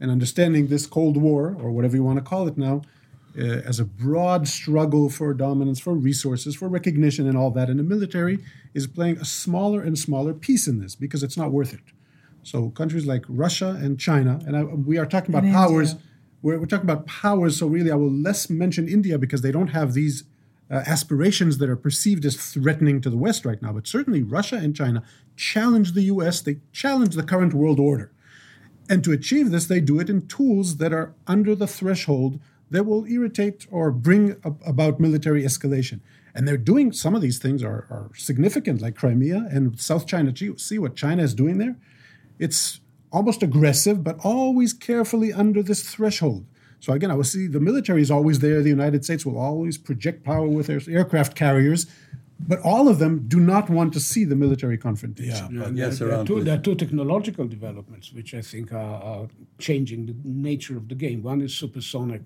and 0.00 0.10
understanding 0.10 0.66
this 0.66 0.86
Cold 0.86 1.16
War, 1.16 1.56
or 1.58 1.70
whatever 1.70 1.96
you 1.96 2.02
want 2.04 2.18
to 2.18 2.24
call 2.24 2.46
it 2.46 2.58
now, 2.58 2.82
uh, 3.38 3.42
as 3.42 3.80
a 3.80 3.84
broad 3.84 4.46
struggle 4.46 5.08
for 5.08 5.32
dominance, 5.34 5.80
for 5.80 5.94
resources, 5.94 6.54
for 6.54 6.68
recognition, 6.68 7.26
and 7.26 7.36
all 7.38 7.50
that. 7.52 7.68
And 7.70 7.78
the 7.78 7.82
military 7.84 8.38
is 8.74 8.86
playing 8.86 9.16
a 9.18 9.24
smaller 9.24 9.80
and 9.80 9.98
smaller 9.98 10.34
piece 10.34 10.68
in 10.68 10.78
this 10.78 10.94
because 10.94 11.22
it's 11.22 11.36
not 11.36 11.50
worth 11.52 11.72
it. 11.72 11.80
So 12.44 12.70
countries 12.70 13.06
like 13.06 13.24
Russia 13.28 13.78
and 13.80 13.98
China, 13.98 14.40
and 14.46 14.56
I, 14.56 14.64
we 14.64 14.98
are 14.98 15.06
talking 15.06 15.34
about 15.34 15.44
And 15.44 15.54
powers. 15.54 15.96
We're, 16.42 16.58
we're 16.58 16.66
talking 16.66 16.88
about 16.88 17.06
powers, 17.06 17.58
so 17.58 17.66
really 17.66 17.90
I 17.90 17.94
will 17.94 18.12
less 18.12 18.50
mention 18.50 18.86
India 18.86 19.18
because 19.18 19.40
they 19.40 19.50
don't 19.50 19.68
have 19.68 19.94
these 19.94 20.24
uh, 20.70 20.82
aspirations 20.86 21.58
that 21.58 21.68
are 21.68 21.76
perceived 21.76 22.24
as 22.24 22.36
threatening 22.36 23.00
to 23.00 23.10
the 23.10 23.16
West 23.16 23.44
right 23.44 23.60
now. 23.60 23.72
But 23.72 23.86
certainly 23.86 24.22
Russia 24.22 24.56
and 24.56 24.76
China 24.76 25.02
challenge 25.36 25.92
the 25.92 26.02
US, 26.02 26.40
they 26.40 26.58
challenge 26.72 27.14
the 27.14 27.22
current 27.22 27.54
world 27.54 27.80
order. 27.80 28.12
And 28.88 29.02
to 29.04 29.12
achieve 29.12 29.50
this, 29.50 29.66
they 29.66 29.80
do 29.80 29.98
it 29.98 30.10
in 30.10 30.26
tools 30.26 30.76
that 30.76 30.92
are 30.92 31.14
under 31.26 31.54
the 31.54 31.66
threshold 31.66 32.38
that 32.70 32.84
will 32.84 33.06
irritate 33.06 33.66
or 33.70 33.90
bring 33.90 34.36
ab- 34.44 34.60
about 34.66 35.00
military 35.00 35.42
escalation. 35.42 36.00
And 36.34 36.46
they're 36.46 36.56
doing 36.56 36.92
some 36.92 37.14
of 37.14 37.22
these 37.22 37.38
things 37.38 37.62
are, 37.62 37.86
are 37.90 38.10
significant, 38.16 38.82
like 38.82 38.96
Crimea 38.96 39.48
and 39.50 39.80
South 39.80 40.06
China 40.06 40.36
Sea. 40.36 40.56
See 40.58 40.78
what 40.78 40.96
China 40.96 41.22
is 41.22 41.34
doing 41.34 41.58
there? 41.58 41.76
It's 42.38 42.80
almost 43.12 43.42
aggressive, 43.42 44.02
but 44.02 44.18
always 44.24 44.72
carefully 44.72 45.32
under 45.32 45.62
this 45.62 45.82
threshold. 45.82 46.46
So 46.80 46.92
again, 46.92 47.10
I 47.10 47.14
will 47.14 47.24
see 47.24 47.46
the 47.46 47.60
military 47.60 48.02
is 48.02 48.10
always 48.10 48.40
there. 48.40 48.60
The 48.60 48.68
United 48.68 49.04
States 49.04 49.24
will 49.24 49.38
always 49.38 49.78
project 49.78 50.24
power 50.24 50.46
with 50.46 50.66
their 50.66 50.80
aircraft 50.88 51.34
carriers, 51.34 51.86
but 52.38 52.58
all 52.60 52.88
of 52.88 52.98
them 52.98 53.24
do 53.26 53.40
not 53.40 53.70
want 53.70 53.94
to 53.94 54.00
see 54.00 54.24
the 54.24 54.36
military 54.36 54.76
confrontation. 54.76 55.62
And 55.62 55.78
yes, 55.78 55.98
there, 55.98 56.08
there, 56.08 56.16
are 56.16 56.18
around 56.18 56.26
two, 56.26 56.44
there 56.44 56.58
are 56.58 56.60
two 56.60 56.74
technological 56.74 57.46
developments 57.46 58.12
which 58.12 58.34
I 58.34 58.42
think 58.42 58.72
are, 58.72 59.02
are 59.02 59.28
changing 59.58 60.06
the 60.06 60.16
nature 60.24 60.76
of 60.76 60.88
the 60.88 60.94
game. 60.94 61.22
One 61.22 61.40
is 61.40 61.54
supersonic 61.54 62.22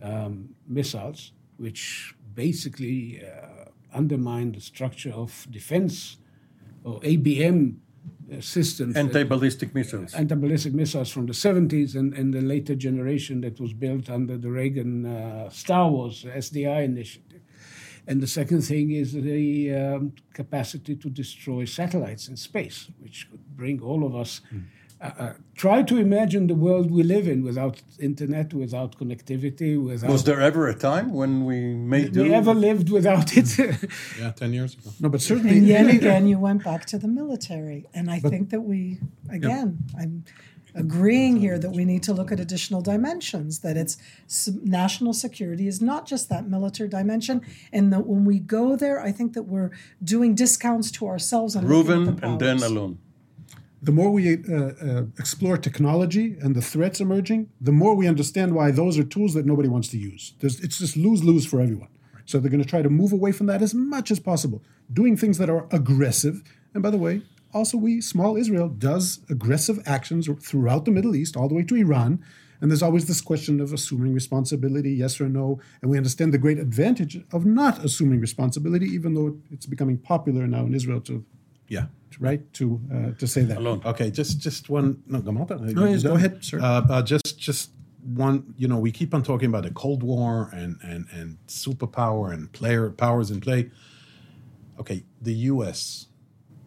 um, 0.00 0.54
missiles, 0.66 1.32
which 1.58 2.14
basically 2.34 3.22
uh, 3.22 3.70
undermine 3.92 4.52
the 4.52 4.60
structure 4.60 5.12
of 5.12 5.46
defense 5.50 6.16
or 6.84 7.00
ABM 7.00 7.76
systems. 8.40 8.96
Anti-ballistic 8.96 9.74
missiles. 9.74 10.14
anti-ballistic 10.14 10.74
missiles 10.74 11.10
from 11.10 11.26
the 11.26 11.32
70s 11.32 11.94
and, 11.94 12.14
and 12.14 12.32
the 12.32 12.40
later 12.40 12.74
generation 12.74 13.40
that 13.42 13.60
was 13.60 13.72
built 13.72 14.10
under 14.10 14.36
the 14.36 14.50
Reagan 14.50 15.06
uh, 15.06 15.50
Star 15.50 15.90
Wars 15.90 16.24
SDI 16.24 16.84
initiative. 16.84 17.40
And 18.06 18.20
the 18.20 18.26
second 18.26 18.62
thing 18.62 18.90
is 18.90 19.12
the 19.12 19.74
um, 19.74 20.12
capacity 20.34 20.94
to 20.96 21.08
destroy 21.08 21.64
satellites 21.64 22.28
in 22.28 22.36
space, 22.36 22.88
which 23.00 23.30
could 23.30 23.56
bring 23.56 23.80
all 23.80 24.04
of 24.04 24.14
us. 24.14 24.42
Uh, 24.52 24.58
uh, 25.00 25.32
try 25.54 25.82
to 25.82 25.96
imagine 25.98 26.46
the 26.46 26.54
world 26.54 26.90
we 26.90 27.02
live 27.02 27.28
in 27.28 27.42
without 27.42 27.82
internet, 27.98 28.54
without 28.54 28.96
connectivity, 28.98 29.82
without. 29.82 30.10
Was 30.10 30.24
there 30.24 30.40
ever 30.40 30.68
a 30.68 30.74
time 30.74 31.12
when 31.12 31.44
we 31.44 31.74
made 31.74 32.12
do? 32.12 32.22
we 32.22 32.32
ever 32.32 32.54
lived 32.54 32.90
without 32.90 33.36
it? 33.36 33.58
Yeah, 34.18 34.30
10 34.30 34.52
years 34.52 34.74
ago. 34.74 34.90
No, 35.00 35.08
but 35.08 35.20
certainly 35.20 35.58
And 35.58 35.66
yet 35.66 35.86
again, 35.98 36.26
you 36.26 36.38
went 36.38 36.64
back 36.64 36.86
to 36.86 36.98
the 36.98 37.08
military. 37.08 37.86
And 37.92 38.10
I 38.10 38.18
think 38.20 38.50
that 38.50 38.60
we, 38.60 39.00
again, 39.30 39.78
I'm 39.98 40.24
agreeing 40.74 41.36
here 41.36 41.58
that 41.58 41.70
we 41.70 41.84
need 41.84 42.02
to 42.04 42.12
look 42.12 42.32
at 42.32 42.40
additional 42.40 42.80
dimensions, 42.80 43.60
that 43.60 43.76
it's 43.76 43.96
national 44.62 45.12
security 45.12 45.68
is 45.68 45.80
not 45.80 46.06
just 46.06 46.28
that 46.28 46.48
military 46.48 46.88
dimension. 46.88 47.42
And 47.72 47.92
that 47.92 48.06
when 48.06 48.24
we 48.24 48.38
go 48.38 48.76
there, 48.76 49.00
I 49.00 49.12
think 49.12 49.34
that 49.34 49.44
we're 49.44 49.70
doing 50.02 50.34
discounts 50.34 50.90
to 50.92 51.06
ourselves 51.06 51.54
and 51.54 51.68
looking 51.68 51.92
Reuven 51.92 52.20
the 52.20 52.26
and 52.26 52.40
then 52.40 52.62
alone. 52.62 52.98
The 53.84 53.92
more 53.92 54.10
we 54.10 54.24
uh, 54.32 54.56
uh, 54.56 55.02
explore 55.18 55.56
technology 55.58 56.36
and 56.40 56.54
the 56.54 56.62
threats 56.62 57.00
emerging, 57.00 57.50
the 57.60 57.72
more 57.72 57.94
we 57.94 58.06
understand 58.08 58.54
why 58.54 58.70
those 58.70 58.98
are 58.98 59.04
tools 59.04 59.34
that 59.34 59.44
nobody 59.44 59.68
wants 59.68 59.88
to 59.88 59.98
use. 59.98 60.34
There's, 60.40 60.58
it's 60.60 60.78
just 60.78 60.96
lose 60.96 61.22
lose 61.22 61.44
for 61.46 61.60
everyone. 61.60 61.88
So 62.24 62.38
they're 62.38 62.50
going 62.50 62.62
to 62.62 62.68
try 62.68 62.82
to 62.82 62.88
move 62.88 63.12
away 63.12 63.32
from 63.32 63.46
that 63.48 63.60
as 63.60 63.74
much 63.74 64.10
as 64.10 64.18
possible, 64.18 64.62
doing 64.90 65.16
things 65.16 65.36
that 65.38 65.50
are 65.50 65.66
aggressive. 65.70 66.42
And 66.72 66.82
by 66.82 66.90
the 66.90 66.98
way, 66.98 67.22
also 67.52 67.76
we, 67.76 68.00
small 68.00 68.36
Israel, 68.36 68.68
does 68.68 69.20
aggressive 69.28 69.78
actions 69.84 70.28
throughout 70.40 70.86
the 70.86 70.90
Middle 70.90 71.14
East, 71.14 71.36
all 71.36 71.48
the 71.48 71.54
way 71.54 71.64
to 71.64 71.76
Iran. 71.76 72.24
And 72.60 72.70
there's 72.70 72.82
always 72.82 73.06
this 73.06 73.20
question 73.20 73.60
of 73.60 73.74
assuming 73.74 74.14
responsibility, 74.14 74.92
yes 74.92 75.20
or 75.20 75.28
no. 75.28 75.60
And 75.82 75.90
we 75.90 75.98
understand 75.98 76.32
the 76.32 76.38
great 76.38 76.58
advantage 76.58 77.14
of 77.30 77.44
not 77.44 77.84
assuming 77.84 78.20
responsibility, 78.20 78.86
even 78.86 79.12
though 79.14 79.36
it's 79.50 79.66
becoming 79.66 79.98
popular 79.98 80.46
now 80.46 80.64
in 80.64 80.74
Israel 80.74 81.02
to 81.02 81.24
Yeah. 81.68 81.86
Right 82.20 82.52
to 82.54 82.80
uh, 82.92 83.18
to 83.18 83.26
say 83.26 83.42
that. 83.42 83.58
Alon. 83.58 83.82
Okay, 83.84 84.10
just 84.10 84.40
just 84.40 84.68
one. 84.68 85.02
No, 85.06 85.20
come 85.20 85.38
on. 85.38 85.74
No, 85.74 85.84
yes, 85.84 86.02
go 86.02 86.14
ahead, 86.14 86.44
sir. 86.44 86.60
Uh, 86.60 86.86
uh, 86.88 87.02
just 87.02 87.38
just 87.38 87.70
one. 88.02 88.54
You 88.56 88.68
know, 88.68 88.78
we 88.78 88.92
keep 88.92 89.14
on 89.14 89.22
talking 89.22 89.48
about 89.48 89.64
the 89.64 89.70
Cold 89.70 90.02
War 90.02 90.50
and 90.52 90.78
and 90.82 91.06
and 91.12 91.38
superpower 91.46 92.32
and 92.32 92.50
player 92.52 92.90
powers 92.90 93.30
in 93.30 93.40
play. 93.40 93.70
Okay, 94.78 95.04
the 95.22 95.34
U.S. 95.52 96.06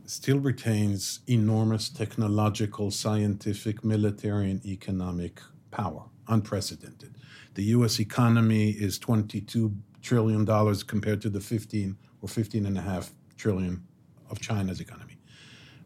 still 0.05 0.39
retains 0.39 1.19
enormous 1.27 1.89
technological, 1.89 2.91
scientific, 2.91 3.83
military, 3.83 4.51
and 4.51 4.65
economic 4.65 5.41
power, 5.71 6.03
unprecedented. 6.27 7.15
The 7.55 7.63
U.S. 7.75 7.99
economy 7.99 8.71
is 8.71 8.97
twenty-two 8.99 9.73
trillion 10.01 10.45
dollars 10.45 10.83
compared 10.83 11.21
to 11.21 11.29
the 11.29 11.41
fifteen 11.41 11.97
or 12.21 12.27
or 12.27 12.29
15 12.29 12.65
and 12.65 12.77
a 12.77 12.81
half 12.81 13.11
trillion 13.37 13.83
of 14.29 14.39
China's 14.39 14.81
economy. 14.81 15.06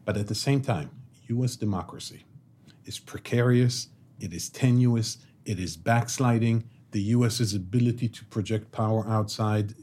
But 0.04 0.16
at 0.16 0.26
the 0.26 0.34
same 0.34 0.60
time, 0.60 0.90
US 1.28 1.56
democracy 1.56 2.24
is 2.84 2.98
precarious, 2.98 3.88
it 4.20 4.32
is 4.32 4.48
tenuous, 4.48 5.18
it 5.44 5.58
is 5.58 5.76
backsliding. 5.76 6.64
The 6.90 7.00
US's 7.16 7.54
ability 7.54 8.08
to 8.08 8.24
project 8.26 8.70
power 8.72 9.06
outside 9.08 9.74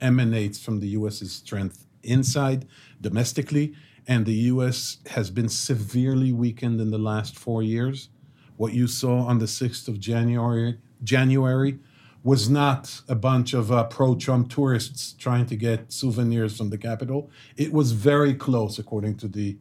emanates 0.00 0.58
from 0.58 0.80
the 0.80 0.88
US's 0.88 1.32
strength 1.32 1.86
inside, 2.02 2.66
domestically, 3.00 3.74
and 4.06 4.26
the 4.26 4.34
US 4.52 4.98
has 5.10 5.30
been 5.30 5.48
severely 5.48 6.32
weakened 6.32 6.80
in 6.80 6.90
the 6.90 6.98
last 6.98 7.36
four 7.36 7.62
years. 7.62 8.10
What 8.56 8.74
you 8.74 8.86
saw 8.86 9.20
on 9.20 9.38
the 9.38 9.46
6th 9.46 9.88
of 9.88 9.98
January, 9.98 10.78
January 11.02 11.78
was 12.24 12.48
not 12.48 13.02
a 13.06 13.14
bunch 13.14 13.52
of 13.52 13.70
uh, 13.70 13.84
pro 13.84 14.16
Trump 14.16 14.50
tourists 14.50 15.12
trying 15.12 15.44
to 15.44 15.54
get 15.54 15.92
souvenirs 15.92 16.56
from 16.56 16.70
the 16.70 16.78
Capitol. 16.78 17.30
It 17.56 17.70
was 17.72 17.92
very 17.92 18.34
close, 18.34 18.78
according 18.78 19.18
to 19.18 19.28
the 19.28 19.58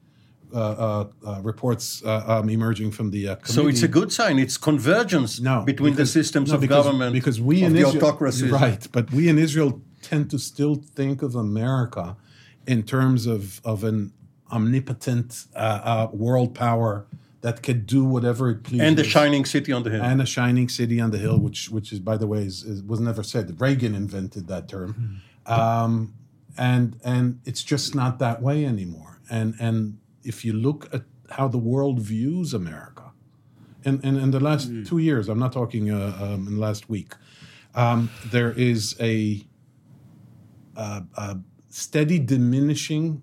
uh, 0.54 0.58
uh, 0.58 1.08
uh 1.26 1.42
reports 1.42 2.04
uh, 2.06 2.24
um, 2.28 2.48
emerging 2.48 2.92
from 2.92 3.10
the 3.10 3.28
uh, 3.28 3.36
So 3.44 3.68
it's 3.68 3.84
a 3.84 3.88
good 3.88 4.14
sign. 4.14 4.40
It's 4.40 4.56
convergence 4.56 5.42
no, 5.42 5.64
between 5.64 5.94
because, 5.94 6.14
the 6.14 6.24
systems 6.24 6.50
no, 6.50 6.56
of 6.56 6.62
because, 6.62 6.86
government 6.86 7.14
because 7.14 7.42
we 7.42 7.64
in 7.64 7.74
the 7.74 7.80
Israel, 7.80 8.06
autocracies. 8.06 8.52
Right, 8.52 8.88
but 8.92 9.12
we 9.12 9.28
in 9.28 9.38
Israel 9.38 9.82
tend 10.02 10.30
to 10.30 10.40
still 10.40 10.76
think 10.76 11.22
of 11.22 11.36
America 11.36 12.16
in 12.66 12.84
terms 12.84 13.26
of, 13.26 13.60
of 13.66 13.84
an 13.84 14.14
omnipotent 14.52 15.48
world 16.14 16.54
power 16.54 17.08
that 17.44 17.62
could 17.62 17.86
do 17.86 18.06
whatever 18.06 18.50
it 18.50 18.64
pleases. 18.64 18.88
And 18.88 18.98
the 18.98 19.04
shining 19.04 19.44
city 19.44 19.74
on 19.74 19.84
the 19.84 19.90
hill. 19.90 20.02
And 20.02 20.22
a 20.22 20.26
shining 20.26 20.70
city 20.70 21.02
on 21.02 21.12
the 21.12 21.18
hill, 21.18 21.38
which 21.38 21.70
which 21.70 21.92
is 21.92 22.00
by 22.00 22.18
the 22.18 22.26
way 22.26 22.40
is, 22.44 22.64
is 22.64 22.82
was 22.82 23.00
never 23.00 23.22
said. 23.22 23.60
Reagan 23.62 23.94
invented 23.94 24.48
that 24.48 24.70
term, 24.70 25.22
um, 25.46 26.14
and 26.58 26.98
and 27.04 27.42
it's 27.46 27.62
just 27.62 27.94
not 27.94 28.18
that 28.20 28.42
way 28.42 28.66
anymore. 28.66 29.20
And 29.30 29.56
and 29.60 30.00
if 30.24 30.46
you 30.46 30.54
look 30.54 30.92
at 30.94 31.04
how 31.32 31.50
the 31.50 31.58
world 31.58 32.00
views 32.00 32.54
America, 32.54 33.12
in 33.84 34.00
in, 34.02 34.16
in 34.16 34.32
the 34.32 34.40
last 34.40 34.72
mm. 34.72 34.88
two 34.88 35.00
years, 35.00 35.28
I'm 35.28 35.40
not 35.40 35.52
talking 35.52 35.92
uh, 35.92 36.18
um, 36.22 36.48
in 36.48 36.56
the 36.56 36.62
last 36.62 36.90
week, 36.90 37.14
um, 37.76 38.10
there 38.32 38.54
is 38.54 38.96
a, 39.02 39.42
a, 40.78 41.04
a 41.18 41.38
steady 41.70 42.20
diminishing 42.20 43.22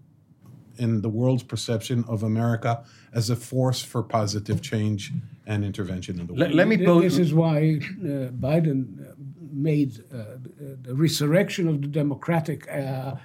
in 0.77 1.01
the 1.01 1.09
world's 1.09 1.43
perception 1.43 2.05
of 2.07 2.23
America 2.23 2.85
as 3.13 3.31
a 3.31 3.37
force 3.37 3.83
for 3.83 4.03
positive 4.03 4.63
change 4.63 5.13
and 5.47 5.65
intervention 5.65 6.21
in 6.21 6.27
the 6.27 6.33
world. 6.33 6.41
Let, 6.41 6.55
let 6.55 6.69
me 6.69 6.77
pose. 6.79 7.03
This 7.03 7.19
is 7.19 7.35
why 7.35 7.81
uh, 7.81 8.31
Biden 8.47 9.11
uh, 9.11 9.15
made 9.53 10.05
uh, 10.13 10.37
the 10.83 10.95
resurrection 10.95 11.69
of 11.69 11.83
the 11.83 11.89
democratic. 11.89 12.71
Uh, 12.71 13.17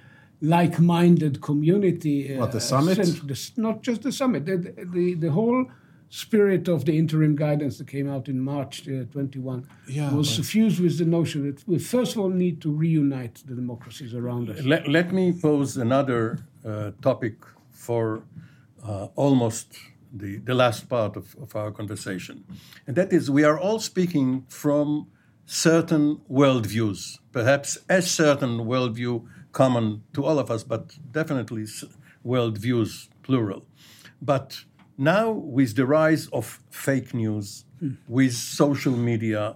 like-minded 0.41 1.41
community. 1.41 2.35
what 2.37 2.51
the 2.51 2.59
summit? 2.59 2.97
The, 2.97 3.51
not 3.55 3.81
just 3.81 4.01
the 4.03 4.11
summit. 4.11 4.45
The, 4.45 4.57
the, 4.93 5.15
the 5.15 5.31
whole 5.31 5.65
spirit 6.09 6.67
of 6.67 6.85
the 6.85 6.97
interim 6.97 7.35
guidance 7.35 7.77
that 7.77 7.87
came 7.87 8.09
out 8.09 8.27
in 8.27 8.39
March 8.39 8.87
uh, 8.87 9.03
21 9.11 9.67
yeah, 9.87 10.13
was 10.13 10.33
suffused 10.33 10.79
with 10.79 10.97
the 10.97 11.05
notion 11.05 11.45
that 11.45 11.67
we 11.67 11.79
first 11.79 12.13
of 12.13 12.19
all 12.19 12.29
need 12.29 12.61
to 12.61 12.71
reunite 12.71 13.43
the 13.45 13.55
democracies 13.55 14.13
around 14.13 14.49
us. 14.49 14.63
Let, 14.63 14.87
let 14.87 15.11
me 15.11 15.33
pose 15.33 15.77
another 15.77 16.39
uh, 16.63 16.91
topic 17.01 17.35
for 17.71 18.23
uh, 18.87 19.07
almost 19.15 19.77
the, 20.13 20.37
the 20.37 20.53
last 20.53 20.87
part 20.87 21.15
of, 21.17 21.35
of 21.41 21.55
our 21.55 21.71
conversation. 21.71 22.43
And 22.87 22.95
that 22.95 23.11
is, 23.11 23.29
we 23.29 23.43
are 23.43 23.59
all 23.59 23.79
speaking 23.79 24.45
from 24.47 25.07
certain 25.45 26.21
worldviews, 26.31 27.19
perhaps 27.31 27.77
a 27.89 28.01
certain 28.01 28.59
worldview 28.59 29.25
common 29.51 30.03
to 30.13 30.23
all 30.23 30.39
of 30.39 30.49
us, 30.49 30.63
but 30.63 30.97
definitely 31.11 31.65
worldviews, 32.25 33.09
plural. 33.23 33.65
But 34.21 34.63
now, 34.97 35.31
with 35.31 35.75
the 35.75 35.85
rise 35.85 36.27
of 36.27 36.61
fake 36.69 37.13
news, 37.13 37.65
mm. 37.81 37.97
with 38.07 38.33
social 38.33 38.95
media, 38.95 39.55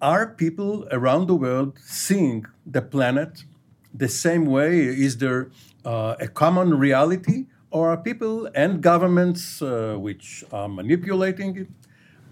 are 0.00 0.26
people 0.28 0.86
around 0.90 1.26
the 1.26 1.34
world 1.34 1.78
seeing 1.84 2.46
the 2.66 2.82
planet 2.82 3.44
the 3.92 4.08
same 4.08 4.46
way? 4.46 4.80
Is 4.80 5.18
there 5.18 5.50
uh, 5.84 6.14
a 6.20 6.28
common 6.28 6.78
reality? 6.78 7.46
Or 7.74 7.90
are 7.90 7.96
people 7.96 8.48
and 8.54 8.80
governments 8.80 9.60
uh, 9.60 9.96
which 9.98 10.44
are 10.52 10.68
manipulating 10.68 11.56
it, 11.56 11.68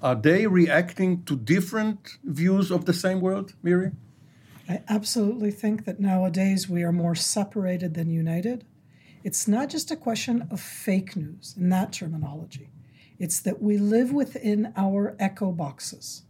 are 0.01 0.15
they 0.15 0.47
reacting 0.47 1.25
to 1.25 1.35
different 1.35 2.17
views 2.23 2.71
of 2.71 2.85
the 2.85 2.93
same 2.93 3.21
world, 3.21 3.55
Miri? 3.61 3.91
I 4.69 4.83
absolutely 4.89 5.51
think 5.51 5.85
that 5.85 5.99
nowadays 5.99 6.69
we 6.69 6.85
are 6.85 6.93
more 6.93 7.17
separated 7.17 7.95
than 7.95 8.09
united. 8.09 8.65
It's 9.25 9.49
not 9.49 9.69
just 9.69 9.91
a 9.91 9.97
question 9.97 10.47
of 10.49 10.61
fake 10.61 11.17
news 11.17 11.57
in 11.59 11.71
that 11.71 11.93
terminology. 11.93 12.71
It's 13.19 13.41
that 13.41 13.61
we 13.61 13.79
live 13.79 14.13
within 14.13 14.73
our 14.77 15.17
echo 15.19 15.51
boxes. 15.51 16.23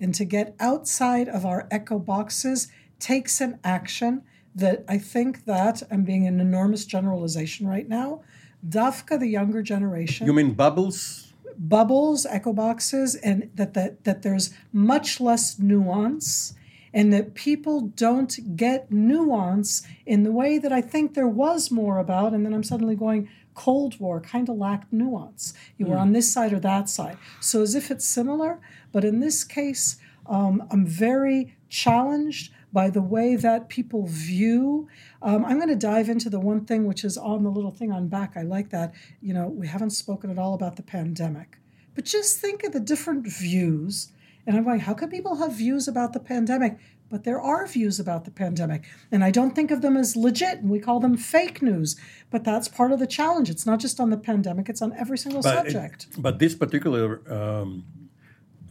And 0.00 0.14
to 0.14 0.24
get 0.24 0.54
outside 0.60 1.28
of 1.28 1.44
our 1.44 1.66
echo 1.72 1.98
boxes 1.98 2.68
takes 3.00 3.40
an 3.40 3.58
action 3.64 4.22
that 4.54 4.84
I 4.88 4.98
think 4.98 5.44
that 5.46 5.82
I'm 5.90 6.04
being 6.04 6.28
an 6.28 6.38
enormous 6.38 6.84
generalization 6.84 7.66
right 7.66 7.88
now, 7.88 8.22
Dafka, 8.66 9.18
the 9.18 9.26
younger 9.26 9.62
generation. 9.62 10.26
You 10.26 10.32
mean 10.32 10.54
bubbles? 10.54 11.32
Bubbles, 11.58 12.26
echo 12.26 12.52
boxes, 12.52 13.14
and 13.16 13.50
that, 13.54 13.74
that, 13.74 14.04
that 14.04 14.22
there's 14.22 14.52
much 14.72 15.20
less 15.20 15.58
nuance 15.58 16.54
and 16.92 17.12
that 17.12 17.34
people 17.34 17.82
don't 17.82 18.56
get 18.56 18.90
nuance 18.90 19.86
in 20.06 20.24
the 20.24 20.32
way 20.32 20.58
that 20.58 20.72
I 20.72 20.80
think 20.80 21.14
there 21.14 21.28
was 21.28 21.70
more 21.70 21.98
about. 21.98 22.32
And 22.32 22.44
then 22.44 22.52
I'm 22.52 22.64
suddenly 22.64 22.96
going, 22.96 23.28
Cold 23.54 24.00
War 24.00 24.20
kind 24.20 24.48
of 24.48 24.56
lacked 24.56 24.92
nuance. 24.92 25.52
You 25.76 25.86
were 25.86 25.96
mm. 25.96 26.00
on 26.00 26.12
this 26.12 26.32
side 26.32 26.52
or 26.52 26.60
that 26.60 26.88
side. 26.88 27.16
So 27.40 27.62
as 27.62 27.74
if 27.74 27.90
it's 27.90 28.06
similar, 28.06 28.60
but 28.92 29.04
in 29.04 29.20
this 29.20 29.44
case, 29.44 29.98
um, 30.26 30.66
I'm 30.70 30.86
very 30.86 31.56
challenged 31.68 32.52
by 32.72 32.90
the 32.90 33.02
way 33.02 33.36
that 33.36 33.68
people 33.68 34.06
view. 34.06 34.88
Um, 35.22 35.44
I'm 35.44 35.56
going 35.56 35.68
to 35.68 35.76
dive 35.76 36.08
into 36.08 36.30
the 36.30 36.40
one 36.40 36.64
thing 36.64 36.86
which 36.86 37.04
is 37.04 37.18
on 37.18 37.42
the 37.42 37.50
little 37.50 37.70
thing 37.70 37.92
on 37.92 38.08
back. 38.08 38.36
I 38.36 38.42
like 38.42 38.70
that. 38.70 38.94
You 39.20 39.34
know, 39.34 39.48
we 39.48 39.66
haven't 39.66 39.90
spoken 39.90 40.30
at 40.30 40.38
all 40.38 40.54
about 40.54 40.76
the 40.76 40.82
pandemic, 40.82 41.58
but 41.94 42.04
just 42.04 42.38
think 42.38 42.64
of 42.64 42.72
the 42.72 42.80
different 42.80 43.26
views. 43.26 44.12
And 44.46 44.56
I'm 44.56 44.64
going, 44.64 44.80
how 44.80 44.94
can 44.94 45.10
people 45.10 45.36
have 45.36 45.52
views 45.52 45.86
about 45.86 46.12
the 46.12 46.20
pandemic? 46.20 46.78
But 47.10 47.24
there 47.24 47.40
are 47.40 47.66
views 47.66 47.98
about 47.98 48.24
the 48.24 48.30
pandemic. 48.30 48.84
And 49.10 49.24
I 49.24 49.32
don't 49.32 49.54
think 49.54 49.72
of 49.72 49.82
them 49.82 49.96
as 49.96 50.14
legit, 50.14 50.60
and 50.60 50.70
we 50.70 50.78
call 50.78 51.00
them 51.00 51.16
fake 51.16 51.60
news. 51.60 51.96
But 52.30 52.44
that's 52.44 52.68
part 52.68 52.92
of 52.92 53.00
the 53.00 53.06
challenge. 53.06 53.50
It's 53.50 53.66
not 53.66 53.80
just 53.80 53.98
on 53.98 54.10
the 54.10 54.16
pandemic, 54.16 54.68
it's 54.68 54.80
on 54.80 54.92
every 54.96 55.18
single 55.18 55.42
but 55.42 55.54
subject. 55.54 56.06
It, 56.12 56.22
but 56.22 56.38
this 56.38 56.54
particular 56.54 57.20
um, 57.30 57.84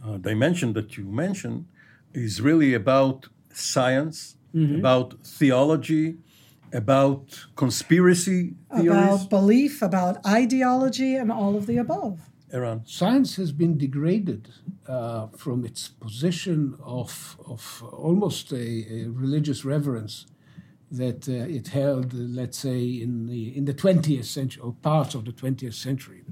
uh, 0.04 0.16
dimension 0.16 0.72
that 0.72 0.96
you 0.96 1.04
mentioned 1.04 1.66
is 2.14 2.40
really 2.40 2.72
about 2.72 3.28
science, 3.52 4.36
mm-hmm. 4.54 4.76
about 4.76 5.14
theology, 5.24 6.16
about 6.72 7.46
conspiracy 7.56 8.54
theories, 8.74 8.90
about 8.90 9.30
belief, 9.30 9.82
about 9.82 10.24
ideology, 10.26 11.16
and 11.16 11.30
all 11.32 11.56
of 11.56 11.66
the 11.66 11.76
above. 11.76 12.20
Eran. 12.52 12.82
Science 12.84 13.36
has 13.36 13.52
been 13.52 13.78
degraded 13.78 14.48
uh, 14.88 15.28
from 15.36 15.64
its 15.64 15.88
position 15.88 16.76
of, 16.82 17.36
of 17.46 17.84
almost 17.92 18.52
a, 18.52 18.56
a 18.56 19.08
religious 19.08 19.64
reverence 19.64 20.26
that 20.90 21.28
uh, 21.28 21.32
it 21.32 21.68
held, 21.68 22.12
uh, 22.12 22.16
let's 22.16 22.58
say, 22.58 22.82
in 22.84 23.26
the 23.26 23.56
in 23.56 23.64
the 23.64 23.74
20th 23.74 24.24
century 24.24 24.62
or 24.62 24.72
parts 24.82 25.14
of 25.14 25.24
the 25.24 25.32
20th 25.32 25.74
century. 25.74 26.22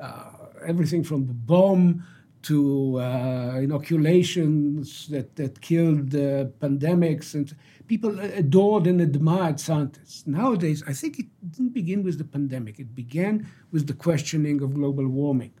Uh, 0.00 0.30
everything 0.66 1.04
from 1.04 1.26
the 1.26 1.32
bomb 1.32 2.04
to 2.42 3.00
uh, 3.00 3.58
inoculations 3.60 5.08
that, 5.08 5.36
that 5.36 5.60
killed 5.60 6.14
uh, 6.14 6.46
pandemics, 6.60 7.34
and 7.34 7.54
people 7.86 8.18
adored 8.20 8.86
and 8.86 9.00
admired 9.00 9.60
scientists. 9.60 10.26
Nowadays, 10.26 10.82
I 10.86 10.92
think 10.92 11.18
it 11.18 11.26
didn't 11.50 11.74
begin 11.74 12.02
with 12.02 12.18
the 12.18 12.24
pandemic, 12.24 12.78
it 12.78 12.94
began 12.94 13.46
with 13.70 13.86
the 13.86 13.94
questioning 13.94 14.62
of 14.62 14.74
global 14.74 15.06
warming 15.06 15.52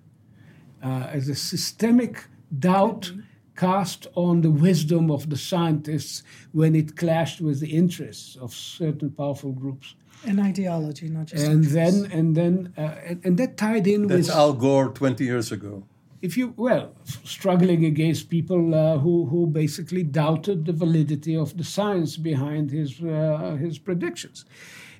uh, 0.82 1.08
as 1.10 1.28
a 1.28 1.34
systemic 1.34 2.26
doubt. 2.58 3.02
Mm-hmm. 3.02 3.20
Cast 3.54 4.06
on 4.14 4.40
the 4.40 4.50
wisdom 4.50 5.10
of 5.10 5.28
the 5.28 5.36
scientists 5.36 6.22
when 6.52 6.74
it 6.74 6.96
clashed 6.96 7.42
with 7.42 7.60
the 7.60 7.76
interests 7.76 8.34
of 8.36 8.54
certain 8.54 9.10
powerful 9.10 9.52
groups 9.52 9.94
and 10.24 10.40
ideology, 10.40 11.10
not 11.10 11.26
just. 11.26 11.44
And 11.44 11.62
interests. 11.62 12.00
then, 12.00 12.12
and 12.12 12.34
then, 12.34 12.72
uh, 12.78 12.94
and, 13.04 13.20
and, 13.24 13.38
that 13.38 13.58
tied 13.58 13.86
in 13.86 14.06
That's 14.06 14.28
with 14.28 14.36
Al 14.36 14.54
Gore 14.54 14.88
twenty 14.88 15.24
years 15.24 15.52
ago 15.52 15.84
if 16.22 16.36
you 16.36 16.54
well 16.56 16.94
struggling 17.24 17.84
against 17.84 18.30
people 18.30 18.74
uh, 18.74 18.98
who 18.98 19.26
who 19.26 19.46
basically 19.46 20.04
doubted 20.04 20.64
the 20.64 20.72
validity 20.72 21.36
of 21.36 21.56
the 21.56 21.64
science 21.64 22.16
behind 22.16 22.70
his 22.70 23.00
uh, 23.02 23.56
his 23.60 23.78
predictions. 23.78 24.44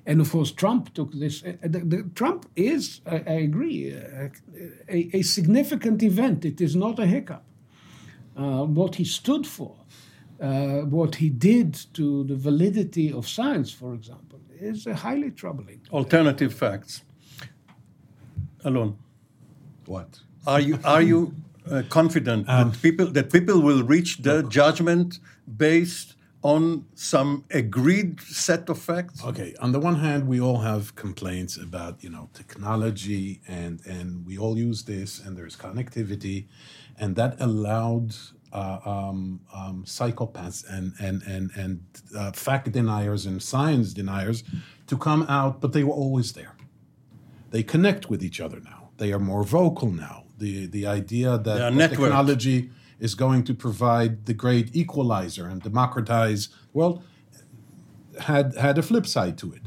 And 0.05 0.19
of 0.19 0.29
course, 0.31 0.51
Trump 0.51 0.93
took 0.93 1.13
this. 1.13 1.43
Uh, 1.43 1.53
the, 1.61 1.79
the, 1.79 2.03
Trump 2.13 2.45
is, 2.57 2.99
I, 3.05 3.15
I 3.15 3.37
agree, 3.49 3.95
uh, 3.95 4.27
a, 4.89 5.09
a, 5.13 5.21
significant 5.21 6.03
event. 6.03 6.43
It 6.43 6.59
is 6.59 6.75
not 6.75 6.99
a 6.99 7.05
hiccup. 7.05 7.45
Uh, 8.35 8.65
what 8.65 8.95
he 8.95 9.05
stood 9.05 9.47
for 9.47 9.77
uh, 10.41 10.81
what 10.81 11.15
he 11.15 11.29
did 11.29 11.73
to 11.93 12.25
the 12.25 12.35
validity 12.35 13.11
of 13.11 13.27
science, 13.27 13.71
for 13.71 13.93
example, 13.93 14.39
is 14.59 14.85
uh, 14.87 14.93
highly 14.93 15.31
troubling. 15.31 15.79
Alternative 15.91 16.53
facts. 16.53 17.03
alone 18.65 18.97
What? 19.85 20.19
Are 20.45 20.59
you 20.59 20.79
are 20.83 21.01
you 21.01 21.33
uh, 21.69 21.83
confident 21.89 22.47
that 22.47 22.81
people 22.81 23.07
that 23.07 23.31
people 23.31 23.61
will 23.61 23.83
reach 23.83 24.17
the 24.17 24.43
judgment 24.43 25.19
based 25.57 26.15
on 26.43 26.85
some 26.93 27.45
agreed 27.51 28.19
set 28.21 28.69
of 28.69 28.77
facts? 28.77 29.23
Okay, 29.23 29.55
on 29.61 29.71
the 29.71 29.79
one 29.79 29.95
hand, 29.95 30.27
we 30.27 30.41
all 30.41 30.59
have 30.59 30.95
complaints 30.95 31.57
about 31.57 32.03
you 32.03 32.09
know 32.09 32.29
technology, 32.33 33.41
and 33.47 33.79
and 33.85 34.25
we 34.25 34.37
all 34.37 34.57
use 34.57 34.83
this, 34.83 35.19
and 35.19 35.37
there's 35.37 35.55
connectivity, 35.55 36.47
and 36.97 37.15
that 37.15 37.39
allowed 37.39 38.13
uh, 38.51 38.79
um, 38.85 39.39
um, 39.53 39.83
psychopaths 39.85 40.63
and 40.69 40.93
and 40.99 41.23
and 41.23 41.51
and 41.55 41.79
uh, 42.15 42.31
fact 42.33 42.71
deniers 42.71 43.25
and 43.25 43.41
science 43.41 43.93
deniers 43.93 44.43
to 44.87 44.97
come 44.97 45.23
out, 45.23 45.61
but 45.61 45.71
they 45.71 45.83
were 45.83 45.93
always 45.93 46.33
there. 46.33 46.55
They 47.51 47.63
connect 47.63 48.09
with 48.09 48.23
each 48.23 48.41
other 48.41 48.59
now. 48.59 48.89
They 48.97 49.13
are 49.13 49.19
more 49.19 49.43
vocal 49.43 49.89
now. 49.89 50.22
The 50.43 50.53
the 50.77 50.85
idea 51.01 51.29
They 51.37 51.51
are 51.51 51.57
that 51.59 51.73
networked. 51.73 51.89
technology 51.89 52.59
is 53.07 53.13
going 53.25 53.41
to 53.49 53.53
provide 53.65 54.11
the 54.29 54.35
great 54.45 54.67
equalizer 54.81 55.45
and 55.51 55.57
democratize 55.69 56.41
well 56.79 56.93
had 58.29 58.47
had 58.65 58.75
a 58.77 58.81
flip 58.89 59.05
side 59.15 59.35
to 59.43 59.47
it. 59.57 59.63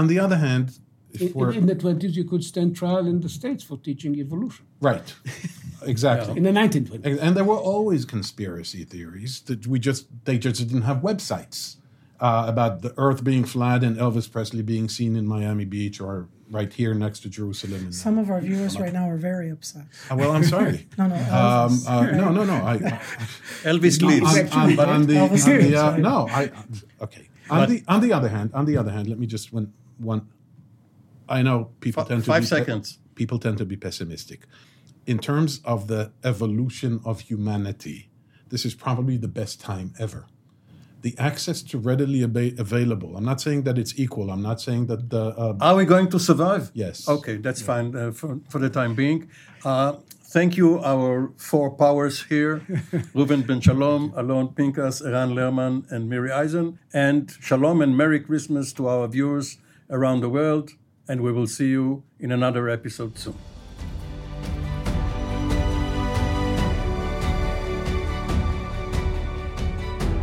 On 0.00 0.04
the 0.12 0.18
other 0.24 0.38
hand, 0.46 0.66
if 1.12 1.20
In, 1.22 1.52
in 1.60 1.66
the 1.72 1.74
20s, 1.84 2.14
you 2.20 2.24
could 2.30 2.44
stand 2.52 2.68
trial 2.82 3.04
in 3.12 3.20
the 3.20 3.28
States 3.28 3.62
for 3.68 3.76
teaching 3.88 4.12
evolution. 4.24 4.64
right, 4.90 5.08
exactly. 5.94 6.32
In 6.38 6.44
the 6.50 6.54
1920s. 6.62 7.04
And, 7.06 7.18
and 7.24 7.30
there 7.36 7.48
were 7.52 7.62
always 7.74 8.02
conspiracy 8.16 8.82
theories 8.94 9.32
that 9.48 9.60
we 9.72 9.78
just 9.88 10.02
they 10.28 10.38
just 10.46 10.58
didn't 10.68 10.86
have 10.90 10.98
websites 11.10 11.58
uh, 12.26 12.44
about 12.52 12.72
the 12.84 12.92
Earth 13.06 13.20
being 13.30 13.44
flat 13.54 13.80
and 13.86 13.94
Elvis 14.04 14.28
Presley 14.34 14.62
being 14.74 14.88
seen 14.98 15.12
in 15.20 15.24
Miami 15.36 15.66
Beach 15.76 15.98
or 16.08 16.14
right 16.50 16.72
here 16.72 16.94
next 16.94 17.20
to 17.20 17.28
Jerusalem. 17.28 17.84
And, 17.84 17.94
Some 17.94 18.18
of 18.18 18.30
our 18.30 18.40
viewers 18.40 18.78
right 18.78 18.92
now 18.92 19.08
are 19.08 19.16
very 19.16 19.50
upset. 19.50 19.84
Uh, 20.10 20.16
well, 20.16 20.32
I'm 20.32 20.44
sorry. 20.44 20.86
No, 20.98 21.06
no, 21.06 21.14
Um, 21.14 21.20
Elvis. 21.22 21.88
uh, 21.88 22.10
no, 22.16 22.30
no, 22.32 22.44
no. 22.44 22.54
I, 22.54 22.76
Elvis 23.62 24.02
on, 24.02 24.08
leads. 24.08 24.52
on- 24.54 24.78
on- 24.78 24.88
on 24.88 25.06
the, 25.06 25.14
Elvis 25.14 25.46
on 25.46 25.58
the, 25.70 25.76
uh, 25.76 25.90
right. 25.92 26.00
no, 26.00 26.28
I 26.28 26.50
okay. 27.02 27.28
On 27.50 27.68
the 27.68 27.82
on 27.88 28.00
the 28.00 28.12
other 28.12 28.28
hand, 28.28 28.50
on 28.54 28.64
the 28.64 28.76
other 28.76 28.90
hand, 28.92 29.08
let 29.08 29.18
me 29.18 29.26
just 29.26 29.52
one 29.52 29.72
one. 29.98 30.22
I 31.28 31.42
know 31.42 31.70
people 31.80 32.02
Fi- 32.02 32.08
tend 32.08 32.24
to 32.24 32.30
five 32.30 32.42
be 32.42 32.46
pe- 32.48 32.56
seconds. 32.56 32.98
people 33.14 33.38
tend 33.38 33.58
to 33.58 33.64
be 33.64 33.76
pessimistic. 33.76 34.40
In 35.06 35.18
terms 35.18 35.60
of 35.64 35.86
the 35.88 36.12
evolution 36.24 37.00
of 37.04 37.20
humanity, 37.22 38.10
this 38.48 38.64
is 38.64 38.74
probably 38.74 39.16
the 39.16 39.28
best 39.28 39.60
time 39.60 39.92
ever. 39.98 40.26
The 41.02 41.14
access 41.18 41.62
to 41.62 41.78
readily 41.78 42.22
aba- 42.22 42.52
available. 42.58 43.16
I'm 43.16 43.24
not 43.24 43.40
saying 43.40 43.62
that 43.64 43.78
it's 43.78 43.98
equal. 43.98 44.30
I'm 44.30 44.42
not 44.42 44.60
saying 44.60 44.86
that 44.86 45.08
the 45.10 45.24
uh, 45.36 45.56
Are 45.60 45.76
we 45.76 45.84
going 45.84 46.08
to 46.10 46.18
survive? 46.18 46.70
Yes. 46.74 47.08
Okay, 47.08 47.36
that's 47.36 47.62
fine 47.62 47.96
uh, 47.96 48.12
for, 48.12 48.38
for 48.50 48.58
the 48.58 48.68
time 48.68 48.94
being. 48.94 49.30
Uh, 49.64 49.94
thank 50.24 50.56
you, 50.56 50.78
our 50.80 51.32
four 51.36 51.70
powers 51.70 52.24
here 52.24 52.58
Reuven 53.14 53.46
Ben 53.46 53.60
Shalom, 53.60 54.12
Alon 54.16 54.48
Pinkas, 54.48 55.04
Eran 55.04 55.30
Lerman, 55.30 55.90
and 55.90 56.08
Miri 56.08 56.30
Eisen. 56.30 56.78
And 56.92 57.30
shalom 57.40 57.80
and 57.82 57.96
Merry 57.96 58.20
Christmas 58.20 58.72
to 58.74 58.88
our 58.88 59.08
viewers 59.08 59.58
around 59.88 60.20
the 60.20 60.28
world. 60.28 60.72
And 61.08 61.22
we 61.22 61.32
will 61.32 61.48
see 61.48 61.68
you 61.68 62.04
in 62.18 62.30
another 62.30 62.68
episode 62.68 63.18
soon. 63.18 63.34